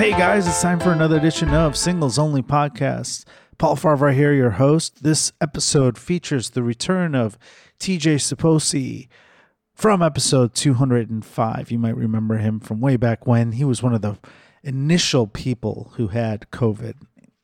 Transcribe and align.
Hey 0.00 0.12
guys, 0.12 0.48
it's 0.48 0.62
time 0.62 0.80
for 0.80 0.92
another 0.92 1.18
edition 1.18 1.50
of 1.50 1.76
Singles 1.76 2.18
Only 2.18 2.40
Podcast. 2.40 3.26
Paul 3.58 3.76
Farahvar 3.76 4.14
here, 4.14 4.32
your 4.32 4.52
host. 4.52 5.02
This 5.02 5.30
episode 5.42 5.98
features 5.98 6.48
the 6.48 6.62
return 6.62 7.14
of 7.14 7.36
TJ 7.78 8.14
Sopoci 8.14 9.08
from 9.74 10.00
episode 10.00 10.54
205. 10.54 11.70
You 11.70 11.78
might 11.78 11.98
remember 11.98 12.38
him 12.38 12.60
from 12.60 12.80
way 12.80 12.96
back 12.96 13.26
when. 13.26 13.52
He 13.52 13.62
was 13.62 13.82
one 13.82 13.92
of 13.92 14.00
the 14.00 14.16
initial 14.62 15.26
people 15.26 15.92
who 15.96 16.08
had 16.08 16.50
COVID. 16.50 16.94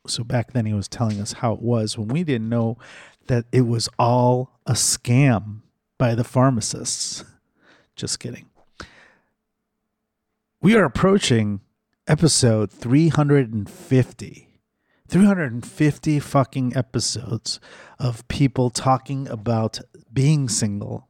So 0.06 0.24
back 0.24 0.54
then 0.54 0.64
he 0.64 0.72
was 0.72 0.88
telling 0.88 1.20
us 1.20 1.34
how 1.34 1.52
it 1.52 1.60
was 1.60 1.98
when 1.98 2.08
we 2.08 2.24
didn't 2.24 2.48
know 2.48 2.78
that 3.26 3.44
it 3.52 3.66
was 3.66 3.90
all 3.98 4.58
a 4.64 4.72
scam 4.72 5.60
by 5.98 6.14
the 6.14 6.24
pharmacists. 6.24 7.22
Just 7.96 8.18
kidding. 8.18 8.46
We 10.62 10.74
are 10.74 10.84
approaching 10.84 11.60
episode 12.08 12.70
350. 12.70 14.48
350 15.08 16.20
fucking 16.20 16.76
episodes 16.76 17.60
of 17.98 18.26
people 18.28 18.70
talking 18.70 19.28
about 19.28 19.80
being 20.12 20.48
single. 20.48 21.08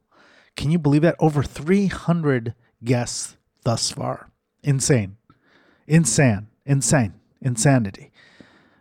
Can 0.55 0.71
you 0.71 0.79
believe 0.79 1.03
that? 1.03 1.15
Over 1.19 1.43
300 1.43 2.55
guests 2.83 3.37
thus 3.63 3.91
far. 3.91 4.31
Insane. 4.63 5.17
Insane. 5.87 6.47
Insane. 6.65 7.13
Insanity. 7.41 8.11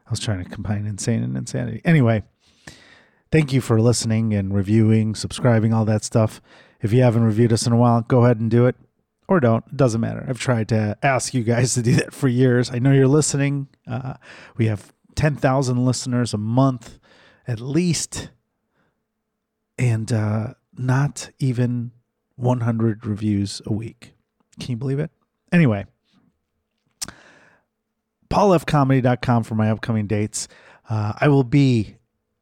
I 0.07 0.11
was 0.11 0.21
trying 0.21 0.43
to 0.43 0.49
combine 0.49 0.87
insane 0.87 1.23
and 1.23 1.37
insanity. 1.37 1.83
Anyway, 1.85 2.23
thank 3.31 3.53
you 3.53 3.61
for 3.61 3.81
listening 3.81 4.33
and 4.33 4.55
reviewing, 4.55 5.15
subscribing, 5.15 5.75
all 5.75 5.85
that 5.85 6.05
stuff. 6.05 6.41
If 6.81 6.93
you 6.93 7.03
haven't 7.03 7.25
reviewed 7.25 7.53
us 7.53 7.67
in 7.67 7.73
a 7.73 7.77
while, 7.77 8.03
go 8.03 8.25
ahead 8.25 8.39
and 8.39 8.51
do 8.51 8.67
it 8.67 8.77
or 9.29 9.41
don't. 9.41 9.77
Doesn't 9.77 10.01
matter. 10.01 10.25
I've 10.29 10.39
tried 10.39 10.69
to 10.69 10.97
ask 11.03 11.35
you 11.35 11.43
guys 11.43 11.75
to 11.75 11.83
do 11.83 11.95
that 11.97 12.13
for 12.13 12.29
years. 12.29 12.71
I 12.71 12.79
know 12.79 12.93
you're 12.93 13.09
listening. 13.09 13.69
Uh, 13.87 14.15
we 14.57 14.67
have 14.67 14.93
10,000 15.15 15.85
listeners 15.85 16.35
a 16.35 16.39
month 16.39 16.99
at 17.47 17.61
least, 17.61 18.31
and 19.79 20.13
uh, 20.13 20.55
not 20.77 21.31
even 21.39 21.93
100 22.37 23.07
reviews 23.07 23.63
a 23.67 23.73
week. 23.73 24.15
Can 24.61 24.73
you 24.73 24.77
believe 24.77 24.99
it? 24.99 25.11
Anyway, 25.53 25.87
paulfcomedy.com 28.31 29.45
for 29.45 29.55
my 29.55 29.71
upcoming 29.71 30.07
dates. 30.07 30.49
Uh, 30.89 31.13
I 31.21 31.29
will 31.29 31.45
be 31.45 31.97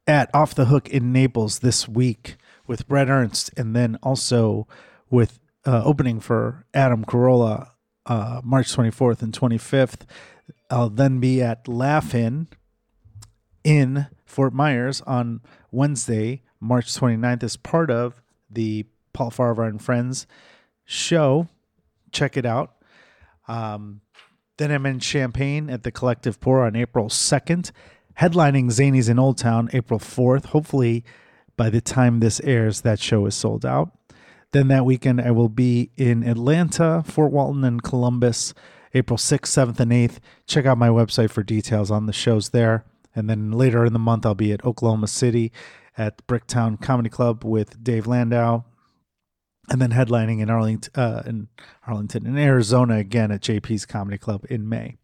at 0.07 0.35
Off 0.35 0.55
the 0.55 0.67
Hook 0.67 0.89
in 0.89 1.13
Naples 1.13 1.61
this 1.61 1.89
week 1.89 2.37
with 2.67 2.89
Brett 2.89 3.09
Ernst, 3.09 3.51
and 3.57 3.75
then 3.75 3.99
also 4.03 4.67
with 5.11 5.41
uh, 5.67 5.83
opening 5.85 6.21
for 6.21 6.67
Adam 6.75 7.05
Carolla 7.05 7.71
uh, 8.07 8.41
March 8.45 8.75
24th 8.75 9.23
and 9.23 9.33
25th. 9.33 10.03
I'll 10.71 10.91
then 10.91 11.21
be 11.21 11.43
at 11.43 11.67
Laugh-In 11.67 12.49
in 13.63 14.07
Fort 14.25 14.53
Myers 14.53 15.01
on 15.03 15.41
Wednesday, 15.71 16.43
March 16.61 16.87
29th, 16.87 17.43
as 17.43 17.57
part 17.57 17.91
of 17.91 18.21
the 18.51 18.87
Paul 19.13 19.31
Farahvar 19.31 19.69
and 19.69 19.81
Friends 19.81 20.27
show. 20.85 21.49
Check 22.13 22.37
it 22.37 22.45
out. 22.45 22.75
Um, 23.49 24.01
then 24.57 24.71
I'm 24.71 24.87
in 24.87 25.01
Champaign 25.01 25.69
at 25.69 25.83
the 25.83 25.91
Collective 25.91 26.41
Pour 26.41 26.65
on 26.65 26.77
April 26.77 27.09
2nd, 27.09 27.73
headlining 28.19 28.67
Zanies 28.67 29.09
in 29.09 29.19
Old 29.19 29.39
Town 29.39 29.69
April 29.73 29.99
4th. 29.99 30.47
Hopefully, 30.47 31.05
by 31.57 31.71
the 31.71 31.81
time 31.81 32.21
this 32.21 32.41
airs, 32.41 32.83
that 32.83 33.01
show 33.01 33.27
is 33.27 33.35
sold 33.35 33.67
out. 33.67 33.91
Then 34.55 34.69
that 34.69 34.87
weekend, 34.87 35.21
I 35.21 35.33
will 35.33 35.49
be 35.49 35.91
in 35.97 36.23
Atlanta, 36.23 37.03
Fort 37.05 37.33
Walton, 37.33 37.65
and 37.65 37.83
Columbus, 37.83 38.55
April 38.95 39.17
6th, 39.17 39.49
7th, 39.49 39.81
and 39.81 39.91
8th. 39.91 40.19
Check 40.47 40.65
out 40.65 40.79
my 40.79 40.91
website 40.91 41.31
for 41.31 41.43
details 41.43 41.91
on 41.91 42.07
the 42.07 42.13
shows 42.13 42.51
there. 42.51 42.85
And 43.17 43.29
then 43.29 43.51
later 43.51 43.85
in 43.85 43.93
the 43.93 43.99
month, 43.99 44.25
I'll 44.25 44.37
be 44.37 44.53
at 44.53 44.65
Oklahoma 44.65 45.09
City 45.09 45.51
at 45.99 46.25
Bricktown 46.29 46.81
Comedy 46.81 47.09
Club 47.09 47.45
with 47.45 47.83
Dave 47.83 48.07
Landau. 48.07 48.63
And 49.71 49.83
then 49.83 49.91
headlining 49.91 50.41
in 50.41 50.49
Arlington, 50.49 50.93
uh, 50.95 51.25
in 51.27 51.49
Arlington, 51.85 52.25
in 52.25 52.39
Arizona 52.39 52.99
again 52.99 53.33
at 53.33 53.41
JP's 53.41 53.85
Comedy 53.85 54.19
Club 54.19 54.47
in 54.49 54.69
May. 54.69 54.99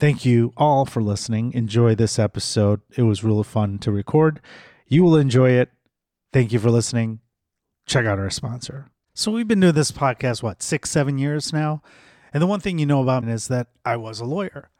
Thank 0.00 0.24
you 0.24 0.54
all 0.56 0.86
for 0.86 1.02
listening. 1.02 1.52
Enjoy 1.52 1.94
this 1.94 2.18
episode. 2.18 2.80
It 2.96 3.02
was 3.02 3.22
really 3.22 3.44
fun 3.44 3.78
to 3.80 3.92
record. 3.92 4.40
You 4.88 5.02
will 5.02 5.16
enjoy 5.16 5.50
it. 5.50 5.70
Thank 6.32 6.50
you 6.54 6.58
for 6.58 6.70
listening. 6.70 7.21
Check 7.86 8.06
out 8.06 8.18
our 8.18 8.30
sponsor. 8.30 8.90
So 9.14 9.30
we've 9.30 9.48
been 9.48 9.60
doing 9.60 9.74
this 9.74 9.92
podcast, 9.92 10.42
what, 10.42 10.62
six, 10.62 10.90
seven 10.90 11.18
years 11.18 11.52
now? 11.52 11.82
And 12.32 12.42
the 12.42 12.46
one 12.46 12.60
thing 12.60 12.78
you 12.78 12.86
know 12.86 13.02
about 13.02 13.24
me 13.24 13.32
is 13.32 13.48
that 13.48 13.68
I 13.84 13.96
was 13.96 14.20
a 14.20 14.24
lawyer. 14.24 14.70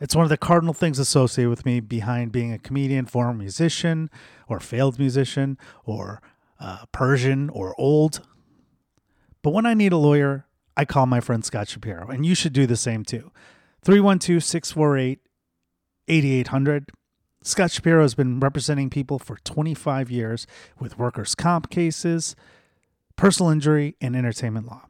It's 0.00 0.16
one 0.16 0.24
of 0.24 0.30
the 0.30 0.38
cardinal 0.38 0.72
things 0.72 0.98
associated 0.98 1.50
with 1.50 1.66
me 1.66 1.80
behind 1.80 2.32
being 2.32 2.52
a 2.52 2.58
comedian, 2.58 3.04
former 3.04 3.34
musician, 3.34 4.08
or 4.48 4.58
failed 4.58 4.98
musician, 4.98 5.58
or 5.84 6.22
uh, 6.58 6.86
Persian, 6.90 7.50
or 7.50 7.74
old. 7.78 8.22
But 9.42 9.50
when 9.50 9.66
I 9.66 9.74
need 9.74 9.92
a 9.92 9.98
lawyer, 9.98 10.46
I 10.74 10.86
call 10.86 11.04
my 11.04 11.20
friend 11.20 11.44
Scott 11.44 11.68
Shapiro, 11.68 12.08
and 12.08 12.24
you 12.24 12.34
should 12.34 12.54
do 12.54 12.66
the 12.66 12.76
same 12.76 13.04
too. 13.04 13.30
312 13.82 14.42
648 14.42 15.20
8800. 16.08 16.90
Scott 17.42 17.70
Shapiro 17.70 18.02
has 18.02 18.14
been 18.14 18.38
representing 18.38 18.90
people 18.90 19.18
for 19.18 19.36
25 19.44 20.10
years 20.10 20.46
with 20.78 20.98
workers' 20.98 21.34
comp 21.34 21.70
cases, 21.70 22.36
personal 23.16 23.50
injury, 23.50 23.96
and 23.98 24.14
entertainment 24.14 24.66
law. 24.66 24.82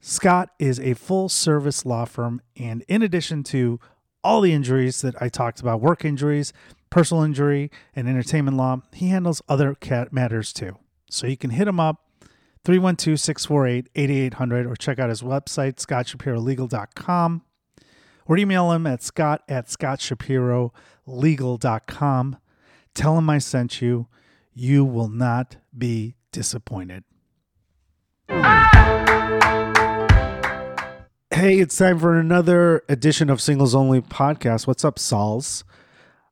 Scott 0.00 0.50
is 0.58 0.80
a 0.80 0.94
full 0.94 1.28
service 1.28 1.86
law 1.86 2.04
firm, 2.04 2.42
and 2.56 2.84
in 2.88 3.00
addition 3.00 3.44
to 3.44 3.78
all 4.24 4.40
the 4.40 4.52
injuries 4.52 5.02
that 5.02 5.14
I 5.22 5.28
talked 5.28 5.60
about 5.60 5.80
work 5.80 6.04
injuries, 6.04 6.52
personal 6.90 7.22
injury, 7.22 7.70
and 7.94 8.08
entertainment 8.08 8.56
law 8.56 8.82
he 8.92 9.08
handles 9.08 9.40
other 9.48 9.76
matters 10.10 10.52
too. 10.52 10.78
So 11.08 11.28
you 11.28 11.36
can 11.36 11.50
hit 11.50 11.68
him 11.68 11.78
up 11.78 12.02
312 12.64 13.20
648 13.20 13.88
8800 13.94 14.66
or 14.66 14.74
check 14.74 14.98
out 14.98 15.10
his 15.10 15.22
website, 15.22 15.76
scottshapirolegal.com, 15.76 17.42
or 18.26 18.36
email 18.36 18.72
him 18.72 18.84
at 18.88 19.04
scott 19.04 19.42
at 19.48 19.66
scottshapirolegal.com. 19.66 20.72
Tell 22.92 23.16
him 23.16 23.30
I 23.30 23.38
sent 23.38 23.80
you. 23.80 24.08
You 24.52 24.84
will 24.84 25.08
not 25.08 25.56
be 25.76 26.16
disappointed. 26.32 27.04
Hey, 31.30 31.60
it's 31.60 31.76
time 31.76 32.00
for 32.00 32.18
another 32.18 32.82
edition 32.88 33.30
of 33.30 33.40
Singles 33.40 33.72
Only 33.72 34.00
Podcast. 34.00 34.66
What's 34.66 34.84
up, 34.84 34.98
Sauls? 34.98 35.62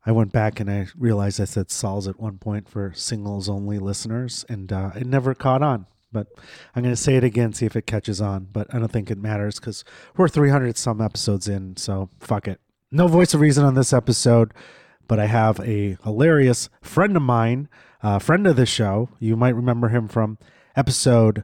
I 0.05 0.11
went 0.11 0.33
back 0.33 0.59
and 0.59 0.69
I 0.69 0.89
realized 0.99 1.41
I 1.41 1.45
said 1.45 1.71
Sauls 1.71 2.09
at 2.09 2.19
one 2.19 2.39
point 2.39 2.69
for 2.69 2.93
singles 2.97 3.49
only 3.49 3.79
listeners, 3.79 4.45
and 4.49 4.73
uh, 4.73 4.91
it 4.97 5.07
never 5.07 5.35
caught 5.37 5.63
on. 5.63 5.87
But 6.11 6.29
I'm 6.75 6.83
going 6.83 6.95
to 6.95 7.01
say 7.01 7.17
it 7.17 7.23
again, 7.23 7.53
see 7.53 7.67
if 7.67 7.77
it 7.77 7.87
catches 7.87 8.21
on. 8.21 8.49
But 8.53 8.75
I 8.75 8.81
don't 8.81 8.91
think 8.91 9.11
it 9.11 9.19
matters 9.19 9.61
because 9.61 9.85
we're 10.17 10.29
300 10.29 10.77
some 10.77 11.01
episodes 11.01 11.47
in, 11.47 11.77
so 11.77 12.11
fuck 12.19 12.49
it. 12.49 12.61
No 12.95 13.09
voice 13.09 13.35
of 13.35 13.41
reason 13.41 13.65
on 13.65 13.75
this 13.75 13.93
episode, 13.93 14.55
but 15.09 15.19
I 15.19 15.27
have 15.27 15.59
a 15.59 15.99
hilarious 16.05 16.69
friend 16.81 17.17
of 17.17 17.23
mine, 17.25 17.69
uh, 18.05 18.21
friend 18.21 18.47
of 18.47 18.55
the 18.55 18.67
show. 18.67 19.09
You 19.19 19.35
might 19.35 19.57
remember 19.57 19.89
him 19.89 20.07
from 20.07 20.39
episode 20.77 21.43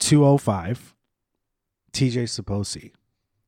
205, 0.00 0.96
TJ 1.92 2.24
Sopoci. 2.24 2.90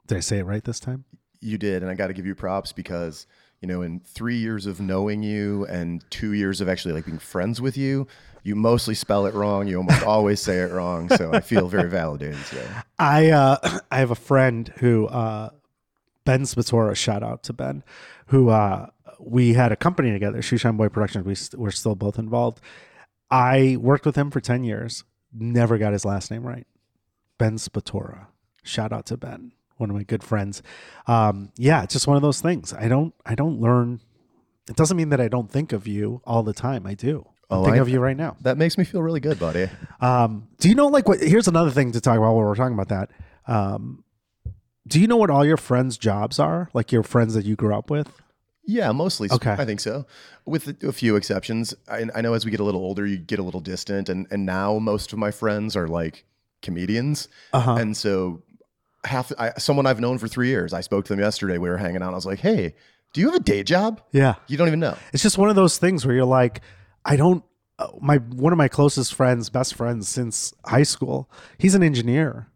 Did 0.06 0.16
I 0.16 0.20
say 0.20 0.38
it 0.38 0.44
right 0.44 0.62
this 0.62 0.78
time? 0.78 1.06
You 1.40 1.58
did, 1.58 1.82
and 1.82 1.90
I 1.90 1.94
got 1.96 2.06
to 2.06 2.12
give 2.12 2.24
you 2.24 2.36
props 2.36 2.72
because 2.72 3.26
you 3.60 3.66
know, 3.66 3.82
in 3.82 3.98
three 3.98 4.36
years 4.36 4.66
of 4.66 4.80
knowing 4.80 5.24
you 5.24 5.66
and 5.66 6.08
two 6.10 6.34
years 6.34 6.60
of 6.60 6.68
actually 6.68 6.94
like 6.94 7.06
being 7.06 7.18
friends 7.18 7.60
with 7.60 7.76
you, 7.76 8.06
you 8.44 8.54
mostly 8.54 8.94
spell 8.94 9.26
it 9.26 9.34
wrong. 9.34 9.66
You 9.66 9.78
almost 9.78 10.04
always 10.04 10.40
say 10.40 10.58
it 10.58 10.70
wrong. 10.70 11.08
So 11.08 11.32
I 11.32 11.40
feel 11.40 11.66
very 11.66 11.90
validated 11.90 12.44
today. 12.44 12.68
I 13.00 13.30
uh, 13.30 13.80
I 13.90 13.98
have 13.98 14.12
a 14.12 14.14
friend 14.14 14.72
who 14.76 15.08
uh, 15.08 15.50
Ben 16.24 16.42
Spatora. 16.42 16.94
Shout 16.96 17.22
out 17.22 17.42
to 17.44 17.52
Ben, 17.52 17.82
who 18.26 18.48
uh, 18.50 18.86
we 19.18 19.54
had 19.54 19.72
a 19.72 19.76
company 19.76 20.10
together, 20.12 20.38
Shoeshine 20.38 20.76
Boy 20.76 20.88
Productions. 20.88 21.24
We 21.26 21.34
st- 21.34 21.60
we're 21.60 21.70
still 21.70 21.94
both 21.94 22.18
involved. 22.18 22.60
I 23.30 23.76
worked 23.80 24.06
with 24.06 24.16
him 24.16 24.30
for 24.30 24.40
ten 24.40 24.64
years. 24.64 25.04
Never 25.32 25.78
got 25.78 25.92
his 25.92 26.04
last 26.04 26.30
name 26.30 26.42
right. 26.46 26.66
Ben 27.38 27.56
Spatora. 27.56 28.26
Shout 28.62 28.92
out 28.92 29.06
to 29.06 29.16
Ben, 29.16 29.52
one 29.76 29.90
of 29.90 29.96
my 29.96 30.04
good 30.04 30.22
friends. 30.22 30.62
Um, 31.06 31.50
yeah, 31.56 31.82
it's 31.82 31.92
just 31.92 32.06
one 32.06 32.16
of 32.16 32.22
those 32.22 32.40
things. 32.40 32.72
I 32.72 32.88
don't 32.88 33.12
I 33.26 33.34
don't 33.34 33.60
learn. 33.60 34.00
It 34.68 34.76
doesn't 34.76 34.96
mean 34.96 35.10
that 35.10 35.20
I 35.20 35.28
don't 35.28 35.50
think 35.50 35.72
of 35.72 35.86
you 35.86 36.22
all 36.24 36.42
the 36.42 36.54
time. 36.54 36.86
I 36.86 36.94
do. 36.94 37.26
Oh, 37.50 37.64
thinking 37.64 37.80
I- 37.80 37.82
of 37.82 37.88
you 37.90 38.00
right 38.00 38.16
now. 38.16 38.36
That 38.40 38.56
makes 38.56 38.78
me 38.78 38.84
feel 38.84 39.02
really 39.02 39.20
good, 39.20 39.38
buddy. 39.38 39.68
Um, 40.00 40.48
do 40.58 40.68
you 40.68 40.74
know 40.74 40.86
like 40.86 41.08
what? 41.08 41.20
Here's 41.20 41.48
another 41.48 41.70
thing 41.70 41.92
to 41.92 42.00
talk 42.00 42.16
about 42.16 42.34
while 42.34 42.44
we're 42.46 42.54
talking 42.54 42.72
about 42.78 42.88
that. 42.88 43.10
Um, 43.46 44.03
do 44.86 45.00
you 45.00 45.06
know 45.06 45.16
what 45.16 45.30
all 45.30 45.44
your 45.44 45.56
friends' 45.56 45.96
jobs 45.98 46.38
are? 46.38 46.68
Like 46.74 46.92
your 46.92 47.02
friends 47.02 47.34
that 47.34 47.44
you 47.44 47.56
grew 47.56 47.74
up 47.74 47.90
with? 47.90 48.10
Yeah, 48.66 48.92
mostly. 48.92 49.28
Okay. 49.30 49.52
I 49.52 49.64
think 49.64 49.80
so. 49.80 50.06
With 50.46 50.82
a, 50.84 50.92
few 50.92 51.16
exceptions. 51.16 51.74
I, 51.88 52.06
I 52.14 52.20
know 52.22 52.32
as 52.34 52.44
we 52.46 52.50
get 52.50 52.60
a 52.60 52.64
little 52.64 52.80
older, 52.80 53.06
you 53.06 53.18
get 53.18 53.38
a 53.38 53.42
little 53.42 53.60
distant, 53.60 54.08
and 54.08 54.26
and 54.30 54.46
now 54.46 54.78
most 54.78 55.12
of 55.12 55.18
my 55.18 55.30
friends 55.30 55.76
are 55.76 55.86
like 55.88 56.24
comedians, 56.62 57.28
Uh 57.52 57.60
huh. 57.60 57.74
and 57.74 57.94
so 57.96 58.42
half 59.04 59.30
I, 59.38 59.52
someone 59.58 59.84
I've 59.86 60.00
known 60.00 60.16
for 60.18 60.28
three 60.28 60.48
years. 60.48 60.72
I 60.72 60.80
spoke 60.80 61.04
to 61.06 61.12
them 61.12 61.20
yesterday. 61.20 61.58
We 61.58 61.68
were 61.68 61.76
hanging 61.76 62.02
out. 62.02 62.12
I 62.12 62.16
was 62.16 62.24
like, 62.26 62.40
"Hey, 62.40 62.74
do 63.12 63.20
you 63.20 63.26
have 63.30 63.36
a 63.40 63.44
day 63.44 63.62
job? 63.62 64.00
Yeah. 64.12 64.36
You 64.46 64.56
don't 64.56 64.68
even 64.68 64.80
know." 64.80 64.96
It's 65.12 65.22
just 65.22 65.36
one 65.36 65.50
of 65.50 65.56
those 65.56 65.76
things 65.76 66.06
where 66.06 66.14
you're 66.14 66.24
like, 66.24 66.62
I 67.04 67.16
don't. 67.16 67.44
uh, 67.78 67.88
My 68.00 68.16
one 68.16 68.52
of 68.52 68.56
my 68.56 68.68
closest 68.68 69.12
friends, 69.14 69.50
best 69.50 69.74
friends 69.74 70.08
since 70.08 70.54
high 70.64 70.84
school, 70.84 71.30
he's 71.58 71.74
an 71.74 71.82
engineer, 71.82 72.48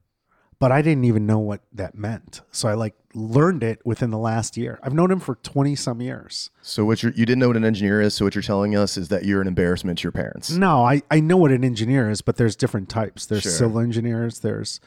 but 0.59 0.73
I 0.73 0.83
didn't 0.83 1.05
even 1.05 1.27
know 1.27 1.39
what 1.39 1.61
that 1.73 1.95
meant. 1.95 2.41
So 2.51 2.69
I 2.69 2.75
like 2.75 2.95
learned 3.15 3.63
it 3.63 3.81
within 3.85 4.11
the 4.11 4.19
last 4.19 4.57
year. 4.57 4.79
I've 4.83 4.95
known 4.95 5.11
him 5.11 5.21
for 5.21 5.37
twenty 5.37 5.77
some 5.77 6.01
years. 6.01 6.51
So 6.63 6.85
what 6.85 7.03
you're, 7.03 7.13
you 7.13 7.25
didn't 7.25 7.39
know 7.39 7.49
what 7.49 7.57
an 7.57 7.65
engineer 7.65 8.01
is. 8.01 8.15
So 8.15 8.25
what 8.25 8.35
you're 8.35 8.43
telling 8.43 8.77
us 8.77 8.97
is 8.97 9.09
that 9.09 9.25
you're 9.25 9.41
an 9.41 9.49
embarrassment 9.49 9.99
to 9.99 10.03
your 10.05 10.13
parents. 10.13 10.51
No, 10.51 10.85
I 10.85 11.03
I 11.11 11.21
know 11.21 11.37
what 11.37 11.53
an 11.53 11.65
engineer 11.65 12.11
is, 12.11 12.23
but 12.23 12.37
there's 12.37 12.57
different 12.57 12.89
types. 12.89 13.27
There's 13.27 13.43
Sure. 13.43 13.53
civil 13.53 13.81
engineers. 13.81 14.41
There's 14.41 14.81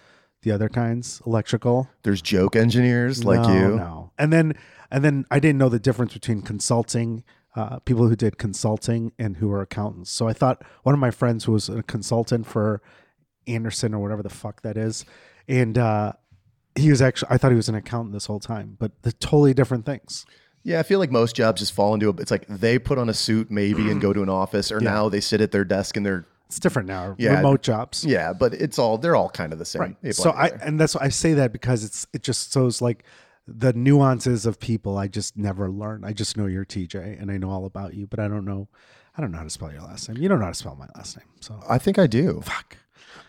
the 0.43 0.51
other 0.51 0.69
kinds, 0.69 1.21
electrical. 1.25 1.89
There's 2.03 2.21
joke 2.21 2.55
engineers 2.55 3.23
like 3.23 3.41
no, 3.41 3.53
you. 3.53 3.75
No, 3.77 4.11
and 4.17 4.33
then 4.33 4.53
and 4.89 5.03
then 5.03 5.25
I 5.31 5.39
didn't 5.39 5.57
know 5.57 5.69
the 5.69 5.79
difference 5.79 6.13
between 6.13 6.41
consulting, 6.41 7.23
uh, 7.55 7.79
people 7.79 8.07
who 8.07 8.15
did 8.15 8.37
consulting 8.37 9.13
and 9.17 9.37
who 9.37 9.51
are 9.51 9.61
accountants. 9.61 10.11
So 10.11 10.27
I 10.27 10.33
thought 10.33 10.63
one 10.83 10.93
of 10.93 10.99
my 10.99 11.11
friends 11.11 11.45
who 11.45 11.53
was 11.53 11.69
a 11.69 11.83
consultant 11.83 12.45
for 12.45 12.81
Andersen 13.47 13.93
or 13.93 13.99
whatever 13.99 14.21
the 14.23 14.29
fuck 14.29 14.61
that 14.63 14.77
is, 14.77 15.05
and 15.47 15.77
uh, 15.77 16.13
he 16.75 16.89
was 16.89 17.01
actually 17.01 17.29
I 17.31 17.37
thought 17.37 17.51
he 17.51 17.55
was 17.57 17.69
an 17.69 17.75
accountant 17.75 18.13
this 18.13 18.25
whole 18.25 18.39
time, 18.39 18.77
but 18.79 18.91
they're 19.01 19.11
totally 19.13 19.53
different 19.53 19.85
things. 19.85 20.25
Yeah, 20.63 20.79
I 20.79 20.83
feel 20.83 20.99
like 20.99 21.09
most 21.09 21.35
jobs 21.35 21.59
just 21.59 21.73
fall 21.73 21.93
into 21.93 22.09
a. 22.09 22.13
It's 22.13 22.29
like 22.29 22.45
they 22.47 22.77
put 22.77 22.97
on 22.97 23.09
a 23.09 23.13
suit 23.13 23.49
maybe 23.49 23.89
and 23.89 23.99
go 23.99 24.13
to 24.13 24.21
an 24.21 24.29
office, 24.43 24.71
or 24.71 24.79
now 24.79 25.09
they 25.09 25.19
sit 25.19 25.41
at 25.41 25.51
their 25.51 25.65
desk 25.65 25.97
and 25.97 26.05
they're 26.05 26.25
It's 26.45 26.59
different 26.59 26.87
now. 26.87 27.15
Yeah. 27.17 27.37
Remote 27.37 27.63
jobs. 27.63 28.05
yeah, 28.05 28.31
but 28.31 28.53
it's 28.53 28.77
all 28.77 28.97
they're 28.99 29.15
all 29.15 29.29
kind 29.29 29.53
of 29.53 29.59
the 29.59 29.65
same. 29.65 29.97
They 30.01 30.11
So 30.11 30.29
I 30.29 30.49
and 30.49 30.79
that's 30.79 30.95
why 30.95 31.05
I 31.05 31.09
say 31.09 31.33
that 31.33 31.51
because 31.51 31.83
it's 31.83 32.05
it 32.13 32.21
just 32.21 32.53
shows 32.53 32.79
like 32.81 33.03
the 33.47 33.73
nuances 33.73 34.45
of 34.45 34.59
people 34.59 34.97
I 34.99 35.07
just 35.07 35.35
never 35.35 35.69
learn. 35.69 36.03
I 36.05 36.13
just 36.13 36.37
know 36.37 36.45
you're 36.45 36.63
TJ 36.63 37.19
and 37.19 37.31
I 37.31 37.37
know 37.37 37.49
all 37.49 37.65
about 37.65 37.95
you, 37.95 38.05
but 38.05 38.19
I 38.19 38.27
don't 38.27 38.45
know 38.45 38.67
I 39.17 39.21
don't 39.21 39.31
know 39.31 39.39
how 39.39 39.43
to 39.43 39.49
spell 39.49 39.71
your 39.71 39.81
last 39.81 40.07
name. 40.07 40.21
You 40.21 40.29
don't 40.29 40.37
know 40.39 40.45
how 40.45 40.51
to 40.51 40.57
spell 40.57 40.75
my 40.75 40.87
last 40.95 41.17
name. 41.17 41.25
So 41.39 41.59
I 41.67 41.79
think 41.79 41.97
I 41.97 42.05
do. 42.05 42.41
fuck. 42.45 42.77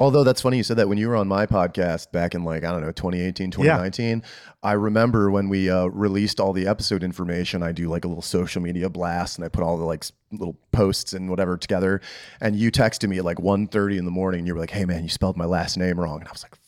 Although 0.03 0.25
that's 0.25 0.43
funny 0.43 0.57
you 0.57 0.65
said 0.65 0.79
that. 0.79 0.89
When 0.89 0.99
you 0.99 1.09
were 1.09 1.15
on 1.15 1.29
my 1.29 1.47
podcast 1.47 2.11
back 2.11 2.35
in 2.35 2.43
like 2.43 2.65
I 2.65 2.73
don't 2.73 2.81
know 2.81 2.91
2018 2.91 3.53
2019 3.53 4.25
I 4.65 4.73
remember 4.73 5.31
when 5.31 5.49
we 5.49 5.71
uh, 5.71 5.87
released 5.87 6.41
all 6.41 6.53
the 6.53 6.67
episode 6.67 7.05
information 7.05 7.63
I 7.63 7.71
do 7.71 7.89
like 7.89 8.05
a 8.05 8.09
little 8.09 8.21
social 8.21 8.61
media 8.61 8.91
blast 8.91 9.39
and 9.39 9.45
I 9.45 9.49
put 9.49 9.63
all 9.63 9.79
the 9.79 9.85
like 9.85 10.05
little 10.33 10.57
posts 10.73 11.13
and 11.13 11.31
whatever 11.31 11.57
together. 11.57 12.01
And 12.41 12.57
you 12.57 12.73
texted 12.73 13.09
me 13.09 13.19
at 13.19 13.25
like 13.25 13.39
1:30 13.39 13.97
in 13.97 14.05
the 14.05 14.11
morning 14.11 14.41
and 14.41 14.49
you 14.49 14.55
were 14.55 14.61
like 14.61 14.71
hey 14.71 14.85
man 14.85 15.05
you 15.05 15.09
spelled 15.09 15.37
my 15.37 15.45
last 15.45 15.77
name 15.77 16.01
wrong. 16.01 16.19
And 16.19 16.27
I 16.29 16.33
was 16.33 16.43
like 16.43 16.59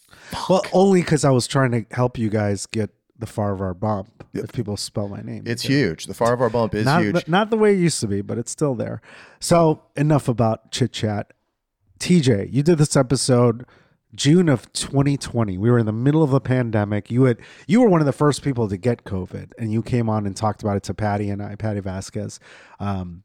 Well, 0.48 0.64
only 0.72 1.00
because 1.00 1.24
I 1.24 1.30
was 1.30 1.48
trying 1.48 1.72
to 1.72 1.84
help 1.90 2.16
you 2.16 2.30
guys 2.30 2.66
get 2.66 2.90
the 3.18 3.26
far 3.26 3.56
Farahvar 3.56 3.78
bump. 3.78 4.24
If 4.32 4.52
people 4.52 4.76
spell 4.76 5.08
my 5.08 5.22
name, 5.22 5.42
it's 5.46 5.62
huge. 5.62 6.06
The 6.06 6.14
far 6.14 6.36
Farahvar 6.36 6.52
bump 6.52 6.74
is 6.74 6.84
not 6.84 7.02
huge. 7.02 7.24
The, 7.24 7.24
not 7.26 7.50
the 7.50 7.56
way 7.56 7.74
it 7.74 7.78
used 7.78 8.00
to 8.00 8.06
be, 8.06 8.20
but 8.20 8.38
it's 8.38 8.50
still 8.50 8.74
there. 8.74 9.00
So 9.40 9.82
enough 9.96 10.28
about 10.28 10.70
chit 10.70 10.92
chat. 10.92 11.32
TJ, 12.04 12.52
you 12.52 12.62
did 12.62 12.76
this 12.76 12.96
episode 12.96 13.64
June 14.14 14.50
of 14.50 14.70
2020. 14.74 15.56
We 15.56 15.70
were 15.70 15.78
in 15.78 15.86
the 15.86 15.92
middle 15.92 16.22
of 16.22 16.34
a 16.34 16.40
pandemic. 16.40 17.10
You 17.10 17.24
had 17.24 17.38
you 17.66 17.80
were 17.80 17.88
one 17.88 18.00
of 18.00 18.06
the 18.06 18.12
first 18.12 18.42
people 18.42 18.68
to 18.68 18.76
get 18.76 19.04
COVID, 19.04 19.52
and 19.58 19.72
you 19.72 19.82
came 19.82 20.10
on 20.10 20.26
and 20.26 20.36
talked 20.36 20.62
about 20.62 20.76
it 20.76 20.82
to 20.82 20.92
Patty 20.92 21.30
and 21.30 21.42
I, 21.42 21.54
Patty 21.54 21.80
Vasquez. 21.80 22.40
Um, 22.78 23.22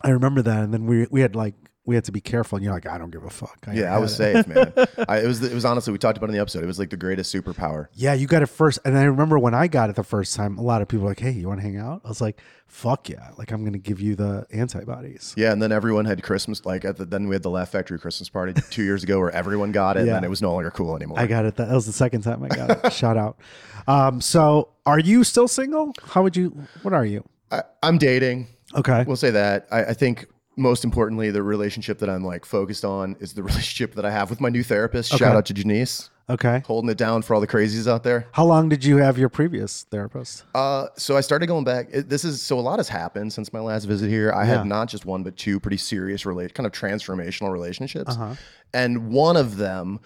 I 0.00 0.10
remember 0.10 0.42
that, 0.42 0.62
and 0.62 0.72
then 0.72 0.86
we 0.86 1.08
we 1.10 1.22
had 1.22 1.34
like 1.34 1.56
we 1.86 1.94
had 1.94 2.04
to 2.04 2.12
be 2.12 2.20
careful, 2.20 2.56
and 2.56 2.64
you're 2.64 2.72
like, 2.74 2.86
I 2.86 2.96
don't 2.98 3.10
give 3.10 3.24
a 3.24 3.30
fuck. 3.30 3.66
yeah 3.72 3.94
I 3.94 3.98
was 3.98 4.14
safe 4.16 4.46
man 4.46 4.72
I, 5.08 5.18
it 5.18 5.26
was 5.26 5.42
it 5.42 5.52
was 5.52 5.64
honestly 5.64 5.92
we 5.92 5.98
talked 5.98 6.16
about 6.16 6.26
it 6.26 6.32
in 6.32 6.36
the 6.36 6.40
episode 6.40 6.62
it 6.64 6.66
was 6.66 6.78
like 6.78 6.90
the 6.90 6.96
greatest 6.96 7.34
superpower 7.34 7.88
Yeah, 7.94 8.14
you 8.14 8.26
got 8.26 8.42
it 8.42 8.46
first. 8.46 8.78
And 8.84 8.96
I 8.96 9.04
remember 9.04 9.38
when 9.38 9.54
I 9.54 9.66
got 9.68 9.90
it 9.90 9.96
the 9.96 10.04
first 10.04 10.34
time, 10.34 10.56
a 10.58 10.62
lot 10.62 10.80
of 10.82 10.88
people 10.88 11.04
were 11.04 11.10
like, 11.10 11.20
hey, 11.20 11.30
you 11.32 11.48
want 11.48 11.60
to 11.60 11.66
hang 11.66 11.76
out? 11.76 12.00
I 12.04 12.08
was 12.08 12.20
like, 12.20 12.40
fuck 12.66 13.08
yeah. 13.08 13.30
Like, 13.38 13.52
I'm 13.52 13.60
going 13.62 13.72
to 13.74 13.78
give 13.78 14.00
you 14.00 14.14
the 14.16 14.46
antibodies. 14.52 15.34
Yeah, 15.36 15.52
and 15.52 15.62
then 15.62 15.70
everyone 15.72 16.04
had 16.06 16.22
Christmas. 16.22 16.64
Like 16.64 16.84
at 16.84 16.96
the, 16.96 17.04
then 17.04 17.28
we 17.28 17.34
had 17.34 17.42
the 17.42 17.50
Laugh 17.50 17.68
Factory 17.70 17.98
Christmas 17.98 18.28
party 18.28 18.52
two 18.70 18.82
years 18.82 19.02
ago, 19.04 19.18
where 19.20 19.30
everyone 19.30 19.70
got 19.72 19.96
it, 19.96 20.06
Yeah. 20.06 20.16
and 20.16 20.24
it 20.24 20.28
was 20.28 20.42
no 20.42 20.52
longer 20.52 20.70
cool 20.70 20.96
anymore. 20.96 21.18
I 21.18 21.26
got 21.26 21.44
it. 21.44 21.56
That 21.56 21.68
was 21.70 21.86
the 21.86 21.92
second 21.92 22.22
time 22.22 22.42
I 22.42 22.48
got 22.48 22.84
it. 22.84 22.92
Shout 22.94 23.16
out. 23.16 23.38
Um, 23.86 24.20
so, 24.20 24.70
are 24.86 24.98
you 24.98 25.22
still 25.24 25.48
single? 25.48 25.92
How 26.02 26.22
would 26.22 26.36
you, 26.36 26.66
what 26.82 26.94
are 26.94 27.04
you? 27.04 27.24
I, 27.52 27.62
I'm 27.82 27.98
dating. 27.98 28.48
Okay. 28.74 29.04
We'll 29.06 29.16
say 29.16 29.30
that. 29.30 29.66
I, 29.70 29.84
I 29.84 29.92
think 29.94 30.26
most 30.56 30.84
importantly, 30.84 31.30
the 31.30 31.42
relationship 31.42 31.98
that 31.98 32.08
I'm 32.10 32.24
like 32.24 32.44
focused 32.44 32.84
on 32.84 33.16
is 33.20 33.32
the 33.34 33.42
relationship 33.50 33.94
that 33.96 34.04
I 34.04 34.10
have 34.10 34.30
with 34.30 34.40
my 34.40 34.48
new 34.48 34.62
therapist. 34.62 35.10
Shout 35.10 35.34
out 35.36 35.46
to 35.46 35.54
Janice, 35.54 36.10
Okay. 36.30 36.62
holding 36.66 36.88
it 36.90 36.96
down 36.96 37.22
for 37.22 37.34
all 37.34 37.40
the 37.40 37.46
crazies 37.46 37.86
out 37.90 38.02
there. 38.04 38.26
How 38.32 38.44
long 38.44 38.68
did 38.68 38.84
you 38.84 38.96
have 38.98 39.18
your 39.18 39.28
previous 39.28 39.84
therapist? 39.90 40.44
Uh, 40.54 40.86
so 40.96 41.16
I 41.16 41.20
started 41.20 41.46
going 41.48 41.64
back. 41.64 41.88
It, 41.92 42.08
this 42.08 42.24
is 42.24 42.40
so 42.40 42.58
a 42.58 42.60
lot 42.60 42.78
has 42.78 42.88
happened 42.88 43.32
since 43.32 43.52
my 43.52 43.60
last 43.60 43.84
visit 43.84 44.08
here. 44.08 44.32
I 44.32 44.44
Yeah. 44.46 44.58
had 44.58 44.66
not 44.66 44.88
just 44.88 45.04
one 45.04 45.22
but 45.22 45.36
two 45.36 45.58
pretty 45.60 45.76
serious 45.76 46.24
relate 46.24 46.54
kind 46.54 46.66
of 46.66 46.72
transformational 46.72 47.52
relationships, 47.52 48.12
Uh-huh. 48.14 48.34
and 48.72 49.08
one 49.10 49.36
of 49.36 49.56
them, 49.56 50.00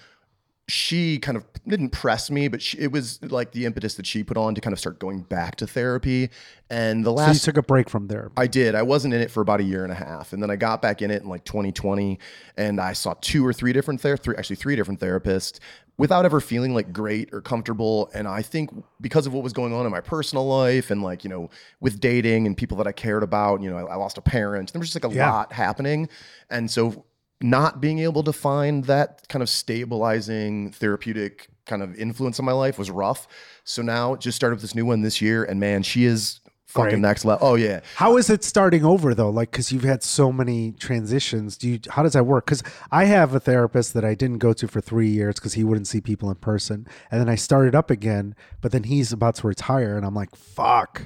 she 0.69 1.19
kind 1.19 1.37
of 1.37 1.45
didn't 1.67 1.91
press 1.91 2.31
me, 2.31 2.49
but 2.49 2.61
she, 2.61 2.79
it 2.79 2.93
was 2.93 3.19
like 3.23 3.53
the 3.53 3.65
impetus 3.65 3.95
that 3.95 4.07
she 4.07 4.23
put 4.23 4.37
on 4.37 4.55
to 4.55 4.61
kind 4.61 4.73
of 4.73 4.79
start 4.79 4.99
going 4.99 5.23
back 5.23 5.57
to 5.57 5.67
therapy. 5.67 6.29
And 6.71 7.05
the 7.05 7.13
last, 7.13 7.43
So, 7.43 7.51
you 7.51 7.53
took 7.55 7.65
a 7.65 7.67
break 7.67 7.89
from 7.89 8.09
there. 8.09 8.31
I 8.37 8.47
did. 8.47 8.75
I 8.75 8.83
wasn't 8.83 9.15
in 9.15 9.21
it 9.23 9.31
for 9.31 9.41
about 9.41 9.61
a 9.61 9.65
year 9.65 9.83
and 9.85 9.93
a 9.93 9.97
half, 9.97 10.33
and 10.35 10.43
then 10.43 10.51
I 10.51 10.57
got 10.57 10.83
back 10.83 11.01
in 11.01 11.11
it 11.11 11.23
in 11.23 11.29
like 11.29 11.45
2020, 11.45 12.19
and 12.59 12.81
I 12.81 12.93
saw 12.93 13.15
two 13.21 13.47
or 13.47 13.53
three 13.55 13.73
different 13.73 14.01
ther- 14.01 14.17
three 14.19 14.37
actually 14.37 14.57
three 14.57 14.77
different 14.77 15.01
therapists 15.01 15.59
without 15.97 16.25
ever 16.25 16.41
feeling 16.41 16.75
like 16.75 16.93
great 16.93 17.33
or 17.33 17.41
comfortable. 17.41 18.11
And 18.15 18.29
I 18.29 18.43
think 18.43 18.71
because 19.01 19.27
of 19.27 19.33
what 19.33 19.43
was 19.43 19.53
going 19.55 19.73
on 19.73 19.85
in 19.87 19.91
my 19.91 20.01
personal 20.01 20.47
life 20.47 20.91
and 20.91 21.03
like 21.03 21.25
you 21.25 21.31
know 21.31 21.51
with 21.81 21.99
dating 21.99 22.47
and 22.47 22.57
people 22.57 22.77
that 22.77 22.87
I 22.87 22.93
cared 22.93 23.23
about, 23.23 23.63
you 23.63 23.71
know, 23.71 23.79
I, 23.79 23.93
I 23.93 23.95
lost 23.97 24.19
a 24.19 24.23
parent. 24.23 24.73
There 24.73 24.81
was 24.81 24.91
just 24.93 25.03
like 25.03 25.11
a 25.11 25.15
Yeah. 25.17 25.31
lot 25.33 25.53
happening, 25.53 26.09
and 26.51 26.71
so 26.71 27.05
not 27.41 27.81
being 27.81 28.01
able 28.01 28.23
to 28.25 28.33
find 28.33 28.85
that 28.85 29.27
kind 29.29 29.43
of 29.43 29.49
stabilizing 29.49 30.73
therapeutic 30.73 31.49
kind 31.67 31.83
of 31.83 31.95
influence 31.97 32.39
in 32.39 32.45
my 32.45 32.53
life 32.53 32.79
was 32.79 32.91
rough. 32.91 33.29
So 33.65 33.83
now 33.83 34.17
just 34.17 34.37
started 34.37 34.57
with 34.57 34.63
this 34.63 34.75
new 34.75 34.87
one 34.87 35.03
this 35.03 35.21
year, 35.21 35.45
and 35.45 35.61
man, 35.61 35.83
she 35.83 36.05
is 36.05 36.41
fucking 36.67 36.91
Great. 36.91 37.01
next 37.01 37.25
level. 37.25 37.47
Oh 37.47 37.55
yeah. 37.55 37.81
How 37.97 38.17
is 38.17 38.29
it 38.29 38.45
starting 38.45 38.85
over 38.85 39.15
though? 39.15 39.31
Like, 39.31 39.51
because 39.51 39.71
you've 39.71 39.85
had 39.85 40.03
so 40.03 40.33
many 40.33 40.73
transitions. 40.73 41.57
Do 41.57 41.69
you? 41.69 41.81
How 41.91 42.03
does 42.03 42.15
that 42.15 42.25
work? 42.25 42.47
Because 42.47 42.63
I 42.91 43.05
have 43.05 43.35
a 43.35 43.41
therapist 43.41 43.95
that 43.95 44.05
I 44.05 44.15
didn't 44.15 44.39
go 44.39 44.53
to 44.55 44.67
for 44.67 44.81
three 44.81 45.09
years 45.09 45.37
because 45.37 45.55
he 45.55 45.65
wouldn't 45.65 45.87
see 45.87 46.01
people 46.01 46.31
in 46.31 46.37
person, 46.37 46.87
and 47.11 47.21
then 47.21 47.29
I 47.29 47.37
started 47.37 47.75
up 47.75 47.91
again. 47.91 48.35
But 48.61 48.73
then 48.73 48.85
he's 48.85 49.13
about 49.13 49.37
to 49.37 49.47
retire, 49.47 49.97
and 49.97 50.05
I'm 50.05 50.15
like, 50.15 50.35
fuck. 50.35 51.03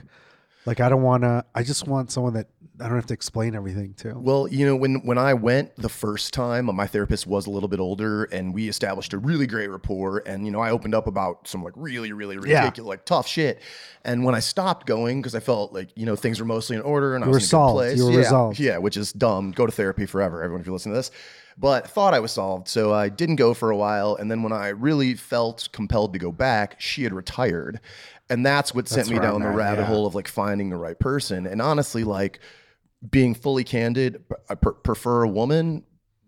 Like, 0.65 0.79
I 0.79 0.89
don't 0.89 1.03
want 1.03 1.25
to. 1.25 1.45
I 1.55 1.63
just 1.65 1.89
want 1.89 2.13
someone 2.13 2.35
that 2.35 2.47
I 2.83 2.89
don't 2.89 2.97
have 2.97 3.07
to 3.07 3.15
explain 3.15 3.55
everything 3.55 3.95
to. 3.99 4.19
Well, 4.19 4.49
you 4.49 4.67
know, 4.67 4.75
when 4.75 4.97
when 5.07 5.17
I 5.17 5.35
went 5.35 5.77
the 5.77 5.89
first 5.89 6.35
time, 6.35 6.67
my 6.75 6.87
therapist 6.87 7.27
was 7.27 7.47
a 7.47 7.51
little 7.51 7.69
bit 7.69 7.79
older, 7.79 8.25
and 8.25 8.53
we 8.53 8.69
established 8.69 9.13
a 9.13 9.19
really 9.19 9.47
great 9.47 9.69
rapport. 9.69 10.23
And 10.27 10.45
you 10.45 10.51
know, 10.51 10.61
I 10.61 10.71
opened 10.71 10.95
up 10.95 11.07
about 11.07 11.47
some 11.47 11.63
like 11.63 11.75
really, 11.77 12.13
really 12.13 12.51
Yeah. 12.51 12.71
like 12.79 13.05
tough 13.05 13.29
shit. 13.29 13.61
And 14.05 14.25
when 14.25 14.35
I 14.35 14.41
stopped 14.41 14.87
going, 14.87 15.23
because 15.23 15.37
I 15.37 15.41
felt 15.41 15.73
like 15.73 15.91
you 15.95 16.07
know 16.07 16.17
things 16.17 16.41
were 16.41 16.47
mostly 16.47 16.77
in 16.77 16.83
order, 16.83 17.15
and 17.15 17.25
I 17.25 17.29
was 17.29 17.35
were 17.35 17.39
in 17.39 17.41
a 17.41 17.43
good 17.43 17.49
solved. 17.49 17.77
place. 17.77 17.99
You 17.99 18.07
were 18.07 18.13
yeah, 18.13 18.19
resolved. 18.19 18.59
Yeah, 18.59 18.79
which 18.79 18.97
is 18.97 19.13
dumb. 19.13 19.53
Go 19.53 19.67
to 19.67 19.73
therapy 19.73 20.07
forever, 20.07 20.43
everyone. 20.43 20.61
If 20.61 20.67
you 20.67 20.73
listen 20.73 20.91
to 20.93 20.99
this. 20.99 21.11
But 21.59 21.87
thought 21.87 22.15
I 22.15 22.21
was 22.21 22.33
solved, 22.33 22.67
so 22.67 22.95
I 22.95 23.11
didn't 23.11 23.37
go 23.37 23.53
for 23.55 23.71
a 23.71 23.77
while. 23.77 24.17
And 24.17 24.31
then 24.31 24.43
when 24.43 24.53
I 24.53 24.69
really 24.69 25.15
felt 25.15 25.69
compelled 25.73 26.15
to 26.15 26.19
go 26.19 26.33
back, 26.33 26.81
she 26.81 27.03
had 27.05 27.13
retired, 27.13 27.79
and 28.31 28.45
that's 28.45 28.75
what 28.75 28.89
sent 28.89 29.11
me 29.11 29.19
down 29.19 29.43
the 29.43 29.51
rabbit 29.51 29.83
yeah. 29.83 29.87
hole 29.87 30.07
of 30.07 30.15
like 30.15 30.29
finding 30.29 30.71
the 30.71 30.79
right 30.79 30.99
person. 30.99 31.47
And 31.47 31.61
honestly, 31.61 32.05
like 32.05 32.41
being 33.11 33.35
fully 33.35 33.65
candid, 33.65 34.25
I 34.49 34.55
per- 34.55 34.73
prefer 34.73 35.23
a 35.25 35.29
woman 35.29 35.85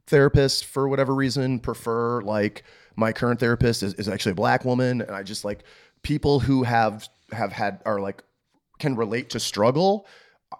therapist 0.06 0.64
for 0.66 0.88
whatever 0.88 1.14
reason. 1.14 1.58
Prefer 1.60 2.20
like 2.22 2.64
my 2.96 3.12
current 3.12 3.40
therapist 3.40 3.82
is, 3.82 3.94
is 3.94 4.08
actually 4.08 4.32
a 4.32 4.36
black 4.36 4.64
woman, 4.64 5.00
and 5.00 5.10
I 5.12 5.22
just 5.22 5.44
like 5.44 5.64
people 6.02 6.40
who 6.40 6.62
have 6.64 7.08
have 7.32 7.52
had 7.52 7.80
are 7.86 8.00
like 8.00 8.22
can 8.78 8.96
relate 8.96 9.30
to 9.30 9.40
struggle. 9.40 10.06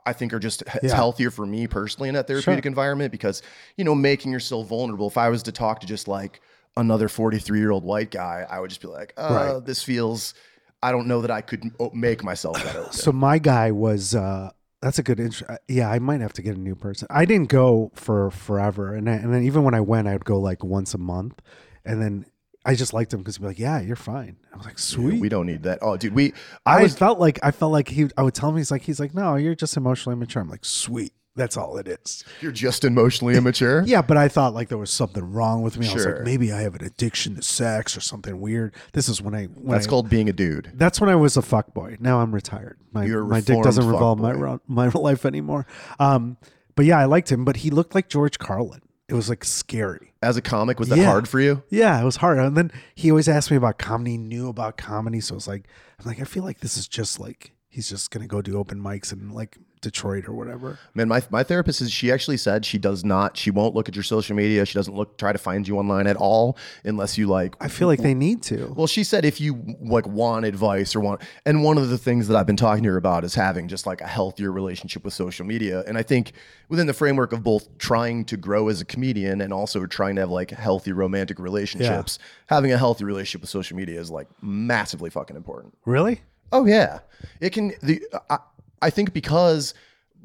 I 0.07 0.13
think 0.13 0.33
are 0.33 0.39
just 0.41 0.63
it's 0.63 0.85
Yeah. 0.85 0.95
healthier 0.97 1.31
for 1.31 1.47
me 1.47 1.67
personally 1.67 2.09
in 2.09 2.15
that 2.17 2.27
therapeutic 2.27 2.67
environment 2.67 3.13
because 3.13 3.43
you 3.77 3.85
know 3.85 3.95
making 3.95 4.33
yourself 4.33 4.69
vulnerable. 4.69 5.07
If 5.09 5.19
I 5.19 5.29
was 5.29 5.43
to 5.45 5.53
talk 5.53 5.81
to 5.81 5.87
just 5.87 6.09
like 6.09 6.41
another 6.77 7.09
forty 7.09 7.39
three 7.39 7.59
year 7.61 7.71
old 7.71 7.85
white 7.85 8.11
guy, 8.11 8.47
I 8.49 8.61
would 8.61 8.71
just 8.71 8.81
be 8.81 8.89
like, 8.89 9.13
uh, 9.17 9.29
Right. 9.57 9.65
this 9.67 9.83
feels. 9.83 10.35
I 10.83 10.91
don't 10.93 11.07
know 11.07 11.23
that 11.23 11.31
I 11.31 11.41
could 11.41 11.71
make 11.95 12.23
myself 12.23 12.57
open. 12.77 12.93
So 12.93 13.11
my 13.13 13.39
guy 13.39 13.71
was. 13.73 14.15
uh 14.15 14.51
that's 14.85 14.99
a 14.99 15.03
good 15.03 15.19
intro. 15.19 15.47
uh, 15.49 15.57
Yeah, 15.69 15.91
I 15.91 15.99
might 15.99 16.21
have 16.21 16.33
to 16.35 16.43
get 16.43 16.55
a 16.57 16.61
new 16.61 16.75
person. 16.77 17.09
I 17.11 17.25
didn't 17.25 17.49
go 17.49 17.91
for 17.95 18.31
forever, 18.31 18.95
and 18.95 19.09
I, 19.09 19.15
and 19.15 19.33
then 19.33 19.43
even 19.43 19.65
when 19.65 19.75
I 19.75 19.81
went, 19.81 20.07
I 20.09 20.13
would 20.13 20.25
go 20.25 20.39
like 20.39 20.63
once 20.63 20.95
a 20.95 20.99
month, 20.99 21.41
and 21.85 22.01
then 22.03 22.27
I 22.67 22.75
just 22.75 22.93
liked 22.95 23.13
him 23.13 23.21
because 23.21 23.37
he'd 23.37 23.43
be 23.43 23.49
like, 23.49 23.59
"Yeah, 23.59 23.81
you're 23.81 23.97
fine." 23.97 24.37
I 24.53 24.57
was 24.57 24.67
like, 24.67 24.79
"Sweet." 24.79 25.21
we 25.21 25.29
don't 25.29 25.47
need 25.47 25.63
that. 25.65 25.79
Oh, 25.83 25.97
dude, 25.97 26.15
we. 26.15 26.33
I 26.65 26.79
I 26.79 26.83
was 26.83 26.97
felt 26.97 27.19
like 27.19 27.39
I 27.43 27.51
felt 27.51 27.73
like 27.73 27.89
he. 27.89 28.09
I 28.17 28.23
would 28.23 28.35
tell 28.35 28.49
him 28.51 28.57
he's 28.57 28.71
like 28.71 28.83
he's 28.83 29.01
like 29.01 29.15
no, 29.15 29.37
you're 29.37 29.55
just 29.55 29.77
emotionally 29.77 30.15
immature." 30.17 30.41
I'm 30.43 30.49
like 30.51 30.65
sweet. 30.65 31.13
That's 31.37 31.57
all 31.57 31.77
it 31.79 31.89
is. 31.89 32.23
You're 32.41 32.53
just 32.53 32.85
emotionally 32.85 33.35
immature. 33.37 33.83
Yeah, 33.87 34.03
but 34.03 34.17
I 34.17 34.29
thought 34.29 34.55
like 34.55 34.69
there 34.69 34.79
was 34.79 34.91
something 34.91 35.33
wrong 35.33 35.63
with 35.63 35.77
me. 35.79 35.89
I 35.89 35.93
was 35.95 36.03
Sure. 36.05 36.17
like, 36.17 36.25
maybe 36.25 36.53
I 36.53 36.63
have 36.63 36.75
an 36.77 36.85
addiction 36.85 37.35
to 37.37 37.43
sex 37.43 37.97
or 37.97 38.01
something 38.01 38.41
weird. 38.41 38.73
This 38.93 39.09
is 39.09 39.21
when 39.21 39.35
I 39.35 39.47
when 39.47 39.73
That's 39.73 39.87
I, 39.87 39.91
called 39.91 40.09
being 40.09 40.29
a 40.29 40.33
dude. 40.33 40.71
That's 40.75 41.01
when 41.01 41.11
I 41.11 41.17
was 41.17 41.37
a 41.37 41.43
fuck 41.43 41.75
boy. 41.75 41.97
Now 41.99 42.21
I'm 42.21 42.33
retired. 42.33 42.79
My 42.93 43.05
You're 43.05 43.23
a 43.23 43.27
my 43.27 43.41
dick 43.41 43.49
reformed 43.49 43.65
doesn't 43.65 43.87
revolve 43.87 44.19
my 44.21 44.33
fuckboy. 44.33 44.41
ro- 44.41 44.61
my 44.69 44.89
life 44.95 45.27
anymore. 45.27 45.67
Um, 45.99 46.37
but 46.77 46.85
yeah, 46.87 46.99
I 46.99 47.07
liked 47.07 47.31
him. 47.33 47.45
But 47.45 47.57
he 47.57 47.71
looked 47.71 47.95
like 47.95 48.09
George 48.09 48.39
Carlin. 48.39 48.81
It 49.09 49.15
was 49.15 49.29
like 49.29 49.45
scary. 49.45 50.13
As 50.23 50.37
a 50.37 50.43
comic, 50.43 50.79
was 50.81 50.89
that 50.89 50.99
Yeah. 50.99 51.05
hard 51.07 51.29
for 51.29 51.39
you? 51.41 51.63
Yeah, 51.69 52.01
it 52.01 52.05
was 52.05 52.17
hard. 52.17 52.39
And 52.39 52.57
then 52.57 52.71
he 52.95 53.11
always 53.11 53.29
asked 53.29 53.51
me 53.51 53.57
about 53.57 53.79
comedy. 53.79 54.13
He 54.13 54.19
knew 54.19 54.49
about 54.49 54.77
comedy, 54.79 55.21
so 55.21 55.35
I 55.35 55.37
was 55.37 55.47
like, 55.49 55.67
I'm 55.99 56.07
like, 56.07 56.21
I 56.21 56.25
feel 56.25 56.43
like 56.45 56.61
this 56.61 56.77
is 56.79 56.89
just 56.89 57.19
like 57.21 57.53
he's 57.69 57.89
just 57.89 58.11
gonna 58.13 58.27
go 58.29 58.41
do 58.41 58.57
open 58.57 58.79
mics 58.81 59.13
and 59.13 59.33
like 59.33 59.59
Detroit 59.85 60.29
or 60.29 60.33
whatever. 60.33 60.79
Man, 60.95 61.09
my, 61.09 61.23
my 61.31 61.43
therapist 61.43 61.81
is 61.81 61.93
she 61.93 62.11
actually 62.11 62.37
said 62.37 62.65
she 62.65 62.79
does 62.79 63.05
not 63.05 63.37
she 63.37 63.51
won't 63.51 63.75
look 63.75 63.89
at 63.89 63.95
your 63.95 64.03
social 64.03 64.35
media. 64.35 64.67
She 64.67 64.75
doesn't 64.75 64.95
look 64.95 65.17
try 65.17 65.33
to 65.33 65.39
find 65.39 65.67
you 65.67 65.79
online 65.79 66.07
at 66.07 66.17
all 66.17 66.59
unless 66.85 67.17
you 67.17 67.27
like 67.27 67.55
I 67.61 67.69
feel 67.69 67.89
like 67.89 68.01
they 68.01 68.15
need 68.15 68.43
to. 68.45 68.75
Well, 68.77 68.87
she 68.87 69.05
said 69.05 69.25
if 69.25 69.41
you 69.41 69.77
like 69.81 70.07
want 70.07 70.45
advice 70.45 70.97
or 70.97 71.01
want, 71.01 71.23
and 71.47 71.63
one 71.63 71.79
of 71.79 71.89
the 71.89 71.99
things 71.99 72.29
that 72.29 72.37
I've 72.37 72.47
been 72.47 72.57
talking 72.57 72.83
to 72.85 72.91
her 72.91 72.97
about 72.97 73.25
is 73.25 73.35
having 73.35 73.69
just 73.69 73.87
like 73.87 74.01
a 74.01 74.07
healthier 74.07 74.51
relationship 74.51 75.05
with 75.05 75.15
social 75.15 75.47
media. 75.47 75.85
And 75.87 75.97
I 75.97 76.03
think 76.03 76.33
within 76.69 76.87
the 76.87 76.95
framework 76.95 77.33
of 77.33 77.43
both 77.43 77.79
trying 77.79 78.25
to 78.27 78.37
grow 78.37 78.69
as 78.69 78.81
a 78.81 78.85
comedian 78.85 79.41
and 79.41 79.53
also 79.53 79.87
trying 79.87 80.17
to 80.17 80.23
have 80.23 80.31
like 80.31 80.51
healthy 80.51 80.93
romantic 80.93 81.39
relationships, 81.39 82.19
having 82.47 82.73
a 82.73 82.79
healthy 82.79 83.05
relationship 83.05 83.43
with 83.43 83.51
social 83.51 83.77
media 83.77 84.01
is 84.01 84.11
like 84.11 84.29
massively 84.43 85.11
fucking 85.11 85.37
important. 85.37 85.77
Really? 85.85 86.23
Oh 86.53 86.67
yeah, 86.67 87.01
it 87.41 87.51
can. 87.51 87.73
The 87.83 88.03
I, 88.31 88.39
I 88.85 88.91
think 88.91 89.13
because 89.13 89.75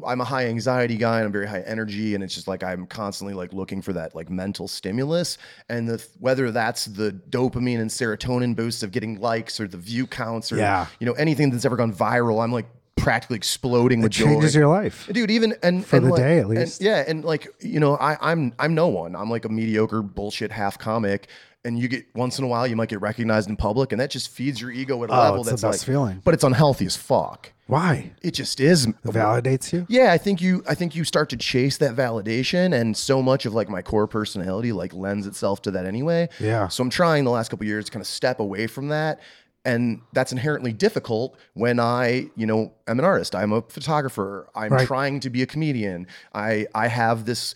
I'm 0.05 0.21
a 0.21 0.25
high 0.25 0.45
anxiety 0.47 0.95
guy 0.97 1.17
and 1.17 1.25
I'm 1.25 1.31
very 1.31 1.47
high 1.47 1.61
energy, 1.61 2.15
and 2.15 2.23
it's 2.23 2.33
just 2.35 2.47
like 2.47 2.63
I'm 2.63 2.85
constantly 2.85 3.33
like 3.33 3.51
looking 3.53 3.81
for 3.81 3.93
that 3.93 4.15
like 4.15 4.29
mental 4.29 4.67
stimulus, 4.67 5.37
and 5.69 5.87
the 5.89 6.05
whether 6.19 6.51
that's 6.51 6.85
the 6.85 7.11
dopamine 7.29 7.79
and 7.79 7.89
serotonin 7.89 8.55
boost 8.55 8.83
of 8.83 8.91
getting 8.91 9.19
likes 9.19 9.59
or 9.59 9.67
the 9.67 9.77
view 9.77 10.07
counts 10.07 10.51
or 10.51 10.57
Yeah. 10.57 10.85
you 10.99 11.05
know 11.05 11.13
anything 11.13 11.49
that's 11.51 11.65
ever 11.65 11.75
gone 11.75 11.93
viral, 11.93 12.43
I'm 12.43 12.51
like 12.51 12.67
practically 12.95 13.37
exploding 13.37 14.01
with 14.01 14.11
It 14.11 14.23
changes 14.25 14.53
joy. 14.53 14.59
your 14.59 14.67
life. 14.69 15.09
Dude, 15.11 15.31
even 15.31 15.55
and 15.63 15.85
For 15.85 15.95
and 15.97 16.05
the 16.05 16.09
like- 16.11 16.21
day, 16.21 16.37
at 16.39 16.45
and- 16.45 16.49
least. 16.49 16.81
yeah, 16.81 17.03
and 17.07 17.23
like 17.25 17.47
you 17.61 17.79
know, 17.79 17.95
I, 17.97 18.17
I'm 18.21 18.53
I'm 18.59 18.73
no 18.75 18.87
one. 18.89 19.15
I'm 19.15 19.29
like 19.29 19.45
a 19.45 19.49
mediocre 19.49 20.01
bullshit 20.01 20.51
half 20.51 20.77
comic, 20.79 21.27
and 21.65 21.77
you 21.79 21.87
get 21.89 22.05
once 22.15 22.39
in 22.39 22.45
a 22.45 22.47
while 22.47 22.65
you 22.67 22.75
might 22.77 22.89
get 22.89 23.01
recognized 23.01 23.49
in 23.49 23.55
public, 23.57 23.91
and 23.91 23.99
that 23.99 24.11
just 24.11 24.29
feeds 24.29 24.61
your 24.61 24.71
ego 24.71 25.03
at 25.03 25.09
a 25.09 25.13
Oh, 25.13 25.17
level 25.23 25.35
it's 25.41 25.45
the 25.47 25.51
that's 25.51 25.61
best 25.61 25.79
like, 25.79 25.85
feeling. 25.93 26.21
but 26.23 26.33
it's 26.33 26.43
unhealthy 26.45 26.85
as 26.85 26.95
fuck. 26.95 27.51
Why? 27.69 28.13
It 28.23 28.31
just 28.31 28.59
is. 28.59 28.87
Validates 29.05 29.71
you? 29.71 29.85
Yeah, 29.89 30.11
I 30.11 30.17
think 30.17 30.41
you 30.41 30.63
I 30.67 30.73
think 30.73 30.95
you 30.95 31.03
start 31.03 31.29
to 31.29 31.37
chase 31.37 31.77
that 31.77 31.95
validation 31.95 32.73
and 32.73 32.97
so 32.97 33.21
much 33.21 33.45
of 33.45 33.53
like 33.53 33.69
my 33.69 33.83
core 33.83 34.07
personality 34.07 34.71
like 34.71 34.91
lends 34.93 35.27
itself 35.27 35.61
to 35.61 35.71
that 35.71 35.85
anyway. 35.85 36.29
Yeah. 36.39 36.67
So 36.67 36.81
I'm 36.83 36.89
trying 36.89 37.25
the 37.25 37.29
last 37.31 37.49
couple 37.49 37.65
of 37.65 37.67
years 37.67 37.85
to 37.85 37.91
kind 37.91 38.01
of 38.01 38.07
step 38.07 38.39
away 38.39 38.65
from 38.65 38.87
that 38.87 39.19
and 39.65 40.01
that's 40.13 40.31
inherently 40.31 40.73
difficult 40.73 41.37
when 41.53 41.79
I, 41.79 42.29
you 42.35 42.47
know, 42.47 42.73
I'm 42.87 42.97
an 42.97 43.05
artist. 43.05 43.35
I'm 43.35 43.51
a 43.51 43.61
photographer. 43.61 44.49
I'm 44.55 44.71
Right. 44.71 44.87
trying 44.87 45.19
to 45.19 45.29
be 45.29 45.43
a 45.43 45.45
comedian. 45.45 46.07
I 46.33 46.65
I 46.73 46.87
have 46.87 47.25
this 47.25 47.53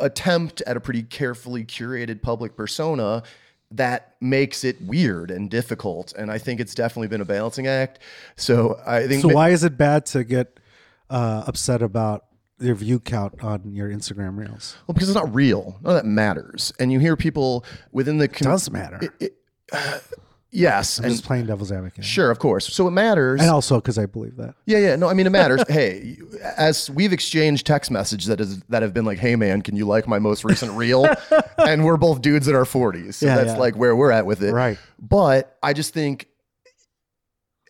attempt 0.00 0.62
at 0.62 0.76
a 0.76 0.80
pretty 0.80 1.02
carefully 1.02 1.64
curated 1.64 2.22
public 2.22 2.56
persona 2.56 3.22
that 3.76 4.16
makes 4.20 4.64
it 4.64 4.80
weird 4.82 5.30
and 5.30 5.50
difficult 5.50 6.12
and 6.16 6.30
I 6.30 6.38
think 6.38 6.60
it's 6.60 6.74
definitely 6.74 7.08
been 7.08 7.20
a 7.20 7.24
balancing 7.24 7.66
act. 7.66 7.98
So 8.36 8.80
I 8.86 9.06
think 9.06 9.22
So 9.22 9.28
why 9.28 9.50
is 9.50 9.64
it 9.64 9.76
bad 9.76 10.06
to 10.06 10.24
get 10.24 10.60
uh, 11.10 11.44
upset 11.46 11.82
about 11.82 12.26
your 12.58 12.74
view 12.74 13.00
count 13.00 13.42
on 13.42 13.74
your 13.74 13.88
Instagram 13.88 14.36
reels? 14.36 14.76
Well, 14.86 14.94
because 14.94 15.08
it's 15.08 15.16
not 15.16 15.34
real. 15.34 15.78
None 15.82 15.96
of 15.96 16.02
that 16.02 16.08
matters. 16.08 16.72
And 16.78 16.92
you 16.92 16.98
hear 17.00 17.16
people 17.16 17.64
within 17.90 18.18
the 18.18 18.24
It 18.24 18.34
does 18.34 18.70
matter. 18.70 19.00
Yes, 20.52 20.98
I'm 20.98 21.06
and 21.06 21.12
just 21.14 21.24
playing 21.24 21.46
devil's 21.46 21.72
advocate. 21.72 22.04
sure, 22.04 22.30
of 22.30 22.38
course. 22.38 22.72
So 22.72 22.86
it 22.86 22.92
matters. 22.92 23.40
And 23.40 23.50
also 23.50 23.76
because 23.76 23.98
I 23.98 24.06
believe 24.06 24.36
that. 24.36 24.54
Yeah, 24.66 24.78
yeah. 24.78 24.96
No, 24.96 25.08
I 25.08 25.14
mean 25.14 25.26
it 25.26 25.30
matters. 25.30 25.62
hey, 25.68 26.16
as 26.56 26.88
we've 26.90 27.12
exchanged 27.12 27.66
text 27.66 27.90
messages 27.90 28.26
that 28.28 28.40
is 28.40 28.60
that 28.68 28.82
have 28.82 28.94
been 28.94 29.04
like, 29.04 29.18
"Hey, 29.18 29.34
man, 29.34 29.62
can 29.62 29.74
you 29.74 29.86
like 29.86 30.06
my 30.06 30.18
most 30.20 30.44
recent 30.44 30.72
reel?" 30.72 31.06
and 31.58 31.84
we're 31.84 31.96
both 31.96 32.22
dudes 32.22 32.46
in 32.46 32.54
our 32.54 32.64
forties, 32.64 33.16
so 33.16 33.26
Yeah, 33.26 33.36
that's 33.36 33.48
yeah. 33.48 33.56
like 33.58 33.74
where 33.76 33.96
we're 33.96 34.12
at 34.12 34.26
with 34.26 34.42
it. 34.42 34.52
Right. 34.52 34.78
But 35.00 35.56
I 35.62 35.72
just 35.72 35.92
think. 35.94 36.28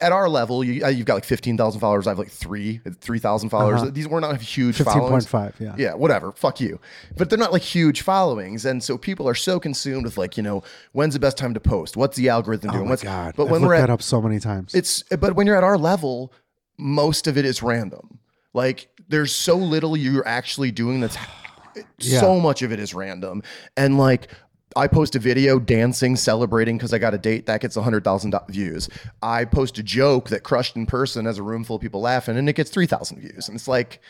At 0.03 0.13
our 0.13 0.29
level, 0.29 0.65
you, 0.65 0.85
uh, 0.85 0.89
you've 0.89 1.07
got 1.07 1.15
like 1.15 1.25
fifteen 1.25 1.57
thousand 1.57 1.81
followers. 1.81 2.07
I 2.07 2.11
have 2.11 2.19
like 2.19 2.31
three, 2.31 2.81
three 3.01 3.19
thousand 3.19 3.51
followers. 3.51 3.83
Uh-huh. 3.83 3.91
These 3.93 4.09
were 4.09 4.21
not 4.21 4.41
huge 4.41 4.77
15.5, 4.77 4.85
followings. 5.29 5.55
yeah. 5.61 5.75
Yeah, 5.79 5.95
whatever. 5.95 6.33
Fuck 6.33 6.61
you. 6.61 6.81
But 7.17 7.31
they're 7.31 7.39
not 7.39 7.53
like 7.53 7.63
huge 7.63 8.03
followings. 8.03 8.65
And 8.65 8.83
so 8.83 8.99
people 8.99 9.29
are 9.29 9.35
so 9.35 9.61
consumed 9.61 10.05
with 10.05 10.19
like, 10.19 10.37
you 10.37 10.43
know, 10.43 10.63
when's 10.93 11.15
the 11.15 11.21
best 11.21 11.39
time 11.39 11.55
to 11.55 11.61
post? 11.61 11.97
What's 11.97 12.17
the 12.17 12.29
algorithm 12.29 12.71
doing? 12.71 12.75
Oh 12.75 12.79
doing? 12.79 12.89
my 12.89 12.91
What's 12.93 13.03
God. 13.03 13.35
but 13.37 13.45
I've 13.45 13.51
when 13.51 13.63
we're 13.63 13.77
that 13.77 13.85
at 13.85 13.91
up 13.91 14.03
so 14.03 14.21
many 14.21 14.41
times. 14.41 14.75
it's 14.75 15.03
but 15.05 15.35
when 15.37 15.47
you're 15.47 15.57
at 15.57 15.65
our 15.65 15.79
level, 15.79 16.33
most 16.79 17.27
of 17.27 17.39
it 17.39 17.45
is 17.45 17.63
random. 17.63 18.19
Like 18.53 18.89
there's 19.09 19.33
so 19.33 19.57
little 19.57 19.97
you're 19.97 20.27
actually 20.27 20.71
doing 20.71 21.01
that's 21.01 21.17
yeah. 21.99 22.21
so 22.21 22.41
much 22.41 22.63
of 22.63 22.73
it 22.73 22.81
is 22.81 22.95
random. 22.95 23.43
And 23.77 23.99
like 23.99 24.29
I 24.77 24.87
post 24.87 25.15
a 25.17 25.19
video 25.19 25.59
dancing, 25.59 26.17
celebrating 26.17 26.79
because 26.79 26.93
I 26.93 26.99
got 26.99 27.15
a 27.15 27.19
date 27.19 27.47
that 27.47 27.61
gets 27.61 27.77
100,000 27.77 28.35
views. 28.49 28.89
I 29.23 29.45
post 29.45 29.79
a 29.79 29.83
joke 29.83 30.29
that 30.31 30.43
crushed 30.43 30.77
in 30.77 30.87
person 30.87 31.27
as 31.27 31.39
a 31.39 31.43
room 31.43 31.65
full 31.65 31.77
of 31.77 31.83
people 31.83 32.01
laughing 32.01 32.37
and 32.37 32.49
it 32.49 32.55
gets 32.55 32.71
3,000 32.71 33.19
views. 33.19 33.49
And 33.49 33.57
it's 33.57 33.69
like, 33.69 34.01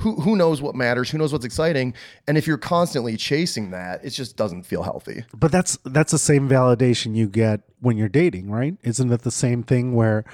who, 0.00 0.16
who 0.16 0.36
knows 0.36 0.60
what 0.60 0.74
matters? 0.74 1.10
Who 1.10 1.18
knows 1.18 1.32
what's 1.32 1.44
exciting? 1.44 1.94
And 2.26 2.36
if 2.36 2.46
you're 2.46 2.58
constantly 2.58 3.16
chasing 3.16 3.70
that, 3.70 4.04
it 4.04 4.10
just 4.10 4.36
doesn't 4.36 4.64
feel 4.64 4.82
healthy. 4.82 5.24
But 5.32 5.52
that's 5.52 5.78
that's 5.84 6.12
the 6.12 6.18
same 6.18 6.48
validation 6.48 7.14
you 7.14 7.28
get 7.28 7.60
when 7.80 7.96
you're 7.96 8.08
dating, 8.08 8.50
right? 8.50 8.76
Isn't 8.82 9.12
it 9.12 9.22
the 9.22 9.30
same 9.30 9.62
thing 9.62 9.94
where 9.94 10.24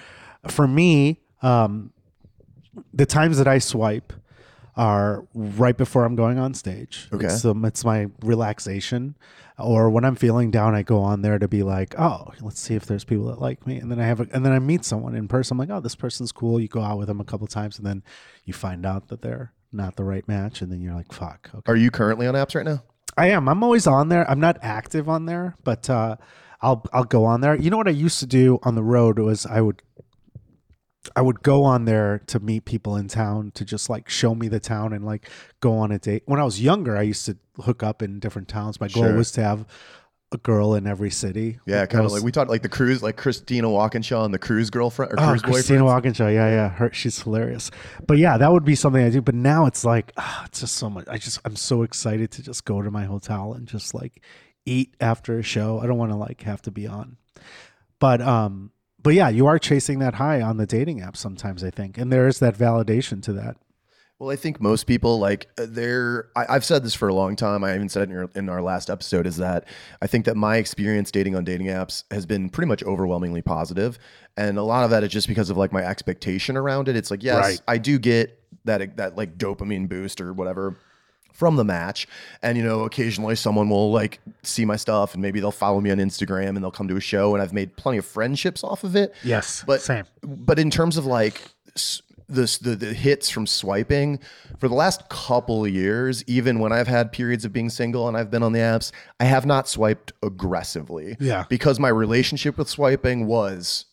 for 0.47 0.66
me, 0.66 1.21
um, 1.42 1.92
the 2.95 3.07
times 3.07 3.38
that 3.38 3.49
I 3.49 3.59
swipe 3.59 4.12
are 4.78 5.26
right 5.35 5.76
before 5.76 6.04
I'm 6.04 6.14
going 6.14 6.38
on 6.38 6.54
stage. 6.54 7.08
Okay. 7.12 7.26
It's, 7.26 7.44
um, 7.44 7.64
it's 7.64 7.85
my 7.85 8.06
relaxation. 8.23 9.16
Or 9.58 9.90
when 9.90 10.04
I'm 10.04 10.14
feeling 10.14 10.52
down, 10.52 10.76
I 10.76 10.85
go 10.85 11.00
on 11.00 11.20
there 11.23 11.37
to 11.37 11.49
be 11.49 11.64
like, 11.64 11.99
oh, 11.99 12.28
let's 12.40 12.61
see 12.61 12.76
if 12.76 12.87
there's 12.87 13.02
people 13.02 13.26
that 13.26 13.40
like 13.40 13.66
me. 13.66 13.78
And 13.78 13.90
then 13.90 13.99
I 13.99 14.06
have 14.06 14.20
a, 14.20 14.28
and 14.32 14.47
then 14.47 14.52
I 14.52 14.61
meet 14.61 14.85
someone 14.85 15.16
in 15.16 15.26
person. 15.26 15.56
I'm 15.56 15.58
like, 15.58 15.76
oh, 15.76 15.80
this 15.80 15.97
person's 15.97 16.30
cool. 16.30 16.61
You 16.61 16.68
go 16.68 16.80
out 16.80 16.97
with 16.97 17.08
them 17.08 17.20
a 17.20 17.25
couple 17.25 17.49
times 17.49 17.76
and 17.76 17.85
then 17.85 18.04
you 18.44 18.54
find 18.54 18.87
out 18.87 19.08
that 19.08 19.20
they're 19.20 19.52
not 19.73 19.97
the 19.97 20.04
right 20.04 20.26
match. 20.28 20.62
And 20.62 20.70
then 20.70 20.80
you're 20.80 20.94
like, 20.94 21.12
fuck. 21.12 21.50
Okay. 21.52 21.73
Are 21.73 21.76
you 21.76 21.90
currently 21.90 22.28
on 22.28 22.35
apps 22.35 22.54
right 22.54 22.64
now? 22.64 22.85
I 23.16 23.30
am. 23.30 23.49
I'm 23.49 23.64
always 23.64 23.88
on 23.88 24.11
there. 24.11 24.30
I'm 24.30 24.38
not 24.38 24.58
active 24.62 25.08
on 25.08 25.26
there, 25.26 25.56
but 25.64 25.90
uh, 25.90 26.16
I'll 26.61 26.85
I'll 26.92 27.02
go 27.02 27.25
on 27.25 27.40
there. 27.40 27.56
You 27.56 27.68
know 27.68 27.76
what 27.76 27.88
I 27.88 27.92
used 27.92 28.20
to 28.20 28.26
do 28.26 28.61
on 28.62 28.76
the 28.76 28.82
road 28.82 29.18
was 29.18 29.44
I 29.44 29.61
would 29.61 29.82
I 31.17 31.23
would 31.23 31.43
go 31.43 31.64
on 31.64 31.85
there 31.85 32.21
to 32.26 32.40
meet 32.40 32.64
people 32.64 32.97
in 32.97 33.09
town 33.09 33.52
to 33.55 33.64
just 33.64 33.88
like 33.88 34.09
show 34.09 34.35
me 34.35 34.49
the 34.49 34.61
town 34.61 34.93
and 34.93 35.05
like 35.05 35.28
go 35.61 35.76
on 35.78 35.90
a 35.93 35.99
date. 35.99 36.23
When 36.26 36.40
I 36.40 36.45
was 36.45 36.61
younger, 36.61 36.97
I 36.97 37.02
used 37.02 37.25
to 37.26 37.37
hook 37.62 37.83
up 37.83 38.02
in 38.02 38.19
different 38.21 38.49
towns. 38.49 38.81
My 38.81 38.88
goal 38.88 39.05
Sure. 39.05 39.17
was 39.17 39.31
to 39.33 39.43
have 39.43 39.67
a 40.31 40.37
girl 40.37 40.75
in 40.75 40.87
every 40.87 41.11
city. 41.11 41.59
Yeah, 41.67 41.87
kind 41.87 42.05
of 42.05 42.12
like 42.12 42.23
we 42.23 42.31
talked 42.31 42.50
like 42.50 42.61
the 42.61 42.69
cruise, 42.69 43.02
like 43.02 43.17
Christina 43.17 43.71
Walkinshaw 43.71 44.25
and 44.26 44.35
the 44.35 44.38
cruise 44.38 44.69
girlfriend 44.69 45.12
or 45.12 45.21
Oh, 45.21 45.28
cruise 45.28 45.40
Christina 45.43 45.78
boyfriend. 45.81 45.87
Walkinshaw. 45.87 46.26
Yeah, 46.28 46.49
yeah. 46.50 46.69
Her, 46.69 46.93
she's 46.93 47.23
hilarious. 47.23 47.71
But 48.07 48.19
yeah, 48.19 48.37
that 48.37 48.52
would 48.52 48.64
be 48.64 48.75
something 48.75 49.02
I 49.02 49.09
do. 49.09 49.23
But 49.23 49.35
now 49.37 49.64
it's 49.64 49.87
like, 49.87 50.12
ah, 50.19 50.45
it's 50.47 50.61
just 50.61 50.76
so 50.76 50.90
much. 50.90 51.07
I 51.09 51.17
just, 51.17 51.40
I'm 51.47 51.57
so 51.57 51.83
excited 51.83 52.31
to 52.33 52.43
just 52.43 52.67
go 52.67 52.83
to 52.83 52.90
my 52.90 53.05
hotel 53.05 53.55
and 53.55 53.67
just 53.67 53.95
like 53.95 54.23
eat 54.67 54.95
after 55.00 55.38
a 55.38 55.43
show. 55.43 55.81
I 55.81 55.87
don't 55.87 55.97
want 55.97 56.11
to 56.12 56.17
like 56.19 56.43
have 56.43 56.61
to 56.62 56.71
be 56.71 56.87
on. 56.87 57.17
But, 57.99 58.21
um, 58.21 58.73
but 59.02 59.14
yeah, 59.14 59.28
you 59.28 59.47
are 59.47 59.59
chasing 59.59 59.99
that 60.00 60.14
high 60.14 60.40
on 60.40 60.57
the 60.57 60.67
dating 60.67 61.00
app 61.00 61.17
sometimes, 61.17 61.62
I 61.62 61.71
think. 61.71 61.99
And 61.99 62.12
there 62.12 62.26
is 62.26 62.38
that 62.40 62.57
validation 62.57 63.23
to 63.25 63.33
that. 63.35 63.57
Well, 64.19 64.31
I 64.31 64.37
think 64.37 64.61
most 64.61 64.88
people 64.88 65.21
like 65.21 65.47
uh, 65.59 65.67
they're. 65.69 66.28
I, 66.35 66.47
I've 66.49 66.64
said 66.64 66.83
this 66.83 66.95
for 66.95 67.07
a 67.07 67.14
long 67.14 67.37
time. 67.37 67.62
I 67.62 67.75
even 67.76 67.88
said 67.88 68.02
it 68.02 68.05
in, 68.05 68.11
your, 68.11 68.31
in 68.35 68.49
our 68.49 68.61
last 68.61 68.90
episode. 68.90 69.28
Is 69.28 69.37
that 69.37 69.69
I 70.02 70.09
think 70.09 70.25
that 70.25 70.37
my 70.37 70.57
experience 70.57 71.12
dating 71.12 71.37
on 71.37 71.45
dating 71.45 71.69
apps 71.69 72.02
has 72.11 72.26
been 72.26 72.50
pretty 72.50 72.67
much 72.67 72.83
overwhelmingly 72.83 73.43
positive, 73.43 73.97
and 74.37 74.59
a 74.59 74.62
lot 74.64 74.83
of 74.83 74.90
that 74.90 75.05
is 75.05 75.11
just 75.11 75.28
because 75.28 75.50
of 75.50 75.57
like 75.57 75.73
my 75.73 75.85
expectation 75.85 76.57
around 76.57 76.88
it. 76.88 76.97
It's 76.97 77.12
like 77.12 77.23
yes, 77.23 77.37
Right. 77.37 77.61
I 77.69 77.78
do 77.78 77.97
get 78.00 78.43
that 78.64 78.97
that 78.97 79.17
like 79.17 79.38
dopamine 79.38 79.88
boost 79.88 80.21
or 80.21 80.33
whatever 80.33 80.75
from 81.38 81.54
the 81.54 81.62
match 81.64 82.09
and 82.42 82.59
you 82.59 82.64
know 82.64 82.83
occasionally 82.83 83.37
someone 83.37 83.68
will 83.71 83.92
like 83.92 84.18
see 84.42 84.64
my 84.64 84.75
stuff 84.75 85.12
and 85.14 85.23
maybe 85.23 85.38
they'll 85.38 85.52
follow 85.52 85.80
me 85.80 85.88
on 85.88 85.99
instagram 85.99 86.49
and 86.49 86.57
they'll 86.59 86.71
come 86.73 86.88
to 86.88 86.97
a 86.97 87.00
show 87.00 87.33
and 87.33 87.40
i've 87.40 87.52
made 87.52 87.76
plenty 87.76 87.97
of 87.97 88.04
friendships 88.04 88.64
off 88.64 88.83
of 88.83 88.97
it 88.97 89.14
Yes. 89.23 89.62
but 89.64 89.80
same. 89.80 90.04
but 90.25 90.59
in 90.59 90.68
terms 90.68 90.97
of 90.97 91.07
like 91.07 91.40
this 92.28 92.59
the, 92.59 92.75
the 92.75 92.92
hits 92.92 93.30
from 93.30 93.47
swiping 93.47 94.18
for 94.59 94.66
the 94.68 94.75
last 94.75 95.09
couple 95.11 95.64
of 95.64 95.71
years 95.71 96.25
even 96.26 96.59
when 96.59 96.73
i've 96.73 96.88
had 96.88 97.12
periods 97.12 97.45
of 97.45 97.52
being 97.52 97.71
single 97.71 98.09
and 98.09 98.16
i've 98.16 98.33
been 98.33 98.42
on 98.42 98.52
the 98.52 98.59
apps 98.59 98.90
i 99.21 99.25
have 99.25 99.47
not 99.47 99.68
swiped 99.68 100.12
aggressively 100.25 101.16
Yeah. 101.21 101.45
because 101.49 101.78
my 101.78 101.88
relationship 101.88 102.59
with 102.59 102.68
swiping 102.68 103.26
was 103.28 103.85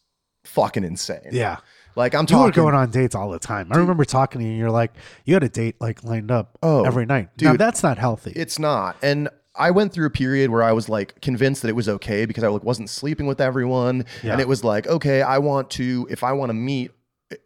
fucking 0.46 0.84
insane 0.84 1.30
Yeah. 1.32 1.58
Like 1.96 2.14
I'm 2.16 2.26
talking. 2.26 2.40
You 2.40 2.46
were 2.46 2.52
going 2.72 2.76
on 2.76 2.92
dates 2.92 3.16
all 3.16 3.30
the 3.32 3.40
time. 3.40 3.70
I 3.72 3.78
remember 3.78 4.06
talking 4.06 4.40
to 4.40 4.46
you. 4.46 4.52
and 4.52 4.60
You're 4.60 4.72
like, 4.72 4.94
you 5.26 5.34
had 5.34 5.44
a 5.44 5.50
date 5.50 5.76
like 5.80 6.04
lined 6.04 6.32
up 6.32 6.58
Oh, 6.62 6.84
every 6.84 7.06
night. 7.06 7.30
Now 7.42 7.52
dude. 7.52 7.62
that's 7.62 7.84
not 7.84 7.98
healthy. 7.98 8.32
It's 8.36 8.60
not. 8.60 8.98
And 9.02 9.30
I 9.56 9.72
went 9.72 9.94
through 9.94 10.08
a 10.08 10.10
period 10.12 10.50
where 10.50 10.64
I 10.64 10.74
was 10.74 10.90
like 10.90 11.22
convinced 11.22 11.62
that 11.62 11.70
it 11.70 11.76
was 11.76 11.88
okay 11.88 12.26
because 12.26 12.44
I 12.44 12.48
like 12.50 12.64
wasn't 12.64 12.90
sleeping 12.90 13.26
with 13.26 13.40
everyone. 13.40 14.06
Yeah. 14.24 14.34
And 14.34 14.42
it 14.42 14.48
was 14.48 14.64
like, 14.66 14.88
okay, 14.88 15.22
I 15.22 15.38
want 15.38 15.70
to, 15.72 16.06
if 16.10 16.24
I 16.24 16.34
want 16.34 16.50
to 16.50 16.54
meet, 16.54 16.92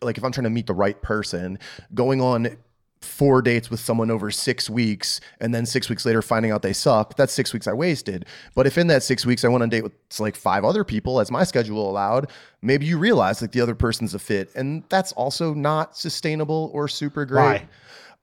like 0.01 0.17
if 0.17 0.23
I'm 0.23 0.31
trying 0.31 0.45
to 0.45 0.49
meet 0.49 0.65
the 0.67 0.73
right 0.73 0.99
person, 1.01 1.59
going 1.93 2.19
on 2.19 2.57
four 3.01 3.41
dates 3.41 3.69
with 3.69 3.79
someone 3.79 4.11
over 4.11 4.29
six 4.29 4.69
weeks 4.69 5.21
and 5.39 5.53
then 5.53 5.65
six 5.65 5.89
weeks 5.89 6.05
later 6.05 6.21
finding 6.21 6.51
out 6.51 6.61
they 6.61 6.73
suck, 6.73 7.15
that's 7.15 7.33
six 7.33 7.53
weeks 7.53 7.67
I 7.67 7.73
wasted. 7.73 8.25
But 8.55 8.67
if 8.67 8.77
in 8.77 8.87
that 8.87 9.03
six 9.03 9.25
weeks 9.25 9.45
I 9.45 9.47
went 9.47 9.63
on 9.63 9.69
a 9.69 9.71
date 9.71 9.83
with 9.83 9.93
like 10.19 10.35
five 10.35 10.65
other 10.65 10.83
people 10.83 11.19
as 11.19 11.31
my 11.31 11.43
schedule 11.43 11.89
allowed, 11.89 12.29
maybe 12.61 12.85
you 12.85 12.97
realize 12.97 13.41
like 13.41 13.51
the 13.51 13.61
other 13.61 13.75
person's 13.75 14.13
a 14.13 14.19
fit. 14.19 14.49
And 14.55 14.83
that's 14.89 15.11
also 15.13 15.53
not 15.53 15.97
sustainable 15.97 16.71
or 16.73 16.87
super 16.87 17.25
great. 17.25 17.41
Why? 17.41 17.67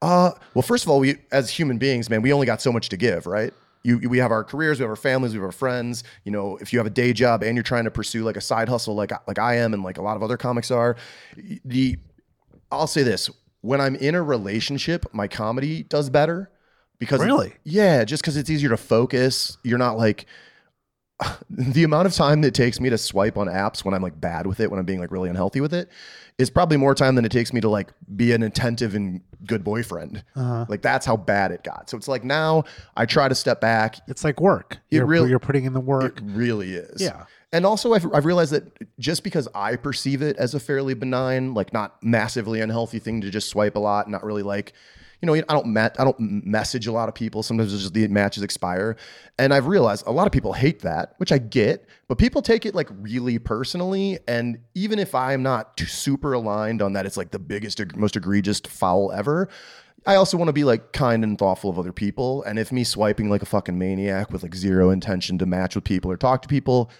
Uh, 0.02 0.32
well, 0.54 0.62
first 0.62 0.84
of 0.84 0.90
all, 0.90 1.00
we 1.00 1.16
as 1.32 1.50
human 1.50 1.78
beings, 1.78 2.10
man, 2.10 2.20
we 2.20 2.32
only 2.32 2.46
got 2.46 2.60
so 2.60 2.70
much 2.70 2.88
to 2.90 2.96
give, 2.96 3.26
right? 3.26 3.52
You, 3.82 3.98
we 4.08 4.18
have 4.18 4.32
our 4.32 4.42
careers, 4.42 4.78
we 4.78 4.82
have 4.82 4.90
our 4.90 4.96
families, 4.96 5.32
we 5.32 5.38
have 5.38 5.44
our 5.44 5.52
friends. 5.52 6.04
You 6.24 6.32
know, 6.32 6.58
if 6.60 6.72
you 6.72 6.78
have 6.78 6.86
a 6.86 6.90
day 6.90 7.12
job 7.12 7.42
and 7.42 7.56
you're 7.56 7.62
trying 7.62 7.84
to 7.84 7.90
pursue 7.90 8.24
like 8.24 8.36
a 8.36 8.40
side 8.40 8.68
hustle, 8.68 8.94
like 8.94 9.12
like 9.26 9.38
I 9.38 9.56
am, 9.56 9.72
and 9.72 9.82
like 9.82 9.96
a 9.96 10.02
lot 10.02 10.16
of 10.16 10.22
other 10.22 10.36
comics 10.36 10.70
are, 10.70 10.96
the 11.64 11.96
I'll 12.70 12.88
say 12.88 13.04
this: 13.04 13.30
when 13.66 13.80
I'm 13.80 13.96
in 13.96 14.14
a 14.14 14.22
relationship, 14.22 15.06
my 15.12 15.28
comedy 15.28 15.82
does 15.82 16.08
better 16.10 16.50
because 16.98 17.20
Really? 17.20 17.54
yeah, 17.64 18.04
just 18.04 18.22
because 18.22 18.36
it's 18.36 18.48
easier 18.50 18.68
to 18.70 18.76
focus. 18.76 19.58
You're 19.64 19.78
not 19.78 19.96
like 19.98 20.26
the 21.50 21.82
amount 21.84 22.06
of 22.06 22.14
time 22.14 22.42
that 22.42 22.48
it 22.48 22.54
takes 22.54 22.78
me 22.80 22.90
to 22.90 22.98
swipe 22.98 23.36
on 23.38 23.46
apps 23.46 23.84
when 23.84 23.94
I'm 23.94 24.02
like 24.02 24.20
bad 24.20 24.46
with 24.46 24.60
it, 24.60 24.70
when 24.70 24.78
I'm 24.78 24.86
being 24.86 25.00
like 25.00 25.10
really 25.10 25.28
unhealthy 25.30 25.60
with 25.60 25.72
it, 25.72 25.88
is 26.38 26.50
probably 26.50 26.76
more 26.76 26.94
time 26.94 27.14
than 27.14 27.24
it 27.24 27.32
takes 27.32 27.52
me 27.52 27.60
to 27.62 27.68
like 27.70 27.90
be 28.14 28.32
an 28.32 28.42
attentive 28.42 28.94
and 28.94 29.22
good 29.46 29.64
boyfriend. 29.64 30.22
Uh-huh. 30.34 30.66
Like 30.68 30.82
that's 30.82 31.06
how 31.06 31.16
bad 31.16 31.52
it 31.52 31.64
got. 31.64 31.88
So 31.88 31.96
it's 31.96 32.08
like 32.08 32.22
now 32.24 32.64
I 32.96 33.06
try 33.06 33.28
to 33.28 33.34
step 33.34 33.60
back. 33.60 33.96
It's 34.08 34.24
like 34.24 34.40
work. 34.40 34.78
You're, 34.90 35.06
really- 35.06 35.30
you're 35.30 35.38
putting 35.38 35.64
in 35.64 35.72
the 35.72 35.80
It 35.80 35.86
work. 35.86 36.20
really 36.22 36.74
is. 36.74 37.00
Yeah. 37.00 37.24
And 37.56 37.64
also, 37.64 37.94
I've, 37.94 38.06
I've 38.12 38.26
realized 38.26 38.52
that 38.52 38.64
just 38.98 39.24
because 39.24 39.48
I 39.54 39.76
perceive 39.76 40.20
it 40.20 40.36
as 40.36 40.54
a 40.54 40.60
fairly 40.60 40.92
benign, 40.92 41.54
like 41.54 41.72
not 41.72 41.96
massively 42.02 42.60
unhealthy 42.60 42.98
thing 42.98 43.22
to 43.22 43.30
just 43.30 43.48
swipe 43.48 43.76
a 43.76 43.78
lot, 43.78 44.04
and 44.04 44.12
not 44.12 44.22
really 44.24 44.42
like, 44.42 44.74
you 45.22 45.26
know, 45.26 45.32
I 45.32 45.40
don't 45.40 45.74
I 45.74 46.04
don't 46.04 46.20
message 46.20 46.86
a 46.86 46.92
lot 46.92 47.08
of 47.08 47.14
people. 47.14 47.42
Sometimes 47.42 47.72
it's 47.72 47.84
just 47.84 47.94
the 47.94 48.08
matches 48.08 48.42
expire, 48.42 48.98
and 49.38 49.54
I've 49.54 49.68
realized 49.68 50.06
a 50.06 50.12
lot 50.12 50.26
of 50.26 50.34
people 50.34 50.52
hate 50.52 50.80
that, 50.80 51.14
which 51.16 51.32
I 51.32 51.38
get, 51.38 51.88
but 52.08 52.18
people 52.18 52.42
take 52.42 52.66
it 52.66 52.74
like 52.74 52.90
really 52.90 53.38
personally. 53.38 54.18
And 54.28 54.58
even 54.74 54.98
if 54.98 55.14
I'm 55.14 55.42
not 55.42 55.78
too 55.78 55.86
super 55.86 56.34
aligned 56.34 56.82
on 56.82 56.92
that, 56.92 57.06
it's 57.06 57.16
like 57.16 57.30
the 57.30 57.38
biggest, 57.38 57.80
most 57.96 58.16
egregious 58.16 58.60
foul 58.60 59.12
ever. 59.12 59.48
I 60.04 60.16
also 60.16 60.36
want 60.36 60.48
to 60.48 60.52
be 60.52 60.64
like 60.64 60.92
kind 60.92 61.24
and 61.24 61.38
thoughtful 61.38 61.70
of 61.70 61.78
other 61.78 61.92
people. 61.92 62.42
And 62.42 62.58
if 62.58 62.70
me 62.70 62.84
swiping 62.84 63.30
like 63.30 63.40
a 63.40 63.46
fucking 63.46 63.78
maniac 63.78 64.30
with 64.30 64.42
like 64.42 64.54
zero 64.54 64.90
intention 64.90 65.38
to 65.38 65.46
match 65.46 65.74
with 65.74 65.84
people 65.84 66.12
or 66.12 66.18
talk 66.18 66.42
to 66.42 66.48
people 66.48 66.90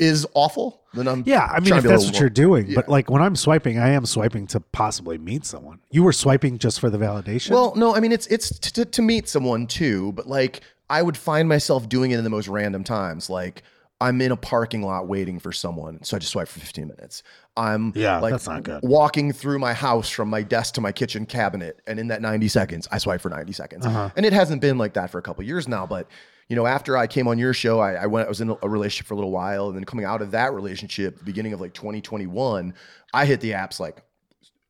is 0.00 0.26
awful, 0.34 0.80
then 0.94 1.06
I'm 1.06 1.22
Yeah, 1.26 1.44
I 1.44 1.60
mean, 1.60 1.72
if 1.74 1.82
to 1.82 1.82
be 1.82 1.88
a 1.88 1.90
that's 1.92 2.04
what 2.06 2.14
you're 2.14 2.22
more- 2.24 2.30
doing, 2.30 2.74
but 2.74 2.88
like 2.88 3.10
when 3.10 3.22
I'm 3.22 3.36
swiping, 3.36 3.78
I 3.78 3.90
am 3.90 4.06
swiping 4.06 4.46
to 4.48 4.60
possibly 4.60 5.18
meet 5.18 5.44
someone. 5.44 5.78
You 5.90 6.02
were 6.02 6.12
swiping 6.12 6.58
just 6.58 6.80
for 6.80 6.90
the 6.90 6.98
validation. 6.98 7.50
Well, 7.50 7.74
no, 7.76 7.94
I 7.94 8.00
mean 8.00 8.10
it's 8.12 8.26
it's 8.28 8.58
t- 8.58 8.70
t- 8.70 8.90
to 8.90 9.02
meet 9.02 9.28
someone 9.28 9.66
too, 9.66 10.12
but 10.12 10.26
like 10.26 10.62
I 10.88 11.02
would 11.02 11.16
find 11.16 11.48
myself 11.48 11.88
doing 11.88 12.10
it 12.10 12.18
in 12.18 12.24
the 12.24 12.30
most 12.30 12.48
random 12.48 12.82
times, 12.84 13.30
like. 13.30 13.62
I'm 14.02 14.18
in 14.22 14.32
a 14.32 14.36
parking 14.36 14.80
lot 14.82 15.08
waiting 15.08 15.38
for 15.38 15.52
someone, 15.52 16.02
so 16.02 16.16
I 16.16 16.20
just 16.20 16.32
swipe 16.32 16.48
for 16.48 16.58
15 16.58 16.88
minutes. 16.88 17.22
I'm 17.54 17.92
Yeah, 17.94 18.18
like 18.18 18.30
that's 18.32 18.46
not 18.48 18.62
good. 18.62 18.80
walking 18.82 19.30
through 19.30 19.58
my 19.58 19.74
house 19.74 20.08
from 20.08 20.30
my 20.30 20.40
desk 20.40 20.72
to 20.76 20.80
my 20.80 20.90
kitchen 20.90 21.26
cabinet, 21.26 21.82
and 21.86 22.00
in 22.00 22.08
that 22.08 22.22
90 22.22 22.48
seconds, 22.48 22.88
I 22.90 22.96
swipe 22.96 23.20
for 23.20 23.28
90 23.28 23.52
seconds. 23.52 23.84
Uh-huh. 23.84 24.08
And 24.16 24.24
it 24.24 24.32
hasn't 24.32 24.62
been 24.62 24.78
like 24.78 24.94
that 24.94 25.10
for 25.10 25.18
a 25.18 25.22
couple 25.22 25.44
years 25.44 25.68
now, 25.68 25.84
but 25.86 26.06
you 26.50 26.56
know, 26.56 26.66
after 26.66 26.96
I 26.98 27.06
came 27.06 27.28
on 27.28 27.38
your 27.38 27.54
show, 27.54 27.78
I, 27.78 27.92
I 27.94 28.06
went, 28.06 28.26
I 28.26 28.28
was 28.28 28.40
in 28.40 28.50
a 28.62 28.68
relationship 28.68 29.06
for 29.06 29.14
a 29.14 29.16
little 29.16 29.30
while, 29.30 29.68
and 29.68 29.76
then 29.76 29.84
coming 29.84 30.04
out 30.04 30.20
of 30.20 30.32
that 30.32 30.52
relationship, 30.52 31.24
beginning 31.24 31.52
of 31.52 31.60
like 31.60 31.72
2021, 31.72 32.74
I 33.14 33.24
hit 33.24 33.40
the 33.40 33.52
apps 33.52 33.78
like 33.80 34.02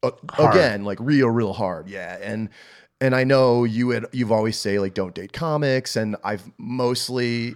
uh, 0.02 0.10
again, 0.38 0.84
like 0.84 0.98
real, 1.00 1.28
real 1.28 1.52
hard. 1.54 1.88
Yeah. 1.88 2.18
And, 2.22 2.50
and 3.00 3.14
I 3.14 3.24
know 3.24 3.64
you 3.64 3.90
had, 3.90 4.06
you've 4.12 4.30
always 4.32 4.56
say 4.58 4.78
like, 4.78 4.94
don't 4.94 5.14
date 5.14 5.32
comics. 5.32 5.96
And 5.96 6.16
I've 6.22 6.42
mostly 6.58 7.54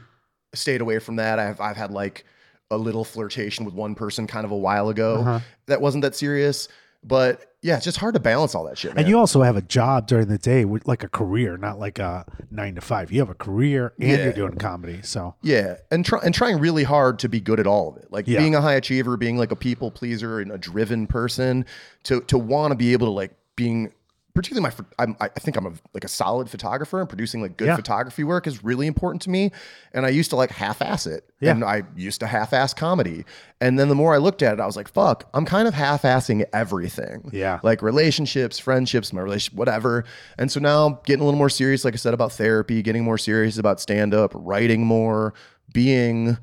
stayed 0.54 0.80
away 0.80 0.98
from 0.98 1.16
that. 1.16 1.38
I've, 1.38 1.60
I've 1.60 1.76
had 1.76 1.90
like 1.90 2.24
a 2.70 2.76
little 2.78 3.04
flirtation 3.04 3.64
with 3.64 3.74
one 3.74 3.94
person 3.94 4.26
kind 4.26 4.44
of 4.44 4.50
a 4.50 4.56
while 4.56 4.88
ago 4.88 5.16
Uh-huh. 5.20 5.40
that 5.66 5.80
wasn't 5.80 6.02
that 6.02 6.14
serious, 6.14 6.68
but 7.04 7.40
yeah, 7.62 7.76
it's 7.76 7.84
just 7.84 7.96
hard 7.98 8.12
to 8.14 8.20
balance 8.20 8.54
all 8.54 8.64
that 8.64 8.76
shit. 8.76 8.94
Man. 8.94 8.98
and 9.04 9.08
you 9.08 9.18
also 9.18 9.40
have 9.42 9.56
a 9.56 9.62
job 9.62 10.06
during 10.06 10.28
the 10.28 10.36
day 10.38 10.64
with 10.66 10.86
like 10.86 11.02
a 11.02 11.08
career, 11.08 11.56
not 11.56 11.78
like 11.78 11.98
a 11.98 12.26
nine 12.50 12.74
to 12.74 12.80
five. 12.82 13.10
You 13.10 13.20
have 13.20 13.30
a 13.30 13.34
career 13.34 13.94
and 13.98 14.08
Yeah. 14.10 14.24
you're 14.24 14.32
doing 14.34 14.56
comedy. 14.56 15.00
So 15.02 15.34
Yeah, 15.42 15.76
and 15.90 16.04
try, 16.04 16.20
and 16.22 16.34
trying 16.34 16.58
really 16.58 16.84
hard 16.84 17.18
to 17.20 17.28
be 17.28 17.40
good 17.40 17.58
at 17.60 17.66
all 17.66 17.88
of 17.88 17.96
it. 17.96 18.08
Like 18.10 18.28
Yeah. 18.28 18.38
being 18.40 18.54
a 18.54 18.60
high 18.60 18.74
achiever, 18.74 19.16
being 19.16 19.38
like 19.38 19.50
a 19.50 19.56
people 19.56 19.90
pleaser 19.90 20.40
and 20.40 20.50
a 20.52 20.58
driven 20.58 21.06
person 21.06 21.64
to 22.04 22.20
to 22.22 22.36
want 22.36 22.72
to 22.72 22.76
be 22.76 22.92
able 22.92 23.06
to 23.06 23.12
like 23.12 23.32
being 23.56 23.92
particularly 24.34 24.68
my 24.76 24.84
I'm, 24.98 25.16
I 25.20 25.28
think 25.28 25.56
I'm 25.56 25.66
a, 25.66 25.72
like 25.92 26.04
a 26.04 26.08
solid 26.08 26.50
photographer 26.50 26.98
and 27.00 27.08
producing 27.08 27.40
like 27.40 27.56
good 27.56 27.68
Yeah. 27.68 27.76
photography 27.76 28.24
work 28.24 28.46
is 28.46 28.64
really 28.64 28.86
important 28.86 29.22
to 29.22 29.30
me. 29.30 29.52
And 29.92 30.04
I 30.04 30.08
used 30.08 30.30
to 30.30 30.36
like 30.36 30.50
half-ass 30.50 31.06
it, 31.06 31.24
Yeah. 31.40 31.52
and 31.52 31.62
I 31.64 31.84
used 31.96 32.18
to 32.20 32.26
half-ass 32.26 32.74
comedy. 32.74 33.24
And 33.60 33.78
then 33.78 33.88
the 33.88 33.94
more 33.94 34.12
I 34.12 34.18
looked 34.18 34.42
at 34.42 34.54
it, 34.54 34.60
I 34.60 34.66
was 34.66 34.76
like, 34.76 34.88
"Fuck, 34.88 35.28
I'm 35.34 35.44
kind 35.44 35.68
of 35.68 35.74
half-assing 35.74 36.44
everything." 36.52 37.30
Yeah. 37.32 37.60
like 37.62 37.80
relationships, 37.80 38.58
friendships, 38.58 39.12
my 39.12 39.20
relationship, 39.22 39.56
whatever. 39.56 40.04
And 40.38 40.50
so 40.50 40.58
now 40.60 41.00
getting 41.06 41.22
a 41.22 41.24
little 41.24 41.38
more 41.38 41.48
serious, 41.48 41.84
like 41.84 41.94
I 41.94 41.96
said, 41.98 42.12
about 42.14 42.32
therapy, 42.32 42.82
getting 42.82 43.04
more 43.04 43.18
serious 43.18 43.56
about 43.58 43.80
stand 43.80 44.12
up, 44.14 44.32
writing 44.34 44.84
more, 44.84 45.32
being 45.72 46.38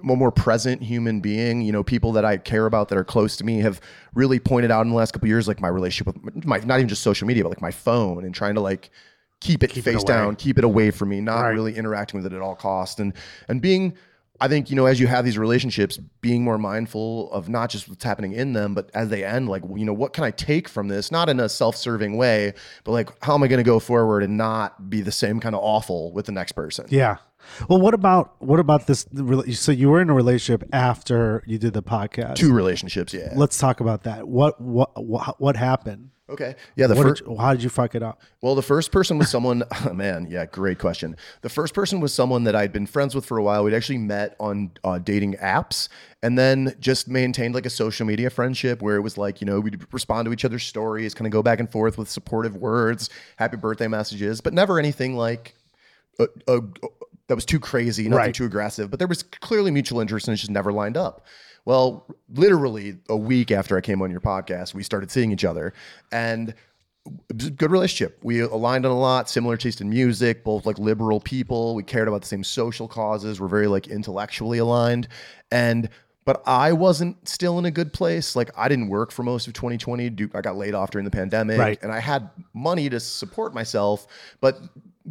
a 0.00 0.04
more 0.16 0.32
present 0.32 0.82
human 0.82 1.20
being. 1.20 1.60
You 1.62 1.72
know, 1.72 1.82
people 1.84 2.12
that 2.12 2.24
I 2.24 2.36
care 2.38 2.66
about 2.66 2.88
that 2.88 2.98
are 2.98 3.04
close 3.04 3.36
to 3.36 3.44
me 3.44 3.60
have 3.60 3.80
really 4.14 4.38
pointed 4.40 4.70
out 4.70 4.82
in 4.82 4.90
the 4.90 4.96
last 4.96 5.12
couple 5.12 5.26
of 5.26 5.30
years, 5.30 5.46
like 5.48 5.60
my 5.60 5.68
relationship 5.68 6.14
with 6.24 6.44
my, 6.44 6.58
not 6.58 6.78
even 6.78 6.88
just 6.88 7.02
social 7.02 7.26
media, 7.26 7.42
but 7.44 7.50
like 7.50 7.60
my 7.62 7.70
phone 7.70 8.24
and 8.24 8.34
trying 8.34 8.54
to 8.56 8.60
like 8.60 8.90
keep 9.40 9.62
it 9.62 9.70
Keep 9.70 9.84
face 9.84 9.96
away. 10.02 10.04
down, 10.04 10.36
keep 10.36 10.58
it 10.58 10.64
away 10.64 10.90
from 10.90 11.10
me, 11.10 11.20
not 11.20 11.42
Right. 11.42 11.50
really 11.50 11.76
interacting 11.76 12.18
with 12.20 12.32
it 12.32 12.34
at 12.34 12.42
all 12.42 12.56
costs. 12.56 12.98
And, 12.98 13.12
and 13.48 13.60
being, 13.60 13.94
I 14.40 14.48
think, 14.48 14.68
you 14.70 14.76
know, 14.76 14.86
as 14.86 14.98
you 14.98 15.06
have 15.06 15.24
these 15.24 15.38
relationships, 15.38 15.98
being 16.20 16.42
more 16.42 16.58
mindful 16.58 17.30
of 17.32 17.48
not 17.48 17.70
just 17.70 17.88
what's 17.88 18.02
happening 18.04 18.32
in 18.32 18.54
them, 18.54 18.74
but 18.74 18.90
as 18.92 19.08
they 19.08 19.24
end, 19.24 19.48
like, 19.48 19.62
you 19.74 19.84
know, 19.84 19.92
what 19.94 20.12
can 20.14 20.24
I 20.24 20.30
take 20.30 20.68
from 20.68 20.88
this? 20.88 21.10
Not 21.12 21.28
in 21.28 21.38
a 21.40 21.48
self 21.48 21.76
serving 21.76 22.16
way, 22.16 22.52
but 22.84 22.92
like, 22.92 23.10
how 23.24 23.34
am 23.34 23.42
I 23.42 23.46
going 23.48 23.58
to 23.58 23.62
go 23.64 23.78
forward 23.78 24.22
and 24.22 24.36
not 24.36 24.90
be 24.90 25.00
the 25.00 25.12
same 25.12 25.38
kind 25.40 25.54
of 25.54 25.62
awful 25.62 26.12
with 26.12 26.26
the 26.26 26.32
next 26.32 26.52
person? 26.52 26.86
yeah. 26.90 27.16
Well, 27.68 27.80
what 27.80 27.94
about 27.94 28.34
what 28.40 28.60
about 28.60 28.86
this? 28.86 29.06
So 29.52 29.72
you 29.72 29.88
were 29.88 30.00
in 30.00 30.10
a 30.10 30.14
relationship 30.14 30.68
after 30.72 31.42
you 31.46 31.58
did 31.58 31.72
the 31.72 31.82
podcast. 31.82 32.36
Two 32.36 32.52
relationships, 32.52 33.12
yeah. 33.14 33.32
Let's 33.34 33.58
talk 33.58 33.80
about 33.80 34.04
that. 34.04 34.28
What 34.28 34.60
what 34.60 35.04
what, 35.04 35.40
what 35.40 35.56
happened? 35.56 36.10
Okay. 36.28 36.56
Yeah. 36.74 36.88
The 36.88 36.96
first, 36.96 37.22
how 37.38 37.52
did 37.52 37.62
you 37.62 37.68
fuck 37.68 37.94
it 37.94 38.02
up? 38.02 38.20
Well, 38.40 38.56
the 38.56 38.62
first 38.62 38.90
person 38.90 39.16
was 39.16 39.30
someone, 39.30 39.62
oh, 39.86 39.92
man, 39.92 40.26
yeah, 40.28 40.44
great 40.44 40.78
question. 40.78 41.16
The 41.42 41.48
first 41.48 41.72
person 41.72 42.00
was 42.00 42.12
someone 42.12 42.44
that 42.44 42.56
I'd 42.56 42.72
been 42.72 42.86
friends 42.86 43.14
with 43.14 43.24
for 43.24 43.38
a 43.38 43.42
while. 43.42 43.62
We'd 43.62 43.74
actually 43.74 43.98
met 43.98 44.34
on 44.40 44.72
uh, 44.82 44.98
dating 44.98 45.34
apps 45.34 45.88
and 46.24 46.36
then 46.36 46.74
just 46.80 47.08
maintained 47.08 47.54
like 47.54 47.64
a 47.64 47.70
social 47.70 48.06
media 48.06 48.28
friendship 48.30 48.82
where 48.82 48.96
it 48.96 49.02
was 49.02 49.16
like, 49.16 49.40
you 49.40 49.46
know, 49.46 49.60
we'd 49.60 49.86
respond 49.92 50.26
to 50.26 50.32
each 50.32 50.44
other's 50.44 50.64
stories, 50.64 51.14
kind 51.14 51.26
of 51.26 51.32
go 51.32 51.42
back 51.42 51.60
and 51.60 51.70
forth 51.70 51.96
with 51.96 52.10
supportive 52.10 52.56
words, 52.56 53.08
happy 53.36 53.56
birthday 53.56 53.86
messages, 53.86 54.40
but 54.40 54.52
never 54.52 54.80
anything 54.80 55.16
like 55.16 55.54
uh, 56.18 56.26
uh, 56.48 56.60
that 57.28 57.34
was 57.34 57.44
too 57.44 57.58
crazy, 57.60 58.04
nothing 58.04 58.16
Right. 58.16 58.34
too 58.34 58.44
aggressive. 58.44 58.90
But 58.90 58.98
there 58.98 59.08
was 59.08 59.22
clearly 59.22 59.70
mutual 59.70 60.00
interest 60.00 60.28
and 60.28 60.34
it 60.34 60.38
just 60.38 60.50
never 60.50 60.72
lined 60.72 60.96
up. 60.96 61.24
Well, 61.64 62.06
literally 62.32 62.98
a 63.08 63.16
week 63.16 63.50
after 63.50 63.76
I 63.76 63.80
came 63.80 64.00
on 64.00 64.10
your 64.10 64.20
podcast, 64.20 64.74
we 64.74 64.82
started 64.84 65.10
seeing 65.10 65.32
each 65.32 65.44
other 65.44 65.72
and 66.12 66.50
it 67.30 67.36
was 67.36 67.46
a 67.46 67.50
good 67.50 67.70
relationship. 67.70 68.18
We 68.22 68.40
aligned 68.40 68.84
on 68.86 68.92
a 68.92 68.98
lot, 68.98 69.28
similar 69.30 69.56
taste 69.56 69.80
in 69.80 69.88
music, 69.90 70.44
both 70.44 70.66
like 70.66 70.78
liberal 70.78 71.20
people. 71.20 71.74
We 71.74 71.82
cared 71.82 72.08
about 72.08 72.22
the 72.22 72.26
same 72.28 72.44
social 72.44 72.86
causes. 72.88 73.40
We're 73.40 73.46
very 73.48 73.66
like 73.68 73.88
intellectually 73.88 74.58
aligned. 74.58 75.08
And 75.50 75.88
but 76.24 76.42
I 76.44 76.72
wasn't 76.72 77.28
still 77.28 77.56
in 77.60 77.64
a 77.66 77.70
good 77.70 77.92
place. 77.92 78.34
Like 78.34 78.50
I 78.56 78.68
didn't 78.68 78.88
work 78.88 79.12
for 79.12 79.22
most 79.22 79.46
of 79.46 79.52
2020. 79.52 80.06
I 80.34 80.40
got 80.40 80.56
laid 80.56 80.74
off 80.74 80.90
during 80.90 81.04
the 81.04 81.10
pandemic 81.12 81.58
Right. 81.58 81.80
and 81.82 81.92
I 81.92 82.00
had 82.00 82.28
money 82.52 82.88
to 82.90 82.98
support 82.98 83.54
myself, 83.54 84.08
but 84.40 84.60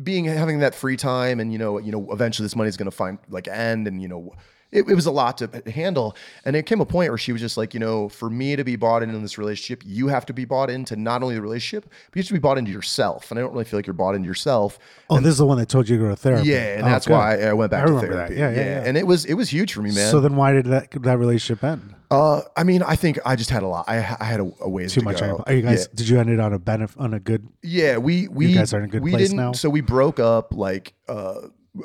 being 0.04 0.26
having 0.26 0.60
that 0.60 0.76
free 0.76 0.98
time 0.98 1.40
and 1.40 1.52
you 1.52 1.58
know, 1.58 1.78
you 1.78 1.92
know, 1.92 2.12
eventually 2.12 2.46
this 2.46 2.56
money's 2.56 2.78
going 2.78 2.90
to 2.90 2.96
find 2.96 3.18
like 3.30 3.48
end 3.48 3.88
and 3.88 4.02
you 4.02 4.08
know, 4.08 4.34
it, 4.76 4.90
it 4.90 4.96
was 4.96 5.06
a 5.06 5.12
lot 5.12 5.38
to 5.40 5.64
handle. 5.72 6.16
And 6.44 6.56
it 6.56 6.66
came 6.66 6.82
a 6.82 6.86
point 6.86 7.10
where 7.12 7.18
she 7.18 7.32
was 7.32 7.42
just 7.42 7.58
like, 7.58 7.74
you 7.74 7.80
know, 7.80 8.10
for 8.10 8.30
me 8.30 8.56
to 8.56 8.64
be 8.64 8.76
bought 8.76 9.02
into 9.04 9.18
this 9.20 9.38
relationship, 9.38 9.84
you 9.86 10.08
have 10.08 10.26
to 10.28 10.34
be 10.34 10.46
bought 10.46 10.70
into 10.70 10.96
not 10.96 11.24
only 11.24 11.36
the 11.36 11.42
relationship, 11.42 11.86
but 12.12 12.16
you 12.18 12.22
have 12.22 12.28
to 12.28 12.34
be 12.34 12.40
bought 12.40 12.58
into 12.58 12.72
yourself. 12.72 13.32
And 13.32 13.40
I 13.40 13.44
don't 13.44 13.52
really 13.54 13.66
feel 13.66 13.78
like 13.80 13.88
you're 13.88 13.94
bought 13.94 14.16
into 14.16 14.28
yourself. 14.28 14.78
Oh, 15.10 15.20
this 15.20 15.32
is 15.32 15.38
the 15.38 15.46
one 15.46 15.58
that 15.58 15.70
told 15.70 15.88
you 15.90 15.98
to 15.98 16.04
go 16.04 16.10
to 16.10 16.16
therapy. 16.16 16.50
Yeah, 16.50 16.76
and 16.78 16.84
Oh, 16.84 16.90
that's 16.90 17.08
good. 17.08 17.14
why 17.14 17.42
I 17.42 17.54
went 17.54 17.72
back 17.72 17.84
I 17.84 17.88
to 17.88 17.94
remember 17.94 18.16
therapy. 18.16 18.36
that. 18.36 18.40
Yeah, 18.56 18.62
yeah, 18.64 18.82
yeah. 18.82 18.88
And 18.88 18.98
it 18.98 19.08
was 19.08 19.26
it 19.26 19.34
was 19.36 19.50
huge 19.50 19.74
for 19.74 19.82
me, 19.82 19.92
man. 19.94 20.12
So 20.12 20.20
then, 20.20 20.36
why 20.36 20.52
did 20.54 20.66
that 20.66 20.92
that 21.04 21.18
relationship 21.18 21.64
end? 21.64 21.96
uh, 22.12 22.42
I 22.56 22.64
mean, 22.64 22.84
I 22.84 22.96
think 22.96 23.18
I 23.26 23.36
just 23.36 23.50
had 23.50 23.64
a 23.64 23.68
lot. 23.68 23.86
I, 23.88 23.96
I 24.20 24.26
had 24.26 24.40
a, 24.40 24.52
a 24.62 24.70
ways 24.70 24.94
Too 24.94 25.00
to 25.02 25.06
much. 25.06 25.20
go. 25.20 25.44
Are 25.48 25.54
you 25.54 25.62
guys? 25.64 25.88
Yeah. 25.90 25.96
Did 25.96 26.10
you 26.10 26.20
end 26.20 26.30
it 26.30 26.40
on 26.40 26.54
a 26.54 26.60
benefit 26.60 26.98
on 27.00 27.14
a 27.14 27.20
good? 27.20 27.48
Yeah, 27.64 27.98
we 27.98 28.28
we 28.28 28.54
guys 28.54 28.74
are 28.74 28.80
in 28.80 28.86
a 28.86 28.88
good 28.88 29.04
we 29.04 29.12
place 29.12 29.30
didn't, 29.30 29.38
now? 29.38 29.52
So 29.54 29.70
we 29.70 29.82
broke 29.82 30.20
up 30.20 30.54
like 30.54 30.94
uh 31.08 31.36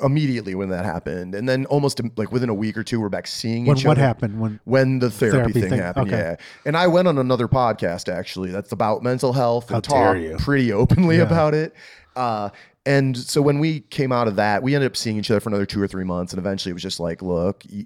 immediately 0.03 0.55
when 0.55 0.69
that 0.69 0.85
happened, 0.85 1.35
and 1.35 1.47
then 1.49 1.65
almost 1.65 1.99
like 2.17 2.31
within 2.31 2.49
a 2.49 2.53
week 2.53 2.77
or 2.77 2.83
two, 2.83 2.99
we're 2.99 3.09
back 3.09 3.27
seeing 3.27 3.65
When 3.65 3.77
each 3.77 3.85
what 3.85 3.91
other. 3.97 4.01
What 4.01 4.07
happened? 4.07 4.39
When 4.39 4.59
When 4.65 4.99
the 4.99 5.09
therapy, 5.11 5.37
Therapy 5.37 5.61
thing, 5.61 5.69
thing, 5.71 5.79
happened, 5.79 6.07
okay. 6.13 6.17
yeah. 6.17 6.35
And 6.65 6.77
I 6.77 6.87
went 6.87 7.07
on 7.07 7.17
another 7.17 7.47
podcast 7.47 8.11
actually 8.11 8.51
that's 8.51 8.71
about 8.71 9.03
mental 9.03 9.33
health 9.33 9.65
and 9.71 9.75
How 9.75 9.81
dare 9.81 10.13
talk 10.13 10.21
you. 10.23 10.37
pretty 10.39 10.71
openly 10.73 11.17
Yeah. 11.17 11.23
about 11.23 11.53
it. 11.53 11.73
Uh, 12.15 12.49
and 12.85 13.15
so 13.17 13.41
when 13.41 13.59
we 13.59 13.81
came 13.81 14.11
out 14.11 14.27
of 14.27 14.35
that, 14.37 14.63
we 14.63 14.73
ended 14.75 14.89
up 14.91 14.97
seeing 14.97 15.17
each 15.17 15.29
other 15.29 15.39
for 15.39 15.49
another 15.49 15.65
two 15.65 15.81
or 15.81 15.87
three 15.87 16.03
months, 16.03 16.33
and 16.33 16.39
eventually 16.39 16.71
it 16.71 16.73
was 16.73 16.83
just 16.83 16.99
like, 16.99 17.21
look. 17.21 17.63
y- 17.71 17.85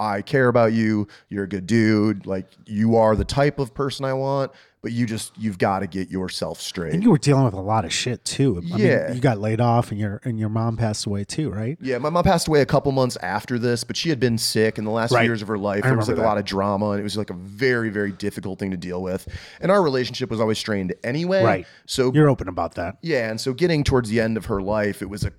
I 0.00 0.22
care 0.22 0.48
about 0.48 0.72
you. 0.72 1.06
You're 1.28 1.44
a 1.44 1.48
good 1.48 1.66
dude. 1.66 2.26
Like 2.26 2.46
you 2.66 2.96
are 2.96 3.14
the 3.14 3.24
type 3.24 3.58
of 3.58 3.74
person 3.74 4.04
I 4.06 4.14
want, 4.14 4.50
but 4.82 4.92
you 4.92 5.04
just 5.04 5.36
you've 5.36 5.58
got 5.58 5.80
to 5.80 5.86
get 5.86 6.08
yourself 6.10 6.58
straight. 6.60 6.94
and 6.94 7.02
you 7.02 7.10
were 7.10 7.18
dealing 7.18 7.44
with 7.44 7.52
a 7.52 7.60
lot 7.60 7.84
of 7.84 7.92
shit 7.92 8.24
too. 8.24 8.62
I 8.72 8.76
Yeah. 8.78 9.06
mean, 9.08 9.16
you 9.16 9.20
got 9.20 9.38
laid 9.38 9.60
off, 9.60 9.90
and 9.90 10.00
your 10.00 10.20
and 10.24 10.38
your 10.40 10.48
mom 10.48 10.78
passed 10.78 11.04
away 11.04 11.24
too, 11.24 11.50
right? 11.50 11.76
Yeah, 11.82 11.98
my 11.98 12.08
mom 12.08 12.24
passed 12.24 12.48
away 12.48 12.62
a 12.62 12.66
couple 12.66 12.90
months 12.92 13.18
after 13.22 13.58
this, 13.58 13.84
but 13.84 13.94
she 13.94 14.08
had 14.08 14.18
been 14.18 14.38
sick 14.38 14.78
in 14.78 14.84
the 14.84 14.90
last 14.90 15.10
few 15.10 15.18
Right. 15.18 15.24
years 15.26 15.42
of 15.42 15.48
her 15.48 15.58
life. 15.58 15.84
I 15.84 15.88
There 15.88 15.98
was 15.98 16.08
like 16.08 16.14
remember 16.16 16.24
a 16.26 16.28
lot 16.30 16.38
of 16.38 16.46
drama, 16.46 16.90
and 16.92 17.00
it 17.00 17.04
was 17.04 17.18
like 17.18 17.28
a 17.30 17.34
very, 17.34 17.90
very 17.90 18.10
difficult 18.12 18.58
thing 18.58 18.70
to 18.70 18.78
deal 18.78 19.02
with. 19.02 19.28
And 19.60 19.70
our 19.70 19.82
relationship 19.82 20.30
was 20.30 20.40
always 20.40 20.58
strained 20.58 20.94
anyway. 21.04 21.44
Right. 21.44 21.66
So 21.84 22.10
You're 22.14 22.30
open 22.30 22.48
about 22.48 22.76
that. 22.76 22.96
yeah, 23.02 23.28
and 23.28 23.38
so 23.38 23.52
getting 23.52 23.84
towards 23.84 24.08
the 24.08 24.20
end 24.20 24.38
of 24.38 24.46
her 24.46 24.62
life, 24.62 25.02
it 25.02 25.10
was 25.10 25.24
a 25.24 25.32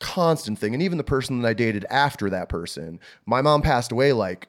constant 0.00 0.58
thing. 0.58 0.74
And 0.74 0.82
even 0.82 0.98
the 0.98 1.04
person 1.04 1.40
that 1.40 1.48
I 1.48 1.54
dated 1.54 1.84
after 1.90 2.30
that 2.30 2.48
person, 2.48 3.00
my 3.26 3.42
mom 3.42 3.62
passed 3.62 3.92
away 3.92 4.12
like 4.12 4.48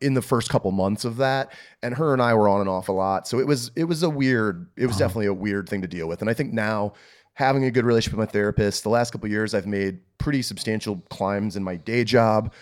in 0.00 0.14
the 0.14 0.22
first 0.22 0.48
couple 0.48 0.70
months 0.70 1.04
of 1.04 1.16
that. 1.18 1.52
And 1.82 1.94
her 1.94 2.12
and 2.12 2.22
I 2.22 2.34
were 2.34 2.48
on 2.48 2.60
and 2.60 2.68
off 2.68 2.88
a 2.88 2.92
lot. 2.92 3.28
So 3.28 3.38
it 3.38 3.46
was 3.46 3.70
it 3.76 3.84
was 3.84 4.02
a 4.02 4.10
weird 4.10 4.66
it 4.76 4.86
was 4.86 4.96
uh-huh. 4.96 5.06
definitely 5.06 5.26
a 5.26 5.34
weird 5.34 5.68
thing 5.68 5.82
to 5.82 5.88
deal 5.88 6.08
with. 6.08 6.20
And 6.20 6.30
I 6.30 6.34
think 6.34 6.52
now 6.52 6.94
having 7.34 7.64
a 7.64 7.70
good 7.70 7.84
relationship 7.84 8.18
with 8.18 8.28
my 8.28 8.32
therapist 8.32 8.82
the 8.82 8.88
last 8.88 9.10
couple 9.10 9.26
of 9.26 9.32
years 9.32 9.54
I've 9.54 9.66
made 9.66 9.98
pretty 10.18 10.42
substantial 10.42 11.02
climbs 11.10 11.56
in 11.56 11.64
my 11.64 11.76
day 11.76 12.04
job. 12.04 12.52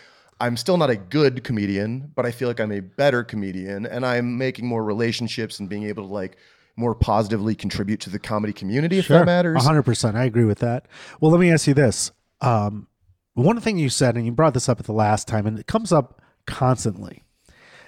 I'm 0.40 0.57
still 0.57 0.77
not 0.77 0.90
a 0.90 0.96
good 0.96 1.44
comedian 1.44 2.11
but 2.14 2.27
I 2.27 2.31
feel 2.31 2.48
like 2.48 2.61
I'm 2.61 2.72
a 2.72 2.81
better 2.81 3.22
comedian. 3.22 3.87
And 3.87 4.05
I'm 4.05 4.38
making 4.38 4.66
more 4.66 4.85
relationships 4.85 5.61
and 5.61 5.68
being 5.68 5.85
able 5.85 6.07
to 6.07 6.12
like 6.12 6.37
more 6.77 6.95
positively 6.95 7.55
contribute 7.55 8.01
to 8.01 8.11
the 8.11 8.19
comedy 8.19 8.53
community 8.53 8.99
if 8.99 9.09
that 9.09 9.27
matters 9.27 9.65
hundred 9.65 9.83
percent. 9.83 10.17
I 10.17 10.25
agree 10.25 10.45
with 10.45 10.59
that. 10.61 10.87
Well, 11.21 11.31
let 11.31 11.41
me 11.41 11.51
ask 11.51 11.67
you 11.67 11.75
this. 11.75 12.13
Um, 12.41 12.89
one 13.35 13.61
thing 13.61 13.79
you 13.79 13.89
said, 13.89 14.17
and 14.17 14.27
you 14.27 14.33
brought 14.33 14.55
this 14.55 14.69
up 14.69 14.81
at 14.81 14.87
the 14.87 14.93
last 14.93 15.29
time, 15.29 15.47
and 15.47 15.59
it 15.59 15.67
comes 15.67 15.93
up 15.93 16.21
constantly, 16.47 17.25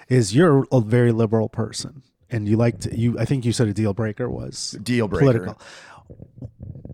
is 0.09 0.35
you're 0.35 0.66
a 0.73 0.81
very 0.81 1.12
liberal 1.12 1.49
person, 1.49 2.03
and 2.31 2.49
you 2.49 2.57
like 2.57 2.81
to. 2.81 2.99
You, 2.99 3.18
I 3.18 3.25
think 3.25 3.44
you 3.44 3.53
said 3.53 3.68
a 3.68 3.75
deal 3.75 3.94
breaker 3.94 4.29
was 4.31 4.79
deal 4.83 5.09
breaker 5.09 5.25
political. 5.25 5.61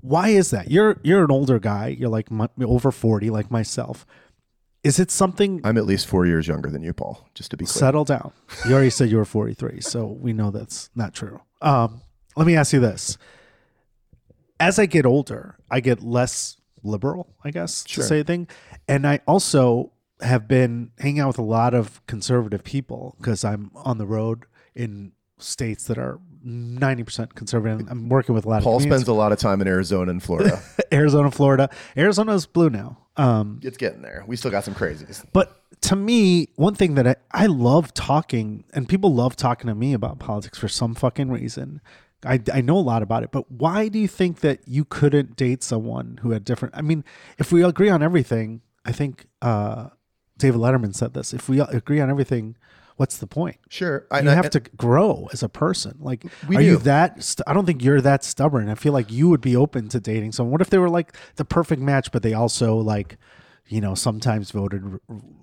Why 0.02 0.28
is 0.28 0.50
that? 0.50 0.70
You're 0.70 0.98
you're 1.02 1.24
an 1.24 1.30
older 1.30 1.58
guy. 1.58 1.88
You're 1.88 2.08
like 2.08 2.30
my, 2.30 2.48
over 2.64 2.90
forty, 2.90 3.30
like 3.30 3.50
myself. 3.50 4.06
Is 4.82 4.98
it 4.98 5.10
something? 5.10 5.60
I'm 5.62 5.76
at 5.76 5.84
least 5.84 6.06
4 6.06 6.24
years 6.26 6.46
younger 6.48 6.70
than 6.70 6.82
you 6.82 6.92
Paul 6.94 7.28
just 7.34 7.50
to 7.50 7.56
be 7.56 7.66
clear 7.66 7.80
Settle 7.80 8.04
down. 8.04 8.32
You 8.66 8.72
already 8.74 8.90
said 8.90 9.10
you 9.10 9.18
were 9.18 9.24
43, 9.26 9.80
so 9.80 10.06
we 10.06 10.32
know 10.32 10.50
that's 10.50 10.88
not 10.94 11.12
true. 11.14 11.40
Um, 11.60 12.00
let 12.36 12.46
me 12.46 12.56
ask 12.56 12.72
you 12.72 12.80
this. 12.80 13.18
As 14.58 14.78
I 14.78 14.86
get 14.86 15.04
older, 15.06 15.56
I 15.70 15.80
get 15.80 16.02
less 16.02 16.56
liberal, 16.82 17.34
I 17.44 17.50
guess, 17.50 17.84
Sure. 17.86 18.02
to 18.02 18.08
say 18.08 18.20
a 18.20 18.24
thing. 18.24 18.48
And 18.88 19.06
I 19.06 19.20
also 19.26 19.92
have 20.22 20.48
been 20.48 20.90
hanging 20.98 21.20
out 21.20 21.28
with 21.28 21.38
a 21.38 21.42
lot 21.42 21.74
of 21.74 22.04
conservative 22.06 22.62
people 22.64 23.16
because 23.18 23.44
I'm 23.44 23.70
on 23.74 23.98
the 23.98 24.06
road 24.06 24.44
in 24.74 25.12
states 25.38 25.84
that 25.84 25.98
are 25.98 26.20
90% 26.44 27.34
conservative. 27.34 27.86
I'm 27.90 28.08
working 28.08 28.34
with 28.34 28.44
a 28.46 28.48
lot 28.48 28.62
Paul 28.62 28.76
of 28.76 28.82
Paul 28.82 28.88
spends 28.90 29.08
a 29.08 29.12
lot 29.12 29.32
of 29.32 29.38
time 29.38 29.60
in 29.60 29.68
Arizona 29.68 30.10
and 30.10 30.22
Florida. 30.22 30.62
Arizona, 30.92 31.30
Florida. 31.30 31.68
Arizona's 31.96 32.46
blue 32.46 32.70
now. 32.70 32.98
Um, 33.20 33.60
it's 33.62 33.76
getting 33.76 34.00
there. 34.00 34.24
We 34.26 34.36
still 34.36 34.50
got 34.50 34.64
some 34.64 34.74
crazies. 34.74 35.24
But 35.34 35.62
to 35.82 35.96
me, 35.96 36.48
one 36.56 36.74
thing 36.74 36.94
that 36.94 37.06
I, 37.06 37.16
I 37.32 37.46
love 37.46 37.92
talking, 37.92 38.64
and 38.72 38.88
people 38.88 39.12
love 39.12 39.36
talking 39.36 39.68
to 39.68 39.74
me 39.74 39.92
about 39.92 40.18
politics 40.18 40.58
for 40.58 40.68
some 40.68 40.94
fucking 40.94 41.30
reason. 41.30 41.82
I, 42.24 42.40
I 42.52 42.62
know 42.62 42.76
a 42.76 42.80
lot 42.80 43.02
about 43.02 43.22
it, 43.22 43.30
but 43.30 43.50
why 43.50 43.88
do 43.88 43.98
you 43.98 44.08
think 44.08 44.40
that 44.40 44.60
you 44.66 44.86
couldn't 44.86 45.36
date 45.36 45.62
someone 45.62 46.18
who 46.22 46.30
had 46.30 46.44
different? 46.44 46.74
I 46.74 46.80
mean, 46.80 47.04
if 47.38 47.52
we 47.52 47.62
agree 47.62 47.90
on 47.90 48.02
everything, 48.02 48.62
I 48.86 48.92
think 48.92 49.26
uh, 49.42 49.88
David 50.38 50.60
Letterman 50.60 50.94
said 50.94 51.12
this. 51.12 51.34
If 51.34 51.48
we 51.48 51.60
agree 51.60 52.00
on 52.00 52.08
everything, 52.08 52.56
what's 53.00 53.16
the 53.16 53.26
point? 53.26 53.56
Sure. 53.70 54.06
I, 54.10 54.20
You 54.20 54.28
I- 54.30 54.34
have 54.34 54.50
to 54.50 54.60
grow 54.60 55.26
as 55.32 55.42
a 55.42 55.48
person. 55.48 55.96
Like, 56.00 56.26
We 56.46 56.56
are 56.58 56.60
you 56.60 56.76
that? 56.78 57.22
St- 57.24 57.42
I 57.46 57.54
don't 57.54 57.64
think 57.64 57.82
you're 57.82 58.02
that 58.02 58.22
stubborn. 58.22 58.68
I 58.68 58.74
feel 58.74 58.92
like 58.92 59.10
you 59.10 59.30
would 59.30 59.40
be 59.40 59.56
open 59.56 59.88
to 59.88 60.00
dating 60.00 60.32
someone. 60.32 60.52
What 60.52 60.60
if 60.60 60.68
they 60.68 60.76
were 60.76 60.90
like 60.90 61.16
the 61.36 61.46
perfect 61.46 61.80
match, 61.80 62.12
but 62.12 62.22
they 62.22 62.34
also 62.34 62.76
like, 62.76 63.16
you 63.68 63.80
know, 63.80 63.94
sometimes 63.94 64.50
voted 64.50 64.82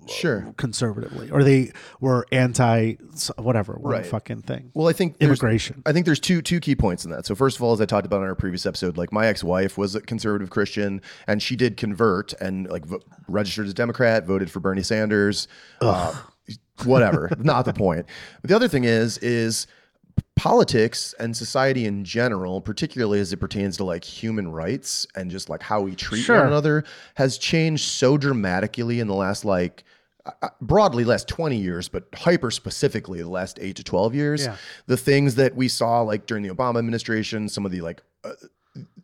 Sure. 0.06 0.54
conservatively, 0.56 1.30
or 1.32 1.42
they 1.42 1.72
were 2.00 2.26
anti 2.30 2.94
whatever 3.38 3.72
one 3.74 3.92
Right. 3.92 4.06
fucking 4.06 4.42
thing. 4.42 4.70
Well, 4.74 4.86
I 4.86 4.92
think 4.92 5.16
Immigration. 5.18 5.82
I 5.84 5.92
think 5.92 6.06
there's 6.06 6.20
two 6.20 6.40
two 6.42 6.60
key 6.60 6.76
points 6.76 7.04
in 7.04 7.10
that. 7.10 7.26
So 7.26 7.34
first 7.34 7.56
of 7.56 7.62
all, 7.62 7.72
as 7.72 7.80
I 7.80 7.86
talked 7.86 8.06
about 8.06 8.18
in 8.22 8.28
our 8.28 8.34
previous 8.36 8.66
episode, 8.66 8.96
like 8.96 9.12
my 9.12 9.26
ex-wife 9.26 9.76
was 9.76 9.96
a 9.96 10.00
conservative 10.00 10.50
Christian, 10.50 11.00
and 11.26 11.42
she 11.42 11.56
did 11.56 11.76
convert 11.76 12.34
and 12.34 12.68
like 12.70 12.84
vo- 12.86 13.00
registered 13.26 13.66
as 13.66 13.74
Democrat, 13.74 14.26
voted 14.26 14.48
for 14.50 14.60
Bernie 14.60 14.82
Sanders. 14.84 15.48
Uh, 15.80 16.14
whatever, 16.84 17.30
not 17.38 17.64
the 17.64 17.72
point. 17.72 18.06
But 18.42 18.48
the 18.50 18.56
other 18.56 18.68
thing 18.68 18.84
is 18.84 19.18
is 19.18 19.66
politics 20.36 21.14
and 21.18 21.36
society 21.36 21.84
in 21.84 22.04
general, 22.04 22.60
particularly 22.60 23.20
as 23.20 23.32
it 23.32 23.36
pertains 23.38 23.76
to 23.76 23.84
like 23.84 24.04
human 24.04 24.50
rights 24.50 25.06
and 25.16 25.30
just 25.30 25.48
like 25.48 25.62
how 25.62 25.80
we 25.80 25.94
treat 25.94 26.22
Sure. 26.22 26.38
one 26.38 26.46
another, 26.48 26.84
has 27.14 27.38
changed 27.38 27.84
so 27.84 28.16
dramatically 28.16 29.00
in 29.00 29.06
the 29.08 29.14
last 29.14 29.44
like 29.44 29.84
uh, 30.42 30.48
broadly 30.60 31.04
last 31.04 31.26
20 31.28 31.56
years 31.56 31.88
but 31.88 32.04
hyper 32.14 32.50
specifically 32.50 33.22
the 33.22 33.28
last 33.30 33.58
8 33.62 33.74
to 33.76 33.82
12 33.84 34.14
years 34.14 34.44
Yeah. 34.44 34.56
the 34.86 34.96
things 34.98 35.36
that 35.36 35.56
we 35.56 35.68
saw 35.68 36.02
like 36.02 36.26
during 36.26 36.42
the 36.42 36.50
obama 36.54 36.78
administration 36.78 37.48
some 37.48 37.64
of 37.64 37.72
the 37.72 37.80
like 37.80 38.02
uh, 38.24 38.32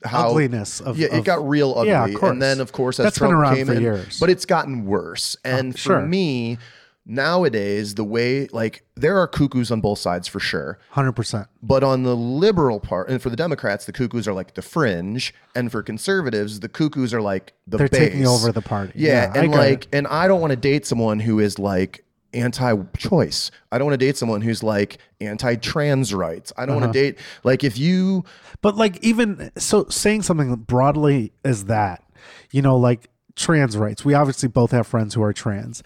how 0.05 0.29
Ugliness 0.29 0.83
of 0.83 0.99
yeah, 0.99 1.07
of- 1.09 1.15
it 1.15 1.25
got 1.25 1.49
real 1.49 1.73
ugly. 1.77 1.89
Yeah, 1.89 2.05
of. 2.05 2.23
And 2.25 2.43
then, 2.43 2.61
of 2.61 2.73
course, 2.73 3.01
as 3.01 3.05
That's 3.05 3.17
Trump 3.19 3.33
around 3.33 3.57
came 3.57 3.67
for 3.67 3.73
in, 3.73 3.81
years. 3.83 4.21
but 4.21 4.29
it's 4.29 4.45
gotten 4.45 4.85
worse. 4.85 5.35
And 5.45 5.73
for 5.73 5.79
sure. 5.79 6.01
me, 6.07 6.59
nowadays, 7.07 7.95
the 7.95 8.05
way 8.05 8.47
like 8.53 8.85
there 8.97 9.19
are 9.19 9.27
cuckoos 9.29 9.71
on 9.71 9.81
both 9.81 9.99
sides 9.99 10.27
for 10.29 10.41
sure. 10.41 10.79
hundred 10.91 11.13
percent. 11.13 11.47
But 11.63 11.83
on 11.85 12.03
the 12.03 12.17
liberal 12.17 12.81
part, 12.81 13.09
and 13.09 13.21
for 13.21 13.31
the 13.31 13.37
Democrats, 13.37 13.85
the 13.87 13.93
cuckoos 13.93 14.27
are 14.29 14.33
like 14.33 14.55
the 14.55 14.63
fringe, 14.63 15.35
and 15.55 15.71
for 15.71 15.83
conservatives, 15.83 16.61
the 16.61 16.69
cuckoos 16.69 17.13
are 17.15 17.21
like 17.23 17.53
the 17.67 17.79
They're 17.79 17.89
base. 17.89 17.99
taking 18.11 18.27
over 18.27 18.53
the 18.53 18.63
party. 18.63 18.93
Yeah, 18.97 19.33
I 19.35 19.39
and 19.41 19.51
like, 19.53 19.85
it. 19.85 19.89
and 19.93 20.07
I 20.07 20.29
don't 20.29 20.41
want 20.41 20.51
to 20.53 20.57
date 20.57 20.87
someone 20.87 21.21
who 21.21 21.39
is 21.41 21.59
like 21.59 22.05
anti-choice. 22.33 23.51
I 23.71 23.79
don't 23.79 23.87
want 23.87 23.99
to 24.01 24.07
date 24.07 24.17
someone 24.17 24.41
who's 24.41 24.63
like 24.63 24.99
anti-trans 25.21 26.13
rights. 26.15 26.53
I 26.57 26.67
don't 26.67 26.77
Uh-huh. 26.77 26.87
want 26.87 26.93
to 26.95 27.01
date 27.01 27.19
like 27.45 27.63
if 27.65 27.79
you 27.79 28.25
But 28.61 28.77
like 28.77 29.03
even 29.05 29.51
so 29.57 29.87
saying 29.89 30.23
something 30.23 30.55
broadly 30.57 31.33
as 31.45 31.67
that, 31.67 32.03
you 32.51 32.63
know, 32.63 32.77
like 32.77 33.09
trans 33.37 33.77
rights. 33.77 34.05
We 34.05 34.15
obviously 34.15 34.49
both 34.49 34.71
have 34.71 34.87
friends 34.87 35.15
who 35.15 35.23
are 35.23 35.33
trans. 35.33 35.83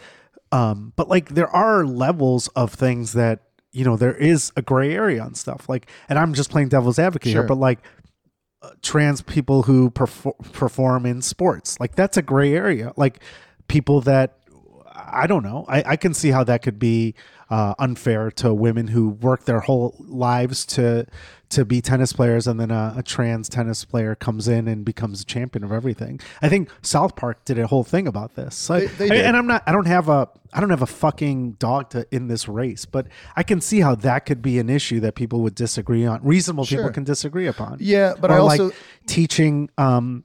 Um, 0.52 0.92
but 0.96 1.08
like 1.08 1.30
there 1.30 1.48
are 1.48 1.84
levels 1.84 2.48
of 2.48 2.72
things 2.72 3.12
that, 3.12 3.42
you 3.72 3.84
know, 3.84 3.96
there 3.96 4.14
is 4.14 4.52
a 4.56 4.62
gray 4.62 4.94
area 4.94 5.22
on 5.22 5.34
stuff. 5.34 5.68
Like 5.68 5.88
and 6.08 6.18
I'm 6.18 6.34
just 6.34 6.50
playing 6.50 6.68
devil's 6.68 6.98
advocate 6.98 7.32
here, 7.32 7.42
but 7.48 7.58
like 7.58 7.80
uh, 8.62 8.70
trans 8.82 9.22
people 9.22 9.62
who 9.62 9.90
perfor- 9.90 10.52
perform 10.52 11.06
in 11.06 11.22
sports. 11.22 11.78
Like 11.78 11.94
that's 11.94 12.16
a 12.16 12.22
gray 12.22 12.54
area. 12.54 12.92
Like 12.96 13.20
people 13.68 14.00
that 14.02 14.38
I 14.94 15.26
don't 15.26 15.44
know. 15.44 15.64
I, 15.68 15.82
I 15.86 15.96
can 15.96 16.12
see 16.14 16.30
how 16.30 16.44
that 16.44 16.62
could 16.62 16.78
be 16.78 17.14
uh, 17.50 17.74
unfair 17.78 18.30
to 18.32 18.52
women 18.52 18.88
who 18.88 19.08
work 19.08 19.44
their 19.44 19.60
whole 19.60 19.94
lives 20.00 20.66
to 20.66 21.06
to 21.50 21.64
be 21.64 21.80
tennis 21.80 22.12
players, 22.12 22.46
and 22.46 22.60
then 22.60 22.70
a, 22.70 22.92
a 22.98 23.02
trans 23.02 23.48
tennis 23.48 23.82
player 23.82 24.14
comes 24.14 24.48
in 24.48 24.68
and 24.68 24.84
becomes 24.84 25.22
a 25.22 25.24
champion 25.24 25.64
of 25.64 25.72
everything. 25.72 26.20
I 26.42 26.50
think 26.50 26.68
South 26.82 27.16
Park 27.16 27.46
did 27.46 27.58
a 27.58 27.66
whole 27.66 27.84
thing 27.84 28.06
about 28.06 28.34
this. 28.34 28.54
So, 28.54 28.80
They- 28.80 28.86
they 29.08 29.10
I- 29.22 29.26
and 29.26 29.34
I'm 29.34 29.46
not. 29.46 29.62
I 29.66 29.72
don't 29.72 29.86
have 29.86 30.10
a. 30.10 30.28
I 30.52 30.60
don't 30.60 30.68
have 30.70 30.82
a 30.82 30.86
fucking 30.86 31.52
dog 31.52 31.88
to 31.90 32.06
in 32.14 32.28
this 32.28 32.48
race, 32.48 32.84
but 32.84 33.06
I 33.34 33.42
can 33.42 33.60
see 33.62 33.80
how 33.80 33.94
that 33.96 34.26
could 34.26 34.42
be 34.42 34.58
an 34.58 34.68
issue 34.68 35.00
that 35.00 35.14
people 35.14 35.40
would 35.40 35.54
disagree 35.54 36.04
on. 36.04 36.20
Reasonable 36.22 36.64
people 36.66 36.90
can 36.90 37.04
disagree 37.04 37.46
upon. 37.46 37.78
Yeah, 37.80 38.12
but 38.20 38.30
or 38.30 38.34
I 38.34 38.38
also- 38.40 38.64
like 38.66 38.74
teaching. 39.06 39.70
Um, 39.78 40.24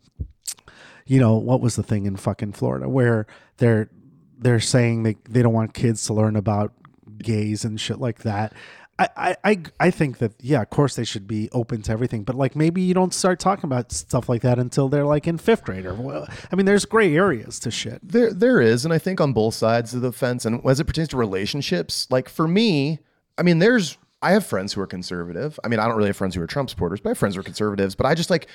you 1.06 1.20
know 1.20 1.36
what 1.36 1.60
was 1.62 1.76
the 1.76 1.84
thing 1.84 2.06
in 2.06 2.16
fucking 2.16 2.54
Florida 2.54 2.88
where 2.90 3.28
they're 3.58 3.90
they're 4.38 4.60
saying 4.60 5.04
they, 5.04 5.16
they 5.30 5.42
don't 5.42 5.54
want 5.54 5.74
kids 5.74 6.06
to 6.06 6.14
learn 6.14 6.36
about 6.36 6.74
gays 7.18 7.66
and 7.66 7.80
shit 7.80 8.00
like 8.00 8.20
that. 8.20 8.54
I, 9.00 9.36
I, 9.44 9.62
I, 9.80 9.92
think 9.92 10.20
that 10.20 10.34
yeah, 10.40 10.62
of 10.62 10.70
course 10.70 10.96
they 10.96 11.04
should 11.04 11.28
be 11.28 11.50
open 11.52 11.82
to 11.84 11.92
everything, 11.92 12.24
but 12.24 12.36
like 12.36 12.56
maybe 12.56 12.82
you 12.82 12.94
don't 12.94 13.14
start 13.14 13.40
talking 13.40 13.66
about 13.66 13.92
stuff 13.92 14.30
like 14.30 14.44
that 14.44 14.60
until 14.60 14.88
they're 14.88 15.06
like 15.06 15.28
in 15.28 15.40
fifth 15.40 15.64
grade 15.64 15.88
or 15.88 15.96
well, 15.96 16.28
I 16.52 16.56
mean, 16.56 16.68
there's 16.68 16.86
gray 16.86 17.16
areas 17.16 17.60
to 17.62 17.72
shit. 17.72 18.00
There, 18.04 18.32
there 18.32 18.62
is, 18.62 18.86
and 18.86 18.94
I 18.94 19.00
think 19.00 19.20
on 19.20 19.34
both 19.34 19.56
sides 19.56 19.96
of 19.96 20.02
the 20.02 20.12
fence, 20.12 20.46
and 20.46 20.64
as 20.66 20.80
it 20.80 20.86
pertains 20.86 21.08
to 21.10 21.18
relationships, 21.18 22.08
like 22.12 22.30
for 22.30 22.48
me, 22.48 23.00
I 23.36 23.42
mean, 23.42 23.58
there's, 23.58 23.98
I 24.22 24.34
have 24.34 24.46
friends 24.46 24.74
who 24.74 24.82
are 24.82 24.88
conservative. 24.88 25.60
I 25.64 25.70
mean, 25.70 25.80
I 25.80 25.88
don't 25.88 25.98
really 25.98 26.10
have 26.10 26.18
friends 26.18 26.36
who 26.36 26.42
are 26.44 26.48
Trump 26.48 26.70
supporters, 26.70 27.02
but 27.02 27.10
I 27.10 27.12
have 27.12 27.18
friends 27.18 27.34
who 27.34 27.42
are 27.42 27.44
conservatives. 27.44 27.96
But 27.96 28.06
I 28.06 28.14
just 28.14 28.30
like 28.30 28.48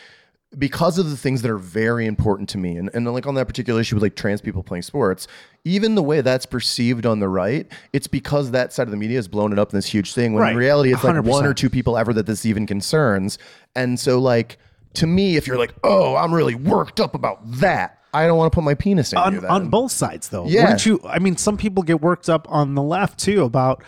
because 0.57 0.99
of 0.99 1.11
the 1.11 1.17
things 1.17 1.43
that 1.43 1.51
are 1.51 1.59
very 1.59 2.07
important 2.07 2.49
to 2.51 2.59
me, 2.59 2.77
and, 2.77 2.89
and 2.95 3.11
like 3.13 3.27
on 3.27 3.35
that 3.35 3.47
particular 3.47 3.81
issue 3.81 3.97
with 3.97 4.03
like 4.03 4.15
trans 4.17 4.41
people 4.41 4.63
playing 4.63 4.83
sports, 4.83 5.27
even 5.65 5.95
the 5.95 6.03
way 6.03 6.21
that's 6.23 6.47
perceived 6.47 7.05
on 7.05 7.21
the 7.21 7.29
right, 7.29 7.67
it's 7.93 8.07
because 8.07 8.51
that 8.53 8.73
side 8.73 8.87
of 8.87 8.91
the 8.91 8.97
media 8.97 9.17
has 9.19 9.29
blown 9.29 9.53
it 9.53 9.59
up 9.59 9.73
in 9.73 9.77
this 9.77 9.87
huge 9.87 10.15
thing. 10.15 10.33
When 10.33 10.43
Right. 10.43 10.53
in 10.53 10.57
reality, 10.59 10.93
it's 10.93 11.05
like 11.05 11.15
100%. 11.17 11.25
one 11.25 11.45
or 11.45 11.53
two 11.53 11.69
people 11.69 11.99
ever 11.99 12.13
that 12.15 12.25
this 12.27 12.47
even 12.47 12.67
concerns. 12.67 13.39
And 13.77 14.01
so, 14.01 14.19
like 14.19 14.59
to 14.95 15.07
me, 15.07 15.37
if 15.37 15.47
you're 15.47 15.59
like, 15.59 15.75
oh, 15.85 16.17
I'm 16.17 16.33
really 16.33 16.55
worked 16.55 16.99
up 16.99 17.15
about 17.15 17.41
that, 17.61 17.99
I 18.15 18.27
don't 18.27 18.39
want 18.39 18.51
to 18.51 18.55
put 18.55 18.65
my 18.65 18.75
penis 18.75 19.13
in 19.13 19.19
on, 19.19 19.45
on 19.45 19.69
both 19.69 19.93
sides 19.93 20.31
though 20.31 20.47
Yeah. 20.49 20.63
wouldn't 20.63 20.87
you 20.87 20.99
i 21.05 21.19
mean 21.19 21.37
some 21.37 21.59
people 21.59 21.83
get 21.83 22.01
worked 22.01 22.31
up 22.31 22.47
on 22.51 22.75
the 22.75 22.83
left 22.83 23.19
too 23.21 23.45
about 23.45 23.85